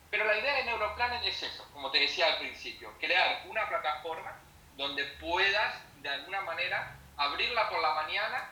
Pero 0.09 0.25
la 0.25 0.37
idea 0.37 0.55
de 0.55 0.63
Neuroplanet 0.65 1.23
es 1.23 1.43
eso, 1.43 1.69
como 1.71 1.91
te 1.91 1.99
decía 1.99 2.27
al 2.27 2.39
principio, 2.39 2.91
crear 2.99 3.43
una 3.47 3.67
plataforma 3.69 4.39
donde 4.75 5.03
puedas 5.19 5.75
de 6.01 6.09
alguna 6.09 6.41
manera 6.41 6.95
abrirla 7.17 7.69
por 7.69 7.81
la 7.81 7.93
mañana 7.93 8.49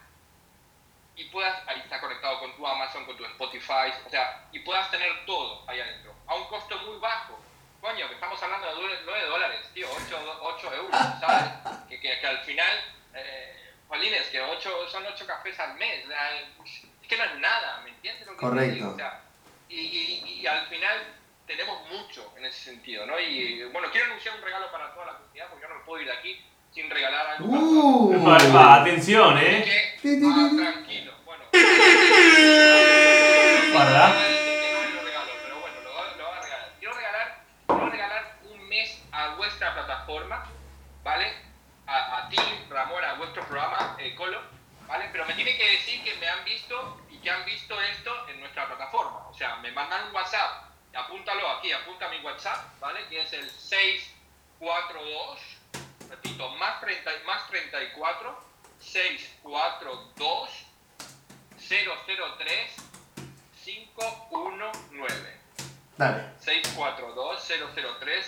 y 1.15 1.25
puedas, 1.25 1.67
ahí 1.67 1.79
está 1.79 1.99
conectado 1.99 2.39
con 2.39 2.55
tu 2.55 2.65
Amazon, 2.65 3.05
con 3.05 3.15
tu 3.17 3.25
Spotify, 3.25 3.91
o 4.05 4.09
sea, 4.09 4.47
y 4.51 4.59
puedas 4.59 4.89
tener 4.89 5.25
todo 5.25 5.63
ahí 5.67 5.79
adentro, 5.79 6.13
a 6.27 6.35
un 6.35 6.45
costo 6.45 6.77
muy 6.79 6.97
bajo. 6.97 7.39
Coño, 7.81 8.07
que 8.07 8.13
estamos 8.13 8.41
hablando 8.41 8.67
de 8.67 9.01
9 9.05 9.25
dólares, 9.27 9.59
tío, 9.73 9.87
8, 9.91 10.39
8 10.41 10.73
euros, 10.73 10.91
¿sabes? 11.19 11.49
Que, 11.89 11.99
que, 11.99 12.19
que 12.19 12.27
al 12.27 12.39
final, 12.39 12.79
eh, 13.13 13.73
Polines, 13.89 14.27
que 14.29 14.39
8, 14.39 14.87
son 14.89 15.05
8 15.05 15.27
cafés 15.27 15.59
al 15.59 15.75
mes, 15.75 16.05
es 17.01 17.07
que 17.07 17.17
no 17.17 17.25
es 17.25 17.35
nada, 17.39 17.81
¿me 17.83 17.89
entiendes? 17.89 18.25
Lo 18.25 18.33
que 18.33 18.39
Correcto. 18.39 18.73
Digo? 18.73 18.91
O 18.91 18.95
sea, 18.95 19.21
y, 19.67 19.75
y, 19.75 20.39
y 20.39 20.47
al 20.47 20.65
final 20.67 20.97
tenemos 21.45 21.77
mucho 21.89 22.33
en 22.37 22.45
ese 22.45 22.71
sentido, 22.71 23.05
¿no? 23.05 23.19
Y 23.19 23.63
bueno, 23.65 23.89
quiero 23.91 24.07
anunciar 24.07 24.35
un 24.35 24.41
regalo 24.41 24.71
para 24.71 24.93
toda 24.93 25.07
la 25.07 25.17
comunidad 25.17 25.47
porque 25.49 25.63
yo 25.63 25.69
no 25.69 25.79
me 25.79 25.85
puedo 25.85 26.01
ir 26.01 26.07
de 26.07 26.13
aquí 26.13 26.45
sin 26.73 26.89
regalar 26.89 27.27
algo. 27.27 27.49
Uh. 27.49 28.35
Epa, 28.35 28.75
atención, 28.75 29.37
eh. 29.37 29.63
que, 29.63 29.92
ah, 30.05 30.49
tranquilo. 30.57 31.13
Bueno. 31.25 31.43
Regalo, 35.03 35.31
pero 35.43 35.59
bueno, 35.61 35.81
lo, 35.83 35.93
va- 35.93 36.13
lo 36.17 36.23
va 36.25 36.37
a 36.37 36.41
regalar. 36.41 36.69
Quiero 36.79 36.93
regalar, 36.93 37.43
quiero 37.67 37.89
regalar 37.89 38.37
un 38.43 38.67
mes 38.67 39.01
a 39.11 39.35
vuestra 39.35 39.73
plataforma, 39.73 40.45
¿vale? 41.03 41.33
A, 41.87 42.17
a 42.17 42.29
ti, 42.29 42.37
Ramón, 42.69 43.03
a 43.03 43.13
vuestro 43.15 43.43
programa, 43.45 43.95
eh, 43.99 44.15
Colo, 44.15 44.41
¿vale? 44.87 45.09
Pero 45.11 45.25
me 45.25 45.33
tiene 45.33 45.55
que 45.57 45.71
decir 45.71 46.03
que 46.03 46.15
me 46.15 46.27
han 46.27 46.43
visto 46.45 47.01
y 47.09 47.17
que 47.17 47.29
han 47.31 47.43
visto 47.45 47.79
esto 47.81 48.27
en 48.29 48.39
nuestra 48.39 48.67
plataforma. 48.67 49.27
O 49.29 49.33
sea, 49.33 49.55
me 49.57 49.71
mandan 49.71 50.07
un 50.07 50.15
WhatsApp, 50.15 50.65
apúntalo 50.95 51.49
aquí, 51.51 51.71
apunta 51.71 52.07
mi 52.09 52.19
WhatsApp, 52.19 52.79
¿vale? 52.79 53.05
Que 53.09 53.21
es 53.21 53.33
el 53.33 53.49
642, 53.49 55.39
repito, 56.09 56.49
más, 56.51 56.79
30, 56.81 57.11
y- 57.15 57.23
más 57.25 57.47
34, 57.47 58.52
642, 58.83 60.49
003, 61.57 62.75
519. 63.63 65.39
Dale. 65.97 66.23
642-003 66.43 68.23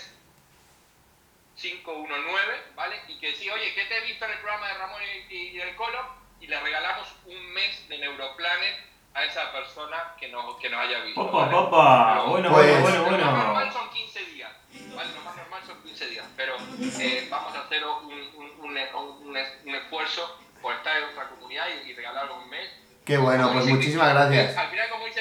519, 1.56 2.62
¿vale? 2.74 2.96
Y 3.08 3.18
que 3.18 3.34
sí, 3.34 3.48
oye, 3.50 3.74
que 3.74 3.84
te 3.86 3.96
he 3.98 4.00
visto 4.02 4.24
en 4.26 4.30
el 4.32 4.38
programa 4.38 4.68
de 4.68 4.74
Ramón 4.74 5.00
y, 5.30 5.34
y 5.34 5.56
del 5.56 5.74
Colo 5.76 5.98
y 6.40 6.46
le 6.46 6.60
regalamos 6.60 7.08
un 7.24 7.52
mes 7.54 7.88
de 7.88 7.98
Neuroplanet 7.98 8.86
a 9.14 9.24
esa 9.24 9.50
persona 9.52 10.14
que 10.20 10.28
nos, 10.28 10.56
que 10.58 10.68
nos 10.68 10.80
haya 10.80 11.00
visto. 11.00 11.20
Opa, 11.22 11.46
¿vale? 11.46 11.56
opa, 11.56 12.22
bueno, 12.24 12.50
Pues- 12.52 12.82
bueno, 12.82 13.02
bueno, 13.04 13.18
Lo 13.18 13.24
más 13.32 13.44
normal 13.46 13.64
bueno. 13.64 13.72
son 13.72 13.90
15 13.90 14.24
días, 14.26 14.52
¿vale? 14.94 15.12
Lo 15.14 15.20
más 15.22 15.36
normal 15.36 15.62
son 15.66 15.82
15 15.82 16.06
días, 16.08 16.26
pero 16.36 16.56
eh, 17.00 17.26
vamos 17.30 17.54
a 17.56 17.60
hacer 17.62 17.84
un, 17.86 18.04
un, 18.04 18.12
un, 18.36 18.76
un- 18.78 19.36
un 19.64 19.74
esfuerzo 19.74 20.38
por 20.60 20.74
estar 20.74 20.96
en 20.96 21.02
nuestra 21.02 21.28
comunidad 21.28 21.66
y, 21.84 21.90
y 21.90 21.94
regalar 21.94 22.30
un 22.30 22.48
mes 22.50 22.68
Qué 23.06 23.16
bueno, 23.18 23.44
como 23.44 23.54
pues 23.54 23.66
dice 23.66 23.76
muchísimas 23.76 24.08
Cristina, 24.08 24.34
gracias. 24.34 24.58
Al 24.58 24.68
final, 24.70 24.88
como 24.90 25.06
dice, 25.06 25.20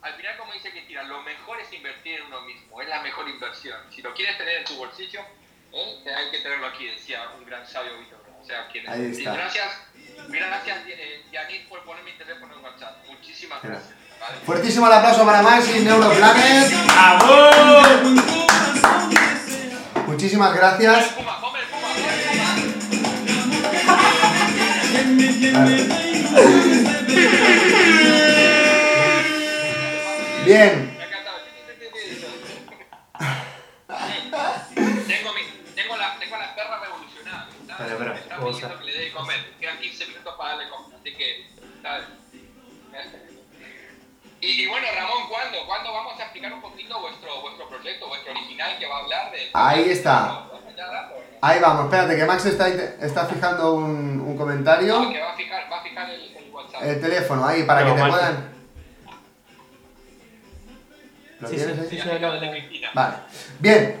al 0.00 0.14
final, 0.14 0.36
como 0.38 0.52
dice 0.54 0.70
Cristina, 0.70 1.02
lo 1.02 1.20
mejor 1.20 1.60
es 1.60 1.70
invertir 1.70 2.20
en 2.20 2.26
uno 2.28 2.40
mismo, 2.40 2.80
es 2.80 2.88
la 2.88 3.02
mejor 3.02 3.28
inversión. 3.28 3.78
Si 3.94 4.00
lo 4.00 4.14
quieres 4.14 4.38
tener 4.38 4.56
en 4.56 4.64
tu 4.64 4.74
bolsillo, 4.76 5.20
¿eh? 5.70 6.14
hay 6.16 6.30
que 6.30 6.38
tenerlo 6.38 6.66
aquí, 6.66 6.86
decía 6.86 7.28
un 7.38 7.44
gran 7.44 7.66
sabio 7.66 7.98
Víctor. 7.98 8.24
O 8.40 8.44
sea, 8.46 8.66
quien 8.68 8.88
Ahí 8.88 9.12
y 9.14 9.18
está. 9.18 9.34
gracias, 9.34 9.68
gracias 10.28 10.78
eh, 10.86 11.66
por 11.68 11.84
poner 11.84 12.04
mi 12.04 12.12
teléfono 12.12 12.54
en 12.54 12.64
WhatsApp. 12.64 13.04
Muchísimas 13.06 13.62
gracias. 13.62 13.94
¿vale? 14.18 14.38
Fuertísimo 14.46 14.86
el 14.86 14.92
aplauso 14.94 15.26
para 15.26 15.42
Max 15.42 15.68
y 15.76 15.80
Neuroplanet. 15.80 16.72
¡Vamos! 16.86 17.86
Muchísimas 20.06 20.54
gracias. 20.54 21.14
Bien. 30.44 30.96
Tengo, 35.06 35.32
mi, 35.32 35.42
tengo, 35.74 35.96
la, 35.96 36.18
tengo 36.18 36.36
la 36.36 36.54
perra 36.54 36.80
revolucionada. 36.80 37.48
Espera, 37.48 37.92
espera, 37.92 38.14
Me 38.14 38.36
vamos 38.36 38.56
pidiendo 38.56 38.78
que 38.78 38.84
le 38.84 38.92
dé 38.92 38.98
de 39.04 39.12
comer. 39.12 39.54
Quedan 39.58 39.78
15 39.78 40.06
minutos 40.06 40.34
para 40.36 40.50
darle 40.50 40.68
comer. 40.68 40.98
Así 41.00 41.14
que, 41.14 41.46
¿sabes? 41.82 42.06
Y, 44.40 44.46
y 44.62 44.66
bueno, 44.66 44.86
Ramón, 44.94 45.28
¿cuándo? 45.28 45.66
¿Cuándo 45.66 45.92
vamos 45.92 46.20
a 46.20 46.24
explicar 46.24 46.52
un 46.52 46.60
poquito 46.60 47.00
vuestro, 47.00 47.40
vuestro 47.40 47.68
proyecto, 47.68 48.08
vuestro 48.08 48.32
original 48.32 48.78
que 48.78 48.86
va 48.86 48.96
a 48.96 49.00
hablar 49.00 49.32
de... 49.32 49.50
Ahí 49.54 49.90
está. 49.90 50.44
¿Vamos 50.76 50.78
ya 50.78 50.84
a 50.84 51.02
darlo, 51.02 51.16
no? 51.16 51.38
Ahí 51.42 51.60
vamos, 51.60 51.84
espérate, 51.84 52.16
que 52.16 52.24
Max 52.24 52.46
está, 52.46 52.68
está 52.68 53.26
fijando 53.26 53.74
un, 53.74 54.20
un 54.20 54.32
No, 54.32 54.36
comentario. 54.36 55.10
que 55.12 55.20
va 55.20 55.32
a 55.32 55.36
fijar, 55.36 55.72
va 55.72 55.78
a 55.80 55.82
fijar 55.82 56.10
el, 56.10 56.36
el 56.36 56.50
WhatsApp. 56.52 56.82
El 56.82 57.00
teléfono, 57.00 57.46
ahí, 57.46 57.62
para 57.64 57.80
No, 57.84 57.86
que 57.88 57.94
te 57.94 58.00
Max. 58.00 58.14
puedan. 58.14 58.56
¿Lo 61.40 61.48
Sí, 61.48 61.56
tienes 61.56 61.88
sí? 61.88 61.98
Sí. 62.00 62.82
Vale. 62.94 63.14
Bien. 63.58 63.96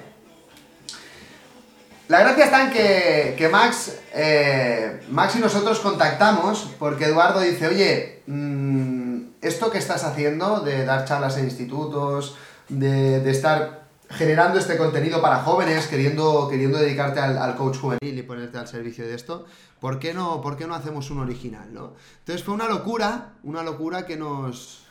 La 2.08 2.20
gracia 2.20 2.44
está 2.44 2.62
en 2.62 2.70
que, 2.70 3.34
que 3.36 3.48
Max, 3.48 3.98
eh, 4.14 5.00
Max 5.08 5.34
y 5.36 5.40
nosotros 5.40 5.80
contactamos 5.80 6.70
porque 6.78 7.06
Eduardo 7.06 7.40
dice, 7.40 7.66
oye, 7.66 8.22
mm, 8.26 9.22
esto 9.42 9.70
que 9.70 9.78
estás 9.78 10.04
haciendo 10.04 10.60
de 10.60 10.84
dar 10.84 11.04
charlas 11.04 11.36
en 11.36 11.44
institutos, 11.46 12.36
de, 12.68 13.20
de 13.20 13.30
estar 13.30 13.85
generando 14.10 14.58
este 14.58 14.76
contenido 14.76 15.20
para 15.20 15.38
jóvenes, 15.38 15.86
queriendo, 15.86 16.48
queriendo 16.48 16.78
dedicarte 16.78 17.20
al, 17.20 17.38
al 17.38 17.56
coach 17.56 17.78
juvenil 17.78 18.18
y 18.18 18.22
ponerte 18.22 18.58
al 18.58 18.68
servicio 18.68 19.06
de 19.06 19.14
esto, 19.14 19.46
¿por 19.80 19.98
qué 19.98 20.14
no, 20.14 20.40
por 20.40 20.56
qué 20.56 20.66
no 20.66 20.74
hacemos 20.74 21.10
un 21.10 21.20
original? 21.20 21.72
¿no? 21.72 21.94
Entonces 22.20 22.44
fue 22.44 22.54
una 22.54 22.68
locura, 22.68 23.32
una 23.42 23.62
locura 23.62 24.06
que 24.06 24.16
nos, 24.16 24.84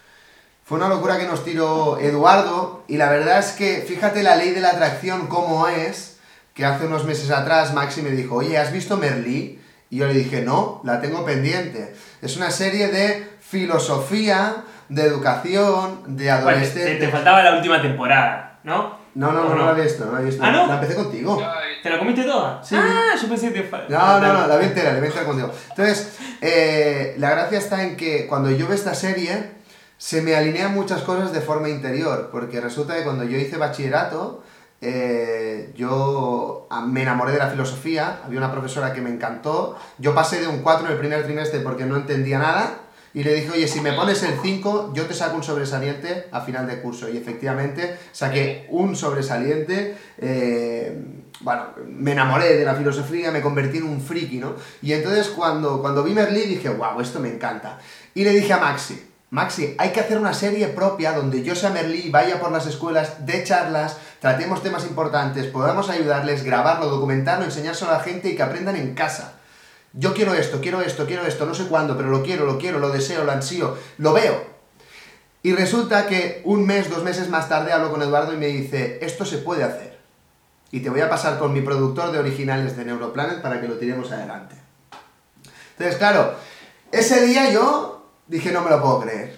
fue 0.63 0.77
una 0.77 0.89
locura 0.89 1.17
que 1.17 1.27
nos 1.27 1.43
tiró 1.43 1.97
Eduardo 1.99 2.83
y 2.87 2.97
la 2.97 3.09
verdad 3.09 3.39
es 3.39 3.51
que 3.53 3.85
fíjate 3.87 4.23
la 4.23 4.35
ley 4.35 4.51
de 4.51 4.61
la 4.61 4.69
atracción 4.69 5.27
cómo 5.27 5.67
es, 5.67 6.19
que 6.53 6.65
hace 6.65 6.85
unos 6.85 7.05
meses 7.05 7.31
atrás 7.31 7.73
Maxi 7.73 8.01
me 8.01 8.11
dijo, 8.11 8.35
oye, 8.35 8.57
¿has 8.57 8.71
visto 8.71 8.97
Merlí? 8.97 9.59
Y 9.89 9.97
yo 9.97 10.07
le 10.07 10.13
dije, 10.13 10.41
no, 10.41 10.81
la 10.83 10.99
tengo 11.01 11.23
pendiente. 11.25 11.93
Es 12.21 12.37
una 12.37 12.49
serie 12.49 12.87
de 12.87 13.29
filosofía, 13.39 14.63
de 14.89 15.03
educación, 15.03 16.01
de 16.15 16.25
Bueno, 16.25 16.25
te, 16.25 16.31
adolescente. 16.31 16.95
te 16.95 17.09
faltaba 17.09 17.43
la 17.43 17.55
última 17.57 17.81
temporada, 17.81 18.59
¿no? 18.63 19.04
No, 19.15 19.31
no, 19.31 19.43
¿O 19.43 19.49
no, 19.49 19.55
no 19.55 19.73
la 19.73 19.79
he 19.79 19.83
visto, 19.83 20.05
no 20.05 20.11
la 20.11 20.21
he 20.21 20.25
visto. 20.25 20.43
¿Ah, 20.43 20.51
no? 20.51 20.67
La 20.67 20.75
empecé 20.75 20.95
contigo. 20.95 21.41
¿Te 21.81 21.89
la 21.89 21.97
comiste 21.97 22.23
toda? 22.23 22.61
Sí. 22.61 22.75
Ah, 22.77 23.15
yo 23.19 23.29
pensé 23.29 23.53
que 23.53 23.61
te 23.61 23.89
No, 23.89 24.19
no, 24.19 24.33
no, 24.33 24.47
la 24.47 24.57
vi 24.57 24.65
entera, 24.65 24.91
la 24.91 24.99
vi 24.99 25.07
entera 25.07 25.25
contigo. 25.25 25.51
Entonces, 25.69 26.17
eh, 26.41 27.15
la 27.17 27.31
gracia 27.31 27.57
está 27.57 27.83
en 27.83 27.95
que 27.95 28.27
cuando 28.27 28.51
yo 28.51 28.67
veo 28.67 28.75
esta 28.75 28.93
serie, 28.93 29.51
se 29.97 30.21
me 30.21 30.35
alinean 30.35 30.73
muchas 30.73 31.01
cosas 31.01 31.31
de 31.31 31.39
forma 31.39 31.69
interior, 31.69 32.29
porque 32.29 32.59
resulta 32.59 32.95
que 32.95 33.03
cuando 33.03 33.23
yo 33.23 33.37
hice 33.37 33.55
bachillerato, 33.55 34.43
eh, 34.81 35.71
yo 35.75 36.67
ah, 36.69 36.81
me 36.81 37.01
enamoré 37.03 37.31
de 37.31 37.39
la 37.39 37.49
filosofía, 37.49 38.19
había 38.25 38.39
una 38.39 38.51
profesora 38.51 38.91
que 38.91 38.99
me 38.99 39.09
encantó, 39.09 39.77
yo 39.97 40.13
pasé 40.13 40.41
de 40.41 40.47
un 40.47 40.59
4 40.59 40.87
en 40.87 40.91
el 40.91 40.99
primer 40.99 41.23
trimestre 41.23 41.61
porque 41.61 41.85
no 41.85 41.95
entendía 41.95 42.37
nada, 42.37 42.79
y 43.15 43.23
le 43.23 43.33
dije, 43.33 43.49
oye, 43.49 43.67
si 43.67 43.79
me 43.79 43.93
pones 43.93 44.21
el 44.23 44.37
5, 44.41 44.91
yo 44.93 45.05
te 45.05 45.13
saco 45.13 45.37
un 45.37 45.43
sobresaliente 45.43 46.27
a 46.31 46.41
final 46.41 46.67
de 46.67 46.81
curso. 46.81 47.09
Y 47.09 47.15
efectivamente 47.15 47.97
saqué 48.11 48.67
un 48.69 48.95
sobresaliente. 48.95 49.95
eh, 50.17 51.21
bueno, 51.39 51.67
me 51.87 52.11
enamoré 52.11 52.57
de 52.57 52.65
la 52.65 52.75
filosofía, 52.75 53.31
me 53.31 53.41
convertí 53.41 53.77
en 53.77 53.85
un 53.85 54.01
friki, 54.01 54.37
¿no? 54.37 54.55
Y 54.81 54.93
entonces 54.93 55.29
cuando, 55.29 55.81
cuando 55.81 56.03
vi 56.03 56.13
Merlí 56.13 56.41
dije, 56.41 56.69
wow, 56.69 56.99
esto 56.99 57.19
me 57.19 57.29
encanta. 57.29 57.79
Y 58.13 58.23
le 58.25 58.31
dije 58.31 58.51
a 58.51 58.57
Maxi, 58.57 59.01
Maxi, 59.29 59.75
hay 59.77 59.91
que 59.91 59.99
hacer 60.01 60.17
una 60.17 60.33
serie 60.33 60.67
propia 60.67 61.13
donde 61.13 61.41
yo 61.43 61.55
sea 61.55 61.69
Merlí, 61.69 62.09
vaya 62.09 62.39
por 62.39 62.51
las 62.51 62.67
escuelas, 62.67 63.25
de 63.25 63.43
charlas, 63.43 63.97
tratemos 64.19 64.61
temas 64.61 64.85
importantes, 64.85 65.47
podamos 65.47 65.89
ayudarles, 65.89 66.43
grabarlo, 66.43 66.87
documentarlo, 66.87 67.45
enseñárselo 67.45 67.91
a 67.91 67.97
la 67.97 68.03
gente 68.03 68.29
y 68.29 68.35
que 68.35 68.43
aprendan 68.43 68.75
en 68.75 68.93
casa. 68.93 69.34
Yo 69.97 70.13
quiero 70.13 70.33
esto, 70.33 70.59
quiero 70.59 70.81
esto, 70.81 71.05
quiero 71.05 71.25
esto, 71.25 71.45
no 71.45 71.55
sé 71.55 71.67
cuándo, 71.67 71.95
pero 71.95 72.09
lo 72.09 72.21
quiero, 72.21 72.45
lo 72.45 72.57
quiero, 72.57 72.79
lo 72.79 72.89
deseo, 72.89 73.23
lo 73.23 73.31
ansío, 73.31 73.77
lo 73.97 74.11
veo. 74.13 74.55
Y 75.41 75.53
resulta 75.53 76.07
que 76.07 76.41
un 76.43 76.65
mes, 76.65 76.89
dos 76.89 77.03
meses 77.03 77.29
más 77.29 77.47
tarde 77.47 77.71
hablo 77.71 77.91
con 77.91 78.01
Eduardo 78.01 78.33
y 78.33 78.37
me 78.37 78.47
dice, 78.47 78.99
esto 79.01 79.25
se 79.25 79.37
puede 79.37 79.63
hacer. 79.63 79.97
Y 80.71 80.81
te 80.81 80.89
voy 80.89 81.01
a 81.01 81.09
pasar 81.09 81.39
con 81.39 81.53
mi 81.53 81.61
productor 81.61 82.11
de 82.11 82.19
originales 82.19 82.75
de 82.75 82.83
Neuroplanet 82.83 83.41
para 83.41 83.61
que 83.61 83.67
lo 83.67 83.75
tiremos 83.75 84.11
adelante. 84.11 84.55
Entonces, 85.77 85.97
claro, 85.97 86.33
ese 86.91 87.25
día 87.25 87.51
yo 87.51 88.09
dije, 88.27 88.51
no 88.51 88.61
me 88.61 88.69
lo 88.69 88.81
puedo 88.81 89.01
creer. 89.01 89.37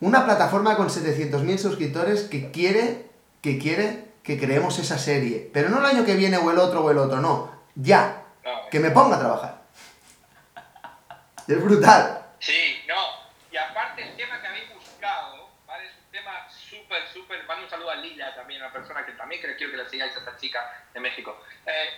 Una 0.00 0.24
plataforma 0.24 0.76
con 0.76 0.88
700.000 0.88 1.58
suscriptores 1.58 2.22
que 2.22 2.50
quiere, 2.50 3.06
que 3.40 3.58
quiere 3.58 4.10
que 4.22 4.38
creemos 4.38 4.78
esa 4.78 4.98
serie. 4.98 5.50
Pero 5.52 5.70
no 5.70 5.78
el 5.78 5.86
año 5.86 6.04
que 6.04 6.14
viene 6.14 6.36
o 6.36 6.50
el 6.50 6.58
otro 6.58 6.84
o 6.84 6.90
el 6.90 6.98
otro, 6.98 7.20
no. 7.20 7.50
Ya. 7.74 8.24
Que 8.70 8.78
me 8.78 8.90
ponga 8.90 9.16
a 9.16 9.20
trabajar. 9.20 9.59
Es 11.50 11.60
brutal. 11.60 12.32
Sí, 12.38 12.84
no. 12.86 13.28
Y 13.50 13.56
aparte 13.56 14.02
el 14.02 14.16
tema 14.16 14.40
que 14.40 14.46
habéis 14.46 14.72
buscado, 14.72 15.50
¿vale? 15.66 15.86
Es 15.86 15.92
un 15.96 16.10
tema 16.12 16.48
súper, 16.48 17.08
súper... 17.08 17.42
Mando 17.42 17.64
un 17.64 17.70
saludo 17.70 17.90
a 17.90 17.96
Lila 17.96 18.32
también, 18.36 18.62
una 18.62 18.72
persona 18.72 19.04
que 19.04 19.10
también 19.12 19.40
quiero 19.40 19.56
que 19.56 19.76
le 19.76 19.88
sigáis 19.88 20.14
a 20.14 20.20
esta 20.20 20.36
chica 20.36 20.84
de 20.94 21.00
México. 21.00 21.44
Eh, 21.66 21.90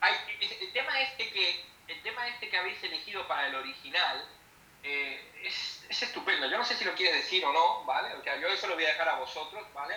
hay, 0.00 0.14
el, 0.60 0.72
tema 0.72 1.00
este 1.00 1.30
que, 1.30 1.64
el 1.86 2.02
tema 2.02 2.26
este 2.26 2.48
que 2.48 2.58
habéis 2.58 2.82
elegido 2.82 3.28
para 3.28 3.46
el 3.46 3.54
original 3.54 4.24
eh, 4.82 5.24
es, 5.44 5.86
es, 5.88 6.02
estupendo. 6.02 6.48
Yo 6.48 6.58
no 6.58 6.64
sé 6.64 6.74
si 6.74 6.84
lo 6.84 6.94
quieres 6.96 7.22
decir 7.22 7.44
o 7.44 7.52
no, 7.52 7.84
¿vale? 7.84 8.12
O 8.14 8.24
sea, 8.24 8.36
yo 8.40 8.48
eso 8.48 8.66
lo 8.66 8.74
voy 8.74 8.86
a 8.86 8.88
dejar 8.88 9.08
a 9.08 9.18
vosotros, 9.18 9.72
¿vale? 9.72 9.94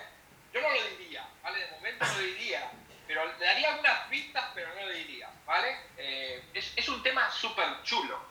Yo 0.53 0.61
no 0.61 0.69
lo 0.69 0.97
diría, 0.97 1.27
¿vale? 1.41 1.59
De 1.59 1.71
momento 1.71 2.05
no 2.05 2.13
lo 2.13 2.19
diría, 2.19 2.69
pero 3.07 3.25
le 3.25 3.43
daría 3.43 3.73
algunas 3.73 4.07
pistas, 4.07 4.51
pero 4.53 4.69
no 4.75 4.85
lo 4.85 4.91
diría, 4.91 5.31
¿vale? 5.47 5.75
Eh, 5.97 6.43
es, 6.53 6.73
es 6.75 6.87
un 6.89 7.01
tema 7.01 7.31
súper 7.31 7.81
chulo, 7.81 8.28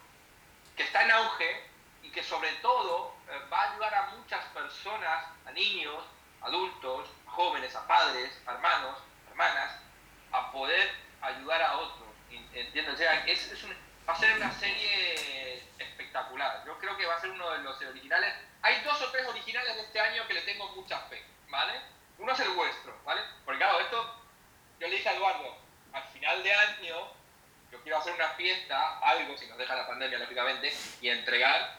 que 0.78 0.84
está 0.84 1.02
en 1.02 1.10
auge 1.10 1.64
y 2.02 2.10
que 2.10 2.22
sobre 2.22 2.50
todo 2.62 3.12
eh, 3.28 3.38
va 3.52 3.62
a 3.62 3.72
ayudar 3.72 3.94
a 3.94 4.06
muchas 4.16 4.42
personas, 4.46 5.26
a 5.44 5.50
niños, 5.50 6.04
adultos, 6.40 7.10
a 7.26 7.30
jóvenes, 7.32 7.74
a 7.74 7.86
padres, 7.86 8.30
a 8.46 8.52
hermanos, 8.52 8.96
hermanas, 9.28 9.76
a 10.30 10.52
poder 10.52 10.88
ayudar 11.20 11.60
a 11.62 11.78
otros. 11.78 12.08
¿Entiendes? 12.30 12.94
O 12.94 12.96
sea, 12.96 13.26
es, 13.26 13.50
es 13.50 13.62
un, 13.64 13.76
va 14.08 14.12
a 14.12 14.18
ser 14.18 14.36
una 14.36 14.52
serie 14.52 15.64
espectacular. 15.78 16.62
Yo 16.64 16.78
creo 16.78 16.96
que 16.96 17.06
va 17.06 17.16
a 17.16 17.20
ser 17.20 17.30
uno 17.30 17.50
de 17.50 17.58
los 17.58 17.82
originales. 17.82 18.32
Hay 18.62 18.80
dos 18.82 19.02
o 19.02 19.10
tres 19.10 19.26
originales 19.26 19.74
de 19.74 19.82
este 19.82 20.00
año 20.00 20.26
que 20.28 20.34
le 20.34 20.42
tengo 20.42 20.68
mucha 20.76 21.00
fe, 21.08 21.24
¿vale? 21.48 21.72
Uno 22.18 22.32
es 22.32 22.40
el 22.40 22.50
vuestro, 22.50 22.96
¿vale? 23.04 23.22
Porque 23.44 23.58
claro, 23.58 23.80
esto, 23.80 24.22
yo 24.78 24.86
le 24.86 24.96
dije 24.96 25.08
a 25.08 25.14
Eduardo, 25.14 25.56
al 25.92 26.04
final 26.04 26.42
de 26.42 26.54
año, 26.54 27.17
yo 27.70 27.80
quiero 27.82 27.98
hacer 27.98 28.14
una 28.14 28.28
fiesta, 28.30 28.98
algo, 28.98 29.36
si 29.36 29.46
nos 29.46 29.58
deja 29.58 29.74
la 29.74 29.86
pandemia, 29.86 30.18
lógicamente, 30.18 30.72
y 31.00 31.08
entregar, 31.08 31.78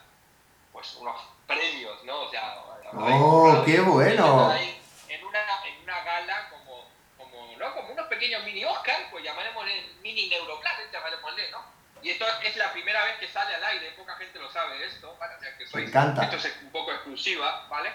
pues, 0.72 0.96
unos 0.96 1.22
premios, 1.48 2.04
¿no? 2.04 2.22
O 2.22 2.30
sea, 2.30 2.56
¡Oh, 2.94 3.64
qué 3.66 3.80
bueno! 3.82 4.54
En 5.08 5.26
una, 5.26 5.40
en 5.66 5.84
una 5.84 6.04
gala 6.04 6.50
como, 6.50 6.88
como, 7.18 7.58
¿no? 7.58 7.74
como 7.76 7.92
unos 7.92 8.08
pequeños 8.08 8.44
mini 8.44 8.64
Oscar, 8.66 9.08
pues 9.12 9.24
llamaremosle 9.24 9.94
mini 10.02 10.30
Neuroplanet, 10.30 10.92
llamaremosle, 10.92 11.52
¿no? 11.52 11.64
Y 12.02 12.12
esto 12.12 12.26
es 12.44 12.56
la 12.56 12.72
primera 12.72 13.04
vez 13.04 13.18
que 13.18 13.28
sale 13.28 13.56
al 13.56 13.64
aire, 13.64 13.92
poca 13.92 14.16
gente 14.16 14.40
lo 14.40 14.50
sabe 14.52 14.86
esto, 14.86 15.16
¿vale? 15.20 15.36
O 15.36 15.40
sea, 15.40 15.58
que 15.58 15.68
soy, 15.68 15.82
Me 15.82 15.88
encanta. 15.90 16.24
Esto 16.24 16.38
es 16.38 16.58
un 16.62 16.72
poco 16.72 16.92
exclusiva, 16.92 17.68
¿vale? 17.70 17.92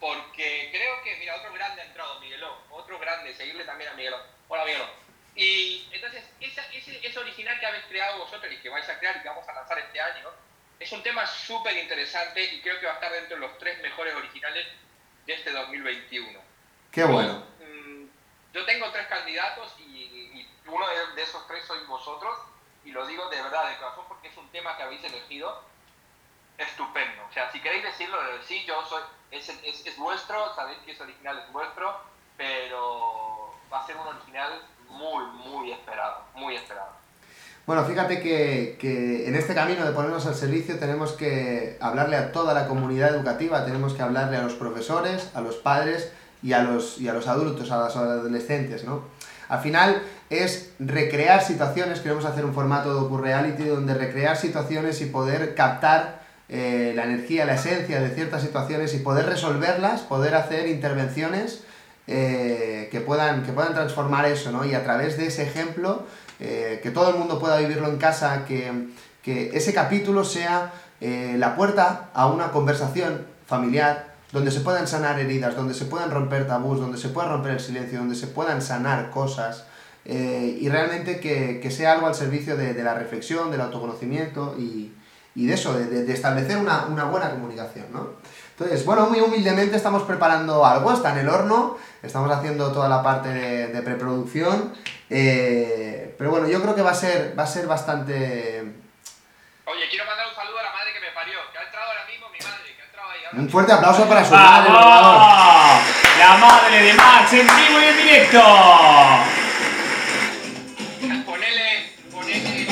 porque 0.00 0.68
creo 0.72 1.02
que, 1.02 1.16
mira, 1.16 1.36
otro 1.36 1.52
grande 1.52 1.82
ha 1.82 1.84
entrado, 1.84 2.20
Miguelón, 2.20 2.54
otro 2.70 2.98
grande, 2.98 3.34
seguirle 3.34 3.64
también 3.64 3.90
a 3.90 3.94
Miguelón. 3.94 4.20
Hola, 4.48 4.64
Miguelón. 4.64 4.88
Y 5.36 5.86
entonces, 5.92 6.24
esa, 6.40 6.62
ese, 6.72 7.06
ese, 7.06 7.18
original 7.18 7.60
que 7.60 7.66
habéis 7.66 7.84
creado 7.84 8.18
vosotros 8.18 8.50
y 8.50 8.56
que 8.56 8.70
vais 8.70 8.88
a 8.88 8.98
crear 8.98 9.18
y 9.18 9.20
que 9.20 9.28
vamos 9.28 9.46
a 9.46 9.52
lanzar 9.52 9.78
este 9.78 10.00
año, 10.00 10.30
es 10.80 10.90
un 10.92 11.02
tema 11.02 11.26
súper 11.26 11.76
interesante 11.76 12.42
y 12.42 12.62
creo 12.62 12.80
que 12.80 12.86
va 12.86 12.92
a 12.92 12.94
estar 12.94 13.12
dentro 13.12 13.36
de 13.36 13.46
los 13.46 13.58
tres 13.58 13.80
mejores 13.82 14.14
originales 14.14 14.66
de 15.26 15.34
este 15.34 15.52
2021. 15.52 16.40
Qué 16.90 17.04
bueno. 17.04 17.46
Yo, 17.60 17.66
mm, 17.66 18.08
yo 18.54 18.64
tengo 18.64 18.90
tres 18.92 19.06
candidatos 19.08 19.74
y, 19.78 19.82
y 19.82 20.48
uno 20.66 20.88
de, 20.88 21.14
de, 21.14 21.22
esos 21.22 21.46
tres 21.46 21.64
sois 21.66 21.86
vosotros 21.86 22.38
y 22.84 22.92
lo 22.92 23.06
digo 23.06 23.28
de 23.28 23.42
verdad, 23.42 23.68
de 23.68 23.76
corazón, 23.76 24.06
porque 24.08 24.28
es 24.28 24.36
un 24.38 24.48
tema 24.52 24.74
que 24.78 24.84
habéis 24.84 25.04
elegido 25.04 25.62
estupendo. 26.56 27.26
O 27.28 27.32
sea, 27.32 27.52
si 27.52 27.60
queréis 27.60 27.82
decirlo, 27.82 28.18
sí, 28.44 28.64
yo 28.64 28.82
soy, 28.86 29.02
es, 29.30 29.48
es, 29.48 29.84
es 29.84 29.96
vuestro, 29.98 30.54
sabéis 30.54 30.78
que 30.78 30.92
es 30.92 31.00
original, 31.00 31.38
es 31.38 31.52
vuestro, 31.52 32.00
pero 32.38 33.54
va 33.70 33.82
a 33.82 33.86
ser 33.86 33.96
un 33.96 34.06
original 34.06 34.62
muy, 34.90 35.24
muy 35.44 35.72
esperado, 35.72 36.22
muy 36.34 36.56
esperado. 36.56 36.96
Bueno, 37.66 37.84
fíjate 37.84 38.20
que, 38.20 38.76
que, 38.80 39.28
en 39.28 39.34
este 39.34 39.54
camino 39.54 39.84
de 39.84 39.90
ponernos 39.90 40.24
al 40.26 40.36
servicio 40.36 40.78
tenemos 40.78 41.12
que 41.12 41.76
hablarle 41.80 42.16
a 42.16 42.30
toda 42.30 42.54
la 42.54 42.68
comunidad 42.68 43.14
educativa, 43.14 43.64
tenemos 43.64 43.92
que 43.94 44.02
hablarle 44.02 44.36
a 44.36 44.42
los 44.42 44.54
profesores, 44.54 45.30
a 45.34 45.40
los 45.40 45.56
padres 45.56 46.12
y 46.42 46.52
a 46.52 46.62
los, 46.62 47.00
y 47.00 47.08
a 47.08 47.12
los 47.12 47.26
adultos, 47.26 47.72
a 47.72 47.78
los 47.78 47.96
adolescentes, 47.96 48.84
¿no? 48.84 49.02
Al 49.48 49.60
final 49.60 50.02
es 50.30 50.72
recrear 50.78 51.42
situaciones, 51.42 52.00
queremos 52.00 52.24
hacer 52.24 52.44
un 52.44 52.54
formato 52.54 52.92
docu-reality 52.92 53.64
donde 53.64 53.94
recrear 53.94 54.36
situaciones 54.36 55.00
y 55.00 55.06
poder 55.06 55.54
captar 55.54 56.20
eh, 56.48 56.92
la 56.94 57.04
energía, 57.04 57.44
la 57.44 57.54
esencia 57.54 58.00
de 58.00 58.10
ciertas 58.10 58.42
situaciones 58.42 58.94
y 58.94 58.98
poder 58.98 59.26
resolverlas, 59.26 60.02
poder 60.02 60.36
hacer 60.36 60.68
intervenciones 60.68 61.64
eh, 62.08 62.88
que, 62.92 63.00
puedan, 63.00 63.42
que 63.42 63.52
puedan 63.52 63.74
transformar 63.74 64.26
eso, 64.26 64.52
¿no? 64.52 64.64
Y 64.64 64.74
a 64.74 64.84
través 64.84 65.16
de 65.16 65.26
ese 65.26 65.42
ejemplo, 65.42 66.04
eh, 66.38 66.78
que 66.82 66.90
todo 66.90 67.10
el 67.10 67.16
mundo 67.16 67.40
pueda 67.40 67.58
vivirlo 67.58 67.88
en 67.88 67.96
casa, 67.96 68.44
que, 68.44 68.88
que 69.22 69.50
ese 69.54 69.74
capítulo 69.74 70.24
sea 70.24 70.72
eh, 71.00 71.34
la 71.36 71.56
puerta 71.56 72.10
a 72.14 72.26
una 72.28 72.52
conversación 72.52 73.26
familiar 73.46 74.14
donde 74.30 74.52
se 74.52 74.60
puedan 74.60 74.86
sanar 74.86 75.18
heridas, 75.18 75.56
donde 75.56 75.74
se 75.74 75.86
puedan 75.86 76.10
romper 76.10 76.46
tabús, 76.46 76.78
donde 76.78 76.98
se 76.98 77.08
pueda 77.08 77.28
romper 77.28 77.52
el 77.52 77.60
silencio, 77.60 77.98
donde 77.98 78.14
se 78.14 78.28
puedan 78.28 78.62
sanar 78.62 79.10
cosas. 79.10 79.64
y 80.04 80.68
realmente 80.68 81.18
que, 81.18 81.58
que, 81.60 81.70
sea 81.72 81.92
algo 81.92 82.06
al 82.06 82.14
servicio 82.14 82.56
de, 82.56 82.74
de 82.74 82.82
la 82.84 82.94
reflexión, 82.94 83.50
del 83.50 83.60
autoconocimiento 83.60 84.54
y, 84.56 84.92
y 85.36 85.46
de 85.46 85.54
eso, 85.54 85.74
de, 85.74 85.86
de 85.86 86.12
establecer 86.12 86.56
una, 86.56 86.86
una, 86.86 87.04
buena 87.04 87.30
comunicación, 87.30 87.86
¿no? 87.92 88.08
Entonces, 88.58 88.86
bueno, 88.86 89.06
muy 89.10 89.20
humildemente 89.20 89.76
estamos 89.76 90.04
preparando 90.04 90.64
algo, 90.64 90.90
está 90.90 91.12
en 91.12 91.18
el 91.18 91.28
horno, 91.28 91.76
estamos 92.06 92.30
haciendo 92.30 92.72
toda 92.72 92.88
la 92.88 93.02
parte 93.02 93.28
de, 93.28 93.66
de 93.68 93.82
preproducción, 93.82 94.72
eh, 95.10 96.14
pero 96.18 96.30
bueno, 96.30 96.48
yo 96.48 96.62
creo 96.62 96.74
que 96.74 96.82
va 96.82 96.90
a 96.92 96.94
ser, 96.94 97.34
va 97.38 97.42
a 97.42 97.46
ser 97.46 97.66
bastante... 97.66 98.62
Oye, 99.66 99.88
quiero 99.90 100.06
mandar 100.06 100.26
un 100.28 100.34
saludo 100.34 100.58
a 100.58 100.62
la 100.62 100.72
madre 100.72 100.92
que 100.94 101.00
me 101.00 101.10
parió, 101.12 101.38
que 101.52 101.58
ha 101.58 101.62
entrado 101.62 101.86
ahora 101.88 102.06
mismo 102.06 102.28
mi 102.30 102.38
madre, 102.38 102.74
que 102.76 102.82
ha 102.82 102.86
entrado 102.86 103.10
ahí 103.10 103.24
ahora 103.26 103.38
Un 103.38 103.50
fuerte 103.50 103.72
aplauso 103.72 104.08
para 104.08 104.24
su 104.24 104.32
madre, 104.32 104.70
La 106.18 106.36
madre 106.38 106.82
de 106.82 106.92
Max 106.94 107.32
en 107.32 107.46
vivo 107.46 107.80
y 107.80 107.84
en 107.84 107.96
directo. 107.96 108.42
Ponele, 111.26 111.92
ponele... 112.10 112.66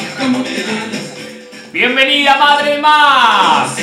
¡Bienvenida, 1.72 2.36
madre 2.36 2.78
más! 2.78 3.76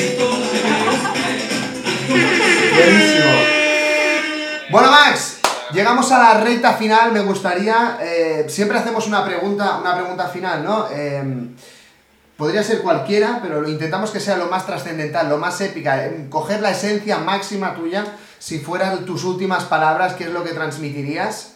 Buenísimo. 2.73 3.31
Bueno, 4.69 4.89
Max, 4.89 5.30
llegamos 5.73 6.11
a 6.11 6.19
la 6.19 6.39
recta 6.41 6.73
final. 6.73 7.11
Me 7.11 7.21
gustaría. 7.21 7.97
Eh, 8.01 8.45
siempre 8.47 8.77
hacemos 8.77 9.07
una 9.07 9.23
pregunta, 9.25 9.77
una 9.79 9.95
pregunta 9.95 10.27
final, 10.27 10.63
¿no? 10.63 10.87
Eh, 10.91 11.23
podría 12.37 12.63
ser 12.63 12.81
cualquiera, 12.81 13.39
pero 13.41 13.61
lo 13.61 13.69
intentamos 13.69 14.11
que 14.11 14.19
sea 14.19 14.37
lo 14.37 14.47
más 14.47 14.65
trascendental, 14.65 15.29
lo 15.29 15.37
más 15.37 15.59
épica. 15.61 16.05
Eh, 16.05 16.27
coger 16.29 16.61
la 16.61 16.71
esencia 16.71 17.17
máxima 17.17 17.75
tuya. 17.75 18.05
Si 18.39 18.59
fueran 18.59 19.05
tus 19.05 19.23
últimas 19.23 19.65
palabras, 19.65 20.13
¿qué 20.13 20.23
es 20.23 20.31
lo 20.31 20.43
que 20.43 20.51
transmitirías? 20.51 21.53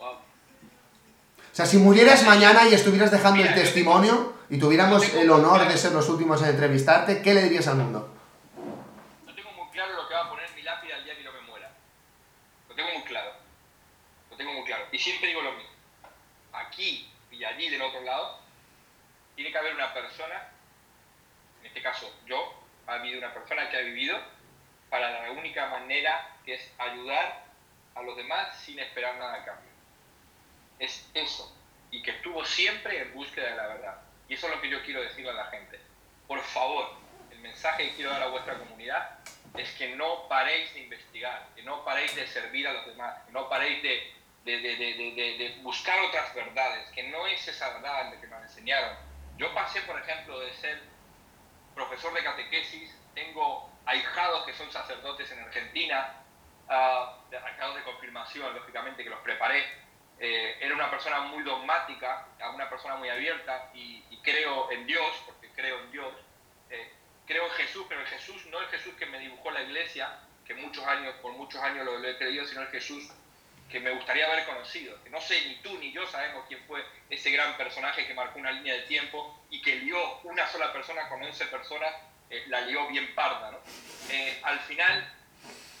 O 0.00 1.56
sea, 1.56 1.66
si 1.66 1.78
murieras 1.78 2.24
mañana 2.24 2.68
y 2.68 2.74
estuvieras 2.74 3.10
dejando 3.10 3.42
el 3.42 3.54
testimonio 3.54 4.34
y 4.50 4.58
tuviéramos 4.58 5.02
el 5.14 5.30
honor 5.30 5.66
de 5.66 5.76
ser 5.76 5.92
los 5.92 6.08
últimos 6.08 6.42
en 6.42 6.50
entrevistarte, 6.50 7.22
¿qué 7.22 7.32
le 7.32 7.42
dirías 7.42 7.66
al 7.66 7.76
mundo? 7.76 8.15
Y 14.92 14.98
siempre 14.98 15.28
digo 15.28 15.42
lo 15.42 15.52
mismo. 15.52 15.70
Aquí 16.52 17.10
y 17.30 17.44
allí 17.44 17.68
del 17.68 17.82
otro 17.82 18.00
lado, 18.00 18.40
tiene 19.34 19.52
que 19.52 19.58
haber 19.58 19.74
una 19.74 19.92
persona, 19.92 20.48
en 21.60 21.66
este 21.66 21.82
caso 21.82 22.12
yo, 22.26 22.62
ha 22.86 22.94
habido 22.94 23.18
una 23.18 23.34
persona 23.34 23.68
que 23.68 23.76
ha 23.76 23.80
vivido 23.80 24.18
para 24.88 25.10
la 25.10 25.30
única 25.32 25.66
manera 25.68 26.36
que 26.44 26.54
es 26.54 26.72
ayudar 26.78 27.44
a 27.94 28.02
los 28.02 28.16
demás 28.16 28.56
sin 28.60 28.78
esperar 28.78 29.16
nada 29.16 29.34
a 29.34 29.44
cambio. 29.44 29.70
Es 30.78 31.08
eso. 31.14 31.52
Y 31.90 32.02
que 32.02 32.12
estuvo 32.12 32.44
siempre 32.44 33.02
en 33.02 33.12
búsqueda 33.14 33.50
de 33.50 33.56
la 33.56 33.66
verdad. 33.66 34.00
Y 34.28 34.34
eso 34.34 34.46
es 34.48 34.54
lo 34.54 34.60
que 34.60 34.68
yo 34.68 34.82
quiero 34.82 35.02
decirle 35.02 35.30
a 35.30 35.34
la 35.34 35.46
gente. 35.46 35.80
Por 36.26 36.40
favor, 36.40 36.94
el 37.30 37.38
mensaje 37.40 37.88
que 37.88 37.96
quiero 37.96 38.10
dar 38.10 38.22
a 38.22 38.28
vuestra 38.28 38.58
comunidad 38.58 39.18
es 39.56 39.70
que 39.72 39.94
no 39.96 40.28
paréis 40.28 40.72
de 40.74 40.80
investigar, 40.80 41.48
que 41.54 41.62
no 41.62 41.84
paréis 41.84 42.14
de 42.14 42.26
servir 42.26 42.66
a 42.68 42.72
los 42.72 42.86
demás, 42.86 43.22
que 43.24 43.32
no 43.32 43.48
paréis 43.48 43.82
de, 43.82 44.12
de, 44.52 44.76
de, 44.76 45.38
de 45.38 45.58
buscar 45.62 46.00
otras 46.02 46.32
verdades, 46.34 46.88
que 46.90 47.02
no 47.04 47.26
es 47.26 47.46
esa 47.48 47.74
verdad 47.74 48.12
la 48.12 48.20
que 48.20 48.26
nos 48.28 48.42
enseñaron, 48.42 48.96
Yo 49.36 49.52
pasé, 49.52 49.82
por 49.82 50.00
ejemplo, 50.00 50.38
de 50.40 50.52
ser 50.54 50.80
profesor 51.74 52.14
de 52.14 52.22
catequesis, 52.22 52.96
tengo 53.14 53.70
ahijados 53.84 54.46
que 54.46 54.54
son 54.54 54.70
sacerdotes 54.72 55.30
en 55.32 55.40
Argentina, 55.40 56.22
uh, 56.68 57.36
ahijados 57.36 57.76
de 57.76 57.82
confirmación, 57.82 58.54
lógicamente, 58.54 59.04
que 59.04 59.10
los 59.10 59.20
preparé. 59.20 59.64
Eh, 60.18 60.56
era 60.60 60.74
una 60.74 60.90
persona 60.90 61.20
muy 61.20 61.42
dogmática, 61.42 62.26
una 62.54 62.70
persona 62.70 62.96
muy 62.96 63.10
abierta 63.10 63.70
y, 63.74 64.02
creo 64.22 64.70
en 64.72 64.86
Dios, 64.86 65.22
porque 65.26 65.50
creo 65.50 65.80
en 65.80 65.92
Dios. 65.92 66.14
Eh, 66.70 66.92
creo 67.26 67.44
en 67.44 67.52
Jesús, 67.52 67.84
pero 67.88 68.00
el 68.00 68.06
Jesús 68.06 68.46
no 68.46 68.60
el 68.60 68.66
Jesús 68.68 68.94
que 68.94 69.06
me 69.06 69.18
dibujó 69.18 69.50
la 69.50 69.62
iglesia, 69.62 70.18
que 70.46 70.54
muchos 70.54 70.84
años, 70.86 71.14
por 71.16 71.32
muchos 71.32 71.62
años 71.62 71.84
lo, 71.84 71.98
lo 71.98 72.08
he 72.08 72.16
creído, 72.16 72.46
sino 72.46 72.62
el 72.62 72.68
Jesús 72.68 73.12
que 73.70 73.80
me 73.80 73.90
gustaría 73.90 74.26
haber 74.26 74.44
conocido. 74.44 75.02
Que 75.02 75.10
no 75.10 75.20
sé, 75.20 75.40
ni 75.46 75.56
tú 75.56 75.76
ni 75.78 75.92
yo 75.92 76.06
sabemos 76.06 76.44
quién 76.48 76.60
fue 76.66 76.84
ese 77.10 77.30
gran 77.30 77.56
personaje 77.56 78.06
que 78.06 78.14
marcó 78.14 78.38
una 78.38 78.52
línea 78.52 78.74
de 78.74 78.82
tiempo 78.82 79.44
y 79.50 79.60
que 79.62 79.76
lió 79.76 80.18
una 80.24 80.46
sola 80.48 80.72
persona 80.72 81.08
con 81.08 81.22
11 81.22 81.46
personas, 81.46 81.92
eh, 82.30 82.44
la 82.48 82.62
lió 82.62 82.86
bien 82.88 83.14
parda. 83.14 83.50
¿no? 83.50 83.58
Eh, 84.10 84.40
al 84.42 84.60
final, 84.60 85.12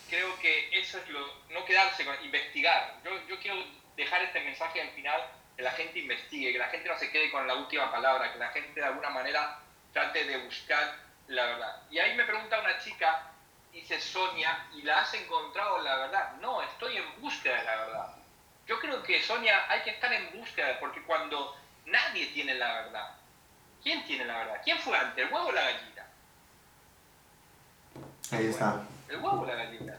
creo 0.08 0.38
que 0.40 0.78
eso 0.78 0.98
es 0.98 1.08
lo. 1.08 1.44
no 1.50 1.64
quedarse 1.64 2.04
con 2.04 2.22
investigar. 2.24 2.96
Yo, 3.04 3.26
yo 3.28 3.38
quiero 3.40 3.64
dejar 3.96 4.22
este 4.22 4.40
mensaje 4.40 4.80
al 4.80 4.90
final, 4.90 5.20
que 5.56 5.62
la 5.62 5.72
gente 5.72 5.98
investigue, 6.00 6.52
que 6.52 6.58
la 6.58 6.68
gente 6.68 6.88
no 6.88 6.98
se 6.98 7.10
quede 7.10 7.30
con 7.30 7.46
la 7.46 7.54
última 7.54 7.90
palabra, 7.90 8.32
que 8.32 8.38
la 8.38 8.48
gente 8.48 8.80
de 8.80 8.86
alguna 8.86 9.10
manera 9.10 9.60
trate 9.92 10.24
de 10.24 10.36
buscar 10.38 10.96
la 11.28 11.46
verdad. 11.46 11.82
Y 11.90 11.98
ahí 11.98 12.14
me 12.14 12.24
pregunta 12.24 12.60
una 12.60 12.78
chica 12.78 13.32
dice 13.76 14.00
Sonia, 14.00 14.66
y 14.74 14.82
la 14.82 15.00
has 15.00 15.12
encontrado 15.14 15.82
la 15.82 15.96
verdad. 15.96 16.32
No, 16.40 16.62
estoy 16.62 16.96
en 16.96 17.04
búsqueda 17.20 17.58
de 17.58 17.64
la 17.64 17.76
verdad. 17.76 18.14
Yo 18.66 18.80
creo 18.80 19.02
que 19.02 19.22
Sonia 19.22 19.70
hay 19.70 19.82
que 19.82 19.90
estar 19.90 20.12
en 20.12 20.38
búsqueda, 20.38 20.78
porque 20.80 21.02
cuando 21.02 21.54
nadie 21.84 22.26
tiene 22.28 22.54
la 22.54 22.72
verdad, 22.82 23.10
¿quién 23.82 24.04
tiene 24.04 24.24
la 24.24 24.38
verdad? 24.38 24.60
¿Quién 24.64 24.78
fue 24.78 24.96
antes, 24.96 25.24
el 25.24 25.32
huevo 25.32 25.48
o 25.48 25.52
la 25.52 25.62
gallina? 25.62 26.06
Ahí 28.32 28.46
está. 28.46 28.82
El 29.08 29.16
huevo 29.16 29.42
o 29.42 29.46
la 29.46 29.54
gallina. 29.54 29.94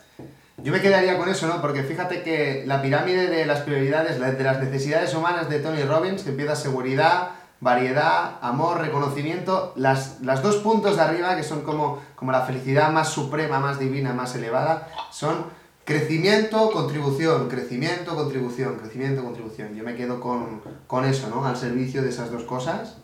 Yo 0.57 0.71
me 0.73 0.81
quedaría 0.81 1.17
con 1.17 1.29
eso, 1.29 1.45
¿no? 1.45 1.61
Porque 1.61 1.83
fíjate 1.83 2.23
que 2.23 2.63
la 2.65 2.81
pirámide 2.81 3.27
de 3.27 3.45
las 3.45 3.61
prioridades, 3.61 4.19
de 4.19 4.43
las 4.43 4.59
necesidades 4.59 5.13
humanas 5.13 5.49
de 5.49 5.59
Tony 5.59 5.83
Robbins, 5.83 6.23
que 6.23 6.29
empieza 6.31 6.55
seguridad, 6.55 7.29
variedad, 7.59 8.35
amor, 8.41 8.79
reconocimiento, 8.81 9.73
las, 9.75 10.21
las 10.21 10.43
dos 10.43 10.57
puntos 10.57 10.95
de 10.95 11.01
arriba, 11.01 11.35
que 11.35 11.43
son 11.43 11.61
como, 11.61 11.99
como 12.15 12.31
la 12.31 12.41
felicidad 12.41 12.91
más 12.91 13.09
suprema, 13.09 13.59
más 13.59 13.79
divina, 13.79 14.13
más 14.13 14.35
elevada, 14.35 14.87
son 15.11 15.45
crecimiento, 15.83 16.69
contribución, 16.71 17.47
crecimiento, 17.47 18.15
contribución, 18.15 18.77
crecimiento, 18.77 19.23
contribución. 19.23 19.73
Yo 19.73 19.83
me 19.83 19.95
quedo 19.95 20.19
con, 20.19 20.61
con 20.85 21.05
eso, 21.05 21.29
¿no? 21.29 21.45
Al 21.45 21.57
servicio 21.57 22.03
de 22.03 22.09
esas 22.09 22.31
dos 22.31 22.43
cosas. 22.43 22.97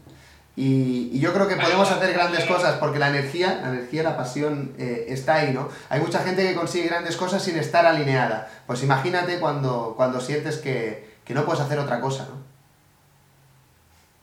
Y, 0.55 1.09
y, 1.11 1.19
yo 1.19 1.33
creo 1.33 1.47
que 1.47 1.55
podemos 1.55 1.89
hacer 1.89 2.13
grandes 2.13 2.45
cosas 2.45 2.75
porque 2.79 2.99
la 2.99 3.09
energía, 3.09 3.59
la 3.63 3.69
energía, 3.69 4.03
la 4.03 4.15
pasión 4.15 4.73
eh, 4.77 5.05
está 5.07 5.35
ahí, 5.35 5.51
¿no? 5.51 5.67
Hay 5.89 5.99
mucha 5.99 6.19
gente 6.19 6.47
que 6.47 6.53
consigue 6.53 6.89
grandes 6.89 7.17
cosas 7.17 7.41
sin 7.41 7.57
estar 7.57 7.87
alineada. 7.87 8.51
Pues 8.67 8.83
imagínate 8.83 9.39
cuando, 9.39 9.93
cuando 9.97 10.21
sientes 10.21 10.57
que, 10.57 11.17
que 11.25 11.33
no 11.33 11.43
puedes 11.43 11.61
hacer 11.61 11.79
otra 11.79 11.99
cosa, 11.99 12.27
¿no? 12.29 12.52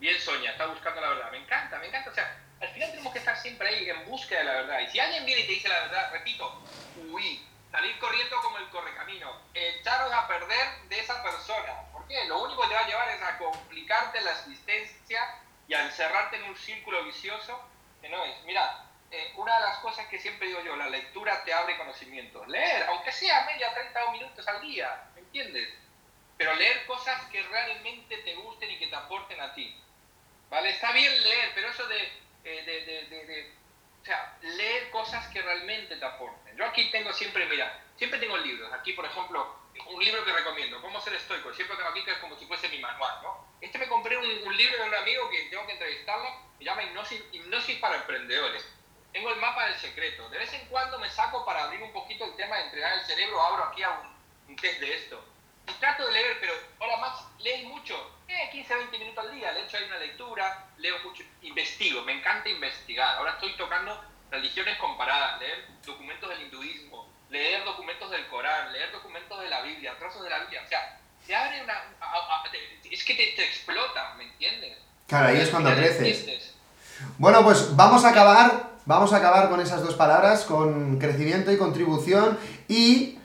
Bien 0.01 0.19
Sonia, 0.19 0.51
está 0.51 0.65
buscando 0.65 0.99
la 0.99 1.09
verdad. 1.09 1.31
Me 1.31 1.37
encanta, 1.37 1.77
me 1.77 1.87
encanta. 1.87 2.09
O 2.09 2.13
sea, 2.13 2.35
al 2.59 2.69
final 2.69 2.89
tenemos 2.89 3.13
que 3.13 3.19
estar 3.19 3.37
siempre 3.37 3.69
ahí 3.69 3.89
en 3.89 4.05
búsqueda 4.05 4.39
de 4.39 4.45
la 4.45 4.53
verdad. 4.53 4.79
Y 4.81 4.89
si 4.89 4.99
alguien 4.99 5.25
viene 5.25 5.41
y 5.41 5.45
te 5.45 5.53
dice 5.53 5.69
la 5.69 5.79
verdad, 5.81 6.11
repito, 6.11 6.61
huí, 7.09 7.47
salir 7.71 7.97
corriendo 7.99 8.35
como 8.41 8.57
el 8.57 8.67
correcamino, 8.69 9.31
echaros 9.53 10.11
a 10.11 10.27
perder 10.27 10.81
de 10.89 10.99
esa 10.99 11.21
persona. 11.23 11.83
¿Por 11.93 12.07
qué? 12.07 12.25
Lo 12.25 12.41
único 12.41 12.63
que 12.63 12.69
te 12.69 12.73
va 12.73 12.81
a 12.81 12.87
llevar 12.87 13.09
es 13.09 13.21
a 13.21 13.37
complicarte 13.37 14.21
la 14.21 14.31
existencia 14.31 15.35
y 15.67 15.73
a 15.75 15.85
encerrarte 15.85 16.37
en 16.37 16.43
un 16.43 16.57
círculo 16.57 17.03
vicioso 17.05 17.63
que 18.01 18.09
no 18.09 18.25
es. 18.25 18.43
Mira, 18.43 18.85
eh, 19.11 19.33
una 19.37 19.53
de 19.53 19.65
las 19.67 19.77
cosas 19.79 20.07
que 20.07 20.19
siempre 20.19 20.47
digo 20.47 20.63
yo, 20.63 20.75
la 20.75 20.89
lectura 20.89 21.43
te 21.43 21.53
abre 21.53 21.77
conocimientos. 21.77 22.47
Leer, 22.47 22.87
aunque 22.89 23.11
sea 23.11 23.45
media, 23.45 23.71
30 23.71 24.11
minutos 24.13 24.47
al 24.47 24.61
día, 24.61 25.03
¿me 25.13 25.21
entiendes? 25.21 25.69
Pero 26.37 26.55
leer 26.55 26.87
cosas 26.87 27.23
que 27.27 27.43
realmente 27.43 28.17
te 28.17 28.33
gusten 28.35 28.71
y 28.71 28.79
que 28.79 28.87
te 28.87 28.95
aporten 28.95 29.39
a 29.39 29.53
ti. 29.53 29.77
¿Vale? 30.51 30.71
Está 30.71 30.91
bien 30.91 31.23
leer, 31.23 31.51
pero 31.55 31.69
eso 31.69 31.87
de, 31.87 31.97
eh, 32.43 32.63
de, 32.65 33.25
de, 33.25 33.51
leer 34.57 34.89
cosas 34.91 35.25
que 35.29 35.41
realmente 35.41 35.95
te 35.95 36.05
aporten. 36.05 36.57
Yo 36.57 36.65
aquí 36.65 36.91
tengo 36.91 37.13
siempre, 37.13 37.45
mira, 37.45 37.81
siempre 37.95 38.19
tengo 38.19 38.35
libros. 38.35 38.69
Aquí, 38.73 38.91
por 38.91 39.05
ejemplo, 39.05 39.55
un 39.87 40.03
libro 40.03 40.25
que 40.25 40.33
recomiendo, 40.33 40.81
Cómo 40.81 40.99
ser 40.99 41.13
estoico. 41.13 41.53
Siempre 41.53 41.77
tengo 41.77 41.89
aquí 41.89 42.03
que 42.03 42.11
es 42.11 42.17
como 42.17 42.37
si 42.37 42.45
fuese 42.47 42.67
mi 42.67 42.79
manual, 42.79 43.19
¿no? 43.23 43.47
Este 43.61 43.77
me 43.77 43.87
compré 43.87 44.17
un, 44.17 44.57
libro 44.57 44.77
de 44.77 44.89
un 44.89 44.95
amigo 44.95 45.29
que 45.29 45.45
tengo 45.45 45.65
que 45.65 45.71
entrevistarlo, 45.71 46.29
se 46.57 46.65
llama 46.65 46.83
Hipnosis, 46.83 47.23
Hipnosis 47.31 47.79
para 47.79 47.95
Emprendedores. 47.95 48.65
Tengo 49.13 49.29
el 49.29 49.39
mapa 49.39 49.67
del 49.67 49.79
secreto. 49.79 50.27
De 50.29 50.37
vez 50.37 50.51
en 50.51 50.65
cuando 50.67 50.99
me 50.99 51.09
saco 51.09 51.45
para 51.45 51.63
abrir 51.63 51.81
un 51.81 51.93
poquito 51.93 52.25
el 52.25 52.35
tema 52.35 52.57
de 52.57 52.63
entrenar 52.63 52.99
el 52.99 53.05
cerebro, 53.05 53.41
abro 53.41 53.63
aquí 53.63 53.83
a 53.83 54.01
un 54.49 54.55
test 54.57 54.81
de 54.81 54.95
esto. 54.95 55.30
Y 55.67 55.73
trato 55.79 56.05
de 56.07 56.13
leer, 56.13 56.37
pero 56.39 56.53
ahora 56.79 56.97
Max, 56.97 57.23
lees 57.39 57.65
mucho. 57.65 57.95
15, 58.51 58.75
20 58.75 58.99
minutos 58.99 59.25
al 59.25 59.35
día, 59.35 59.51
le 59.51 59.63
hecho 59.63 59.77
ahí 59.77 59.83
una 59.85 59.97
lectura, 59.97 60.65
leo 60.77 60.95
mucho, 61.03 61.23
investigo, 61.41 62.01
me 62.03 62.13
encanta 62.13 62.49
investigar. 62.49 63.17
Ahora 63.17 63.31
estoy 63.31 63.55
tocando 63.57 63.99
religiones 64.29 64.77
comparadas, 64.77 65.39
leer 65.39 65.67
documentos 65.85 66.29
del 66.29 66.43
hinduismo, 66.43 67.09
leer 67.29 67.63
documentos 67.65 68.09
del 68.11 68.27
Corán, 68.27 68.71
leer 68.71 68.91
documentos 68.91 69.39
de 69.41 69.49
la 69.49 69.61
Biblia, 69.61 69.97
trozos 69.99 70.23
de 70.23 70.29
la 70.29 70.39
Biblia. 70.39 70.61
O 70.65 70.69
sea, 70.69 70.99
te 71.25 71.35
abre 71.35 71.63
una... 71.63 71.73
es 72.89 73.03
que 73.03 73.13
te, 73.13 73.43
explota, 73.43 74.15
¿me 74.17 74.25
entiendes? 74.25 74.77
Claro, 75.07 75.29
ahí 75.29 75.39
es 75.39 75.49
cuando 75.49 75.73
creces. 75.73 76.53
Bueno, 77.17 77.43
pues 77.43 77.75
vamos 77.75 78.05
a 78.05 78.09
acabar, 78.09 78.71
vamos 78.85 79.11
a 79.13 79.17
acabar 79.17 79.49
con 79.49 79.59
esas 79.59 79.81
dos 79.81 79.95
palabras, 79.95 80.45
con 80.45 80.99
crecimiento 80.99 81.51
y 81.51 81.57
contribución 81.57 82.39
y 82.67 83.17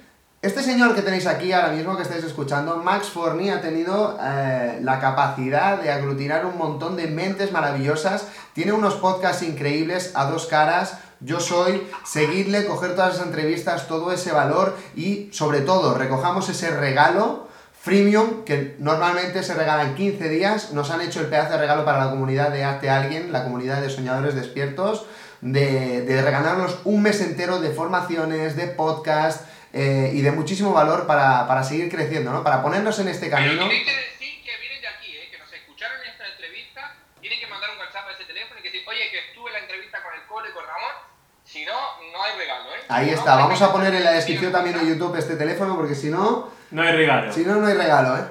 este 0.46 0.62
señor 0.62 0.94
que 0.94 1.02
tenéis 1.02 1.26
aquí 1.26 1.52
ahora 1.52 1.72
mismo, 1.72 1.96
que 1.96 2.02
estáis 2.02 2.22
escuchando, 2.22 2.76
Max 2.76 3.08
Forni, 3.08 3.50
ha 3.50 3.60
tenido 3.60 4.16
eh, 4.22 4.78
la 4.80 5.00
capacidad 5.00 5.80
de 5.82 5.90
aglutinar 5.90 6.46
un 6.46 6.56
montón 6.56 6.96
de 6.96 7.08
mentes 7.08 7.50
maravillosas. 7.50 8.28
Tiene 8.52 8.72
unos 8.72 8.94
podcasts 8.94 9.42
increíbles 9.42 10.12
a 10.14 10.26
dos 10.26 10.46
caras. 10.46 10.98
Yo 11.18 11.40
soy, 11.40 11.84
seguidle, 12.04 12.64
coger 12.66 12.94
todas 12.94 13.14
esas 13.14 13.26
entrevistas, 13.26 13.88
todo 13.88 14.12
ese 14.12 14.30
valor 14.30 14.76
y, 14.94 15.28
sobre 15.32 15.62
todo, 15.62 15.94
recojamos 15.94 16.48
ese 16.48 16.70
regalo 16.70 17.48
freemium 17.80 18.44
que 18.44 18.76
normalmente 18.78 19.42
se 19.42 19.54
regala 19.54 19.82
en 19.82 19.94
15 19.96 20.28
días. 20.28 20.72
Nos 20.72 20.90
han 20.90 21.00
hecho 21.00 21.20
el 21.20 21.26
pedazo 21.26 21.52
de 21.52 21.58
regalo 21.58 21.84
para 21.84 22.04
la 22.04 22.10
comunidad 22.10 22.50
de 22.50 22.62
Hazte 22.62 22.88
Alguien, 22.88 23.32
la 23.32 23.42
comunidad 23.42 23.80
de 23.80 23.90
soñadores 23.90 24.36
despiertos, 24.36 25.06
de, 25.40 26.02
de 26.02 26.22
regalarnos 26.22 26.78
un 26.84 27.02
mes 27.02 27.20
entero 27.20 27.58
de 27.58 27.70
formaciones, 27.70 28.54
de 28.54 28.68
podcast 28.68 29.40
eh, 29.76 30.10
y 30.14 30.22
de 30.22 30.32
muchísimo 30.32 30.72
valor 30.72 31.06
para, 31.06 31.46
para, 31.46 31.62
seguir 31.62 31.90
creciendo, 31.90 32.32
¿no? 32.32 32.42
Para 32.42 32.62
ponernos 32.62 32.98
en 32.98 33.08
este 33.08 33.28
camino. 33.28 33.52
Pero 33.52 33.68
tienen 33.68 33.84
que 33.84 33.92
decir 33.92 34.42
que 34.42 34.56
vienen 34.56 34.80
de 34.80 34.88
aquí, 34.88 35.12
¿eh? 35.12 35.28
que 35.30 35.36
nos 35.36 35.52
escucharon 35.52 36.00
en 36.00 36.12
esta 36.12 36.24
entrevista, 36.26 36.96
tienen 37.20 37.38
que 37.38 37.46
mandar 37.46 37.68
un 37.72 37.78
WhatsApp 37.78 38.08
a 38.08 38.12
ese 38.12 38.24
teléfono 38.24 38.58
y 38.58 38.62
que 38.62 38.70
decir, 38.70 38.88
oye, 38.88 39.10
que 39.10 39.18
estuve 39.28 39.50
en 39.50 39.52
la 39.52 39.60
entrevista 39.60 40.02
con 40.02 40.14
el 40.14 40.22
Cole 40.26 40.48
y 40.48 40.52
con 40.52 40.64
Ramón, 40.64 40.96
si 41.44 41.66
no, 41.66 41.76
no 42.10 42.22
hay 42.24 42.38
regalo, 42.38 42.70
¿eh? 42.70 42.80
Ahí 42.88 43.10
está, 43.10 43.36
vamos 43.36 43.60
a 43.60 43.70
poner 43.70 43.94
en 43.94 44.04
la 44.04 44.12
descripción 44.12 44.50
también 44.50 44.78
de 44.78 44.88
YouTube 44.88 45.14
este 45.16 45.36
teléfono 45.36 45.76
porque 45.76 45.94
si 45.94 46.08
no... 46.08 46.50
No 46.70 46.82
hay 46.82 46.92
regalo. 46.96 47.30
Si 47.30 47.44
no, 47.44 47.56
no 47.56 47.66
hay 47.66 47.74
regalo, 47.74 48.16
¿eh? 48.16 48.24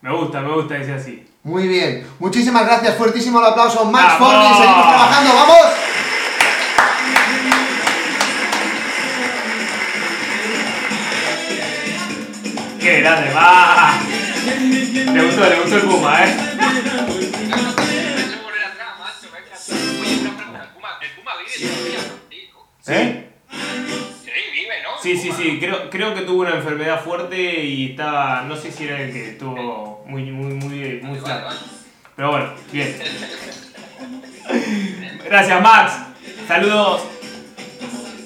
Me 0.00 0.16
gusta, 0.16 0.40
me 0.40 0.54
gusta, 0.54 0.76
dice 0.76 0.94
así. 0.94 1.28
Muy 1.42 1.68
bien. 1.68 2.08
Muchísimas 2.18 2.64
gracias, 2.64 2.96
fuertísimo 2.96 3.38
el 3.38 3.52
aplauso. 3.52 3.84
Max 3.84 4.14
Forni, 4.16 4.48
seguimos 4.54 4.88
trabajando, 4.88 5.34
¡vamos! 5.34 5.79
¡Qué 12.80 13.00
grande, 13.00 13.34
va! 13.34 14.00
Le 15.12 15.22
gustó, 15.24 15.48
le 15.48 15.60
gustó 15.60 15.76
el 15.76 15.82
Puma, 15.82 16.24
¿eh? 16.24 16.36
¿Eh? 22.86 23.28
Sí, 24.24 24.30
¿no? 24.82 25.02
Sí, 25.02 25.16
sí, 25.16 25.30
sí, 25.36 25.58
creo, 25.60 25.90
creo 25.90 26.14
que 26.14 26.22
tuvo 26.22 26.40
una 26.40 26.56
enfermedad 26.56 27.04
fuerte 27.04 27.36
y 27.64 27.90
estaba, 27.90 28.42
no 28.42 28.56
sé 28.56 28.72
si 28.72 28.84
era 28.84 29.00
el 29.00 29.12
que 29.12 29.30
estuvo 29.32 30.02
muy, 30.06 30.22
muy, 30.30 30.54
muy, 30.54 31.00
muy 31.02 31.18
flaco. 31.18 31.50
Pero 32.16 32.30
bueno, 32.30 32.52
bien. 32.72 32.96
Gracias, 35.24 35.62
Max. 35.62 35.92
Saludos 36.48 37.02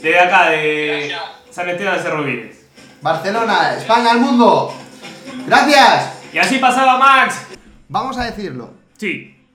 desde 0.00 0.20
acá, 0.20 0.50
de 0.50 1.14
San 1.50 1.68
Esteban 1.68 1.96
de 1.96 2.02
Cerro 2.02 2.22
Viles. 2.22 2.63
Barcelona, 3.04 3.76
España, 3.76 4.12
al 4.12 4.20
mundo. 4.20 4.72
Gracias. 5.46 6.24
Y 6.32 6.38
así 6.38 6.56
pasaba 6.56 6.96
Max. 6.98 7.36
Vamos 7.86 8.16
a 8.16 8.24
decirlo. 8.24 8.70
Sí. 8.96 9.46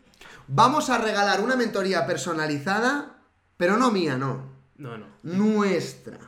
Vamos 0.47 0.91
a 0.91 0.99
regalar 0.99 1.41
una 1.41 1.55
mentoría 1.55 2.05
personalizada, 2.05 3.23
pero 3.57 3.75
no 3.75 3.89
mía, 3.89 4.19
no. 4.19 4.43
No, 4.77 4.99
no. 4.99 5.07
Nuestra. 5.23 6.19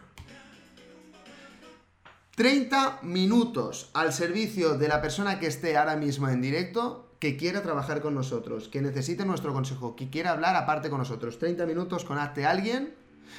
30 2.38 3.01
minutos 3.03 3.91
al 3.93 4.13
servicio 4.13 4.80
de 4.80 4.88
la 4.88 4.99
persona 4.99 5.39
que 5.39 5.45
esté 5.45 5.78
ahora 5.78 5.97
mismo 5.97 6.28
en 6.28 6.41
directo, 6.41 7.13
que 7.19 7.38
quiera 7.38 7.61
trabajar 7.61 8.01
con 8.01 8.15
nosotros, 8.15 8.67
que 8.67 8.82
necesite 8.82 9.26
nuestro 9.26 9.53
consejo, 9.53 9.95
que 9.95 10.09
quiera 10.09 10.32
hablar 10.32 10.55
aparte 10.55 10.89
con 10.89 10.97
nosotros, 10.97 11.38
30 11.38 11.67
minutos 11.67 12.03
con 12.03 12.17
Hazte 12.17 12.47
Alguien, 12.47 12.95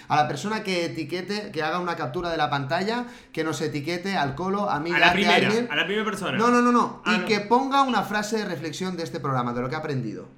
a 0.08 0.16
la 0.16 0.28
persona 0.28 0.62
que 0.62 0.86
etiquete, 0.86 1.50
que 1.52 1.62
haga 1.62 1.78
una 1.78 1.96
captura 1.96 2.30
de 2.30 2.36
la 2.36 2.50
pantalla, 2.50 3.06
que 3.32 3.44
nos 3.44 3.60
etiquete 3.60 4.16
al 4.16 4.34
colo, 4.34 4.68
a 4.68 4.78
mí, 4.80 4.90
A 4.92 4.98
la 4.98 5.12
primera, 5.12 5.36
Alguien. 5.36 5.68
a 5.70 5.76
la 5.76 5.84
primera 5.84 6.04
persona. 6.04 6.36
No, 6.36 6.48
no, 6.50 6.60
no, 6.60 6.72
no. 6.72 7.02
Ah, 7.04 7.14
y 7.14 7.18
no. 7.20 7.26
que 7.26 7.40
ponga 7.40 7.82
una 7.82 8.02
frase 8.02 8.38
de 8.38 8.44
reflexión 8.44 8.96
de 8.96 9.04
este 9.04 9.20
programa, 9.20 9.52
de 9.52 9.60
lo 9.62 9.68
que 9.68 9.74
ha 9.76 9.78
aprendido. 9.78 10.28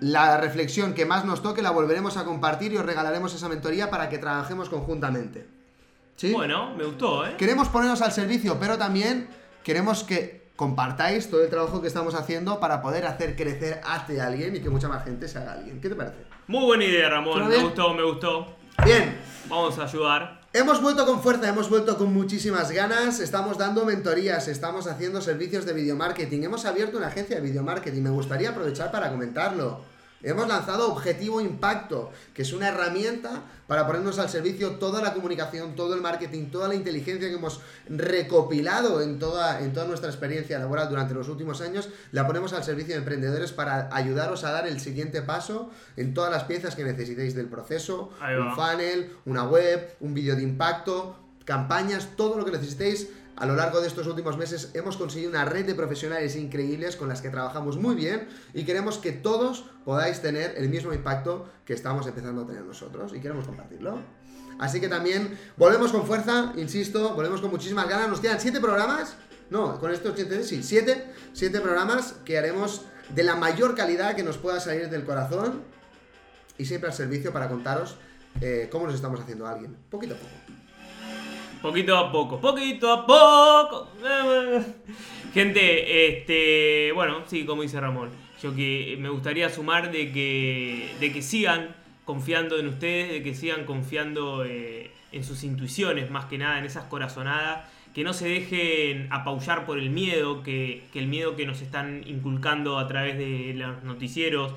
La 0.00 0.36
reflexión 0.36 0.92
que 0.92 1.06
más 1.06 1.24
nos 1.24 1.42
toque 1.42 1.62
la 1.62 1.70
volveremos 1.70 2.16
a 2.16 2.24
compartir 2.24 2.72
y 2.72 2.76
os 2.76 2.84
regalaremos 2.84 3.34
esa 3.34 3.48
mentoría 3.48 3.88
para 3.90 4.08
que 4.10 4.18
trabajemos 4.18 4.68
conjuntamente. 4.68 5.48
¿Sí? 6.16 6.32
Bueno, 6.32 6.74
me 6.76 6.84
gustó, 6.84 7.26
¿eh? 7.26 7.34
Queremos 7.38 7.68
ponernos 7.68 8.02
al 8.02 8.12
servicio, 8.12 8.58
pero 8.60 8.76
también 8.76 9.28
queremos 9.64 10.04
que 10.04 10.45
compartáis 10.56 11.30
todo 11.30 11.44
el 11.44 11.50
trabajo 11.50 11.80
que 11.80 11.88
estamos 11.88 12.14
haciendo 12.14 12.58
para 12.58 12.82
poder 12.82 13.06
hacer 13.06 13.36
crecer 13.36 13.80
Hazte 13.84 14.20
Alguien 14.20 14.56
y 14.56 14.60
que 14.60 14.70
mucha 14.70 14.88
más 14.88 15.04
gente 15.04 15.28
se 15.28 15.38
haga 15.38 15.52
alguien. 15.52 15.80
¿Qué 15.80 15.88
te 15.88 15.94
parece? 15.94 16.16
Muy 16.48 16.64
buena 16.64 16.84
idea, 16.84 17.08
Ramón. 17.08 17.34
¿Suena 17.34 17.48
Me 17.48 17.62
gustó, 17.62 17.94
me 17.94 18.02
gustó. 18.02 18.56
Bien, 18.84 19.16
Vamos 19.48 19.78
a 19.78 19.84
ayudar. 19.84 20.40
Hemos 20.52 20.82
vuelto 20.82 21.06
con 21.06 21.22
fuerza, 21.22 21.48
hemos 21.48 21.70
vuelto 21.70 21.96
con 21.96 22.12
muchísimas 22.12 22.72
ganas, 22.72 23.20
estamos 23.20 23.58
dando 23.58 23.84
mentorías, 23.84 24.48
estamos 24.48 24.88
haciendo 24.88 25.20
servicios 25.20 25.66
de 25.66 25.72
video 25.72 25.94
marketing, 25.94 26.42
hemos 26.42 26.64
abierto 26.64 26.96
una 26.96 27.08
agencia 27.08 27.36
de 27.36 27.42
video 27.42 27.62
marketing, 27.62 28.02
me 28.02 28.10
gustaría 28.10 28.50
aprovechar 28.50 28.90
para 28.90 29.10
comentarlo. 29.10 29.80
Hemos 30.26 30.48
lanzado 30.48 30.90
Objetivo 30.90 31.40
Impacto, 31.40 32.10
que 32.34 32.42
es 32.42 32.52
una 32.52 32.66
herramienta 32.66 33.44
para 33.68 33.86
ponernos 33.86 34.18
al 34.18 34.28
servicio 34.28 34.72
toda 34.72 35.00
la 35.00 35.14
comunicación, 35.14 35.76
todo 35.76 35.94
el 35.94 36.00
marketing, 36.00 36.46
toda 36.46 36.66
la 36.66 36.74
inteligencia 36.74 37.28
que 37.28 37.36
hemos 37.36 37.60
recopilado 37.88 39.02
en 39.02 39.20
toda, 39.20 39.60
en 39.60 39.72
toda 39.72 39.86
nuestra 39.86 40.10
experiencia 40.10 40.58
laboral 40.58 40.88
durante 40.88 41.14
los 41.14 41.28
últimos 41.28 41.60
años, 41.60 41.90
la 42.10 42.26
ponemos 42.26 42.52
al 42.54 42.64
servicio 42.64 42.94
de 42.94 42.98
emprendedores 42.98 43.52
para 43.52 43.88
ayudaros 43.94 44.42
a 44.42 44.50
dar 44.50 44.66
el 44.66 44.80
siguiente 44.80 45.22
paso 45.22 45.70
en 45.96 46.12
todas 46.12 46.32
las 46.32 46.42
piezas 46.42 46.74
que 46.74 46.82
necesitéis 46.82 47.36
del 47.36 47.46
proceso, 47.46 48.10
un 48.20 48.52
funnel, 48.56 49.12
una 49.26 49.44
web, 49.44 49.94
un 50.00 50.12
vídeo 50.12 50.34
de 50.34 50.42
impacto, 50.42 51.20
campañas, 51.44 52.08
todo 52.16 52.36
lo 52.36 52.44
que 52.44 52.50
necesitéis. 52.50 53.10
A 53.36 53.44
lo 53.44 53.54
largo 53.54 53.82
de 53.82 53.88
estos 53.88 54.06
últimos 54.06 54.38
meses 54.38 54.70
hemos 54.72 54.96
conseguido 54.96 55.28
una 55.28 55.44
red 55.44 55.66
de 55.66 55.74
profesionales 55.74 56.36
increíbles 56.36 56.96
con 56.96 57.08
las 57.08 57.20
que 57.20 57.28
trabajamos 57.28 57.76
muy 57.76 57.94
bien 57.94 58.28
y 58.54 58.64
queremos 58.64 58.96
que 58.96 59.12
todos 59.12 59.66
podáis 59.84 60.22
tener 60.22 60.54
el 60.56 60.70
mismo 60.70 60.94
impacto 60.94 61.46
que 61.66 61.74
estamos 61.74 62.06
empezando 62.06 62.42
a 62.42 62.46
tener 62.46 62.62
nosotros 62.62 63.12
y 63.14 63.20
queremos 63.20 63.46
compartirlo. 63.46 63.98
Así 64.58 64.80
que 64.80 64.88
también 64.88 65.38
volvemos 65.58 65.92
con 65.92 66.06
fuerza, 66.06 66.54
insisto, 66.56 67.14
volvemos 67.14 67.42
con 67.42 67.50
muchísimas 67.50 67.86
ganas. 67.86 68.08
Nos 68.08 68.20
quedan 68.20 68.40
siete 68.40 68.58
programas. 68.58 69.16
No, 69.50 69.78
con 69.78 69.92
estos 69.92 70.14
siete, 70.16 70.42
sí, 70.42 70.62
siete, 70.62 71.12
siete 71.34 71.60
programas 71.60 72.14
que 72.24 72.38
haremos 72.38 72.86
de 73.14 73.22
la 73.22 73.36
mayor 73.36 73.74
calidad 73.74 74.16
que 74.16 74.22
nos 74.22 74.38
pueda 74.38 74.60
salir 74.60 74.88
del 74.88 75.04
corazón 75.04 75.62
y 76.56 76.64
siempre 76.64 76.88
al 76.88 76.96
servicio 76.96 77.34
para 77.34 77.48
contaros 77.48 77.96
eh, 78.40 78.68
cómo 78.72 78.86
nos 78.86 78.94
estamos 78.94 79.20
haciendo 79.20 79.46
a 79.46 79.50
alguien, 79.50 79.76
poquito 79.90 80.14
a 80.14 80.18
poco. 80.18 80.45
Poquito 81.62 81.96
a 81.96 82.12
poco, 82.12 82.40
poquito 82.40 82.92
a 82.92 83.06
poco. 83.06 83.88
Gente, 85.34 86.08
este, 86.08 86.92
bueno, 86.92 87.22
sí, 87.26 87.44
como 87.44 87.62
dice 87.62 87.80
Ramón, 87.80 88.10
yo 88.42 88.54
que 88.54 88.96
me 89.00 89.08
gustaría 89.08 89.48
sumar 89.48 89.90
de 89.90 90.12
que, 90.12 90.90
de 91.00 91.12
que 91.12 91.22
sigan 91.22 91.74
confiando 92.04 92.58
en 92.58 92.68
ustedes, 92.68 93.10
de 93.10 93.22
que 93.22 93.34
sigan 93.34 93.64
confiando 93.64 94.44
eh, 94.44 94.90
en 95.12 95.24
sus 95.24 95.44
intuiciones, 95.44 96.10
más 96.10 96.26
que 96.26 96.38
nada 96.38 96.58
en 96.58 96.64
esas 96.64 96.84
corazonadas, 96.84 97.68
que 97.94 98.04
no 98.04 98.12
se 98.12 98.28
dejen 98.28 99.08
apabullar 99.10 99.66
por 99.66 99.78
el 99.78 99.90
miedo, 99.90 100.42
que, 100.42 100.84
que 100.92 100.98
el 100.98 101.06
miedo 101.08 101.34
que 101.34 101.46
nos 101.46 101.62
están 101.62 102.02
inculcando 102.06 102.78
a 102.78 102.86
través 102.86 103.18
de 103.18 103.54
los 103.54 103.82
noticieros, 103.82 104.52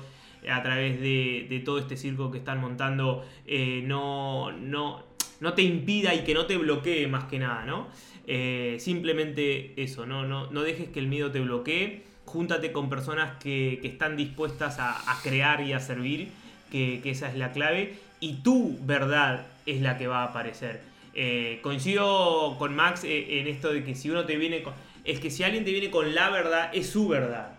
a 0.48 0.62
través 0.62 1.00
de, 1.00 1.46
de 1.48 1.60
todo 1.60 1.78
este 1.78 1.96
circo 1.96 2.30
que 2.30 2.38
están 2.38 2.60
montando, 2.60 3.24
eh, 3.46 3.82
no, 3.84 4.52
no, 4.52 5.09
no 5.40 5.54
te 5.54 5.62
impida 5.62 6.14
y 6.14 6.20
que 6.24 6.34
no 6.34 6.46
te 6.46 6.56
bloquee 6.56 7.06
más 7.08 7.24
que 7.24 7.38
nada, 7.38 7.64
¿no? 7.64 7.88
Eh, 8.26 8.76
simplemente 8.78 9.72
eso, 9.82 10.06
¿no? 10.06 10.26
No, 10.26 10.50
no 10.50 10.62
dejes 10.62 10.90
que 10.90 11.00
el 11.00 11.08
miedo 11.08 11.32
te 11.32 11.40
bloquee, 11.40 12.04
júntate 12.26 12.70
con 12.70 12.88
personas 12.88 13.32
que, 13.42 13.78
que 13.82 13.88
están 13.88 14.16
dispuestas 14.16 14.78
a, 14.78 15.10
a 15.10 15.20
crear 15.22 15.62
y 15.62 15.72
a 15.72 15.80
servir, 15.80 16.28
que, 16.70 17.00
que 17.02 17.10
esa 17.10 17.28
es 17.28 17.36
la 17.36 17.52
clave, 17.52 17.98
y 18.20 18.42
tu 18.42 18.78
verdad 18.82 19.46
es 19.66 19.80
la 19.80 19.98
que 19.98 20.06
va 20.06 20.22
a 20.22 20.24
aparecer. 20.26 20.82
Eh, 21.14 21.58
coincido 21.62 22.56
con 22.58 22.76
Max 22.76 23.02
eh, 23.02 23.40
en 23.40 23.48
esto 23.48 23.72
de 23.72 23.82
que 23.82 23.94
si 23.94 24.10
uno 24.10 24.26
te 24.26 24.36
viene 24.36 24.62
con... 24.62 24.74
Es 25.04 25.18
que 25.18 25.30
si 25.30 25.42
alguien 25.42 25.64
te 25.64 25.72
viene 25.72 25.90
con 25.90 26.14
la 26.14 26.28
verdad, 26.30 26.70
es 26.74 26.90
su 26.90 27.08
verdad, 27.08 27.54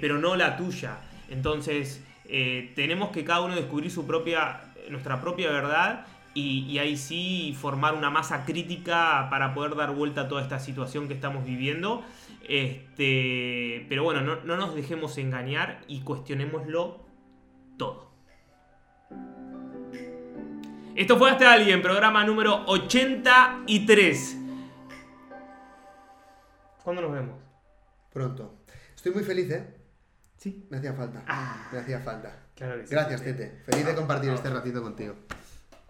pero 0.00 0.18
no 0.18 0.36
la 0.36 0.58
tuya. 0.58 0.98
Entonces, 1.30 2.04
tenemos 2.74 3.10
que 3.12 3.24
cada 3.24 3.40
uno 3.40 3.54
descubrir 3.56 3.90
su 3.90 4.06
propia, 4.06 4.60
nuestra 4.90 5.22
propia 5.22 5.50
verdad 5.50 6.06
y, 6.34 6.66
y 6.66 6.78
ahí 6.78 6.96
sí 6.96 7.56
formar 7.58 7.94
una 7.94 8.10
masa 8.10 8.44
crítica 8.44 9.28
para 9.30 9.54
poder 9.54 9.76
dar 9.76 9.94
vuelta 9.94 10.22
a 10.22 10.28
toda 10.28 10.42
esta 10.42 10.58
situación 10.58 11.08
que 11.08 11.14
estamos 11.14 11.44
viviendo. 11.44 12.04
Este, 12.48 13.86
pero 13.88 14.02
bueno, 14.02 14.20
no, 14.22 14.36
no 14.44 14.56
nos 14.56 14.74
dejemos 14.74 15.16
engañar 15.18 15.82
y 15.86 16.00
cuestionémoslo 16.00 17.04
todo. 17.76 18.10
Esto 20.96 21.16
fue 21.16 21.30
Hasta 21.30 21.52
Alguien, 21.52 21.80
programa 21.80 22.24
número 22.24 22.64
83. 22.66 24.36
¿Cuándo 26.82 27.02
nos 27.02 27.12
vemos? 27.12 27.38
Pronto. 28.12 28.64
Estoy 28.94 29.12
muy 29.12 29.22
feliz, 29.22 29.50
¿eh? 29.50 29.76
Sí. 30.36 30.66
Me 30.68 30.78
hacía 30.78 30.92
falta. 30.92 31.22
Ah. 31.26 31.68
Me 31.72 31.78
hacía 31.78 32.00
falta. 32.00 32.34
Claro 32.54 32.80
que 32.80 32.86
sí. 32.86 32.94
Gracias, 32.94 33.22
Tete. 33.22 33.62
Feliz 33.64 33.86
de 33.86 33.94
compartir 33.94 34.30
este 34.30 34.50
ratito 34.50 34.82
contigo. 34.82 35.14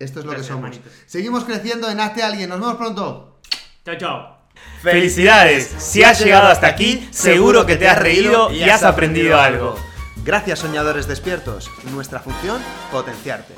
Esto 0.00 0.20
es 0.20 0.24
lo 0.24 0.32
Gracias, 0.32 0.56
que 0.56 0.62
somos. 0.62 0.80
Seguimos 1.06 1.44
creciendo 1.44 1.90
en 1.90 2.00
Hazte 2.00 2.22
Alguien. 2.22 2.48
Nos 2.48 2.58
vemos 2.58 2.76
pronto. 2.76 3.38
Chao, 3.84 3.96
chao. 3.98 4.40
Felicidades, 4.82 5.74
si 5.78 6.02
has 6.02 6.18
llegado 6.20 6.48
hasta 6.48 6.66
aquí, 6.66 7.06
seguro 7.10 7.66
que 7.66 7.76
te 7.76 7.86
has 7.86 7.98
reído 7.98 8.50
y 8.50 8.62
has 8.62 8.82
aprendido 8.82 9.38
algo. 9.38 9.76
Gracias, 10.24 10.58
soñadores 10.58 11.06
despiertos. 11.06 11.70
Nuestra 11.92 12.20
función, 12.20 12.62
potenciarte. 12.90 13.54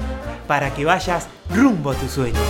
Para 0.48 0.74
que 0.74 0.84
vayas 0.84 1.28
rumbo 1.48 1.92
a 1.92 1.94
tu 1.94 2.08
sueño. 2.08 2.40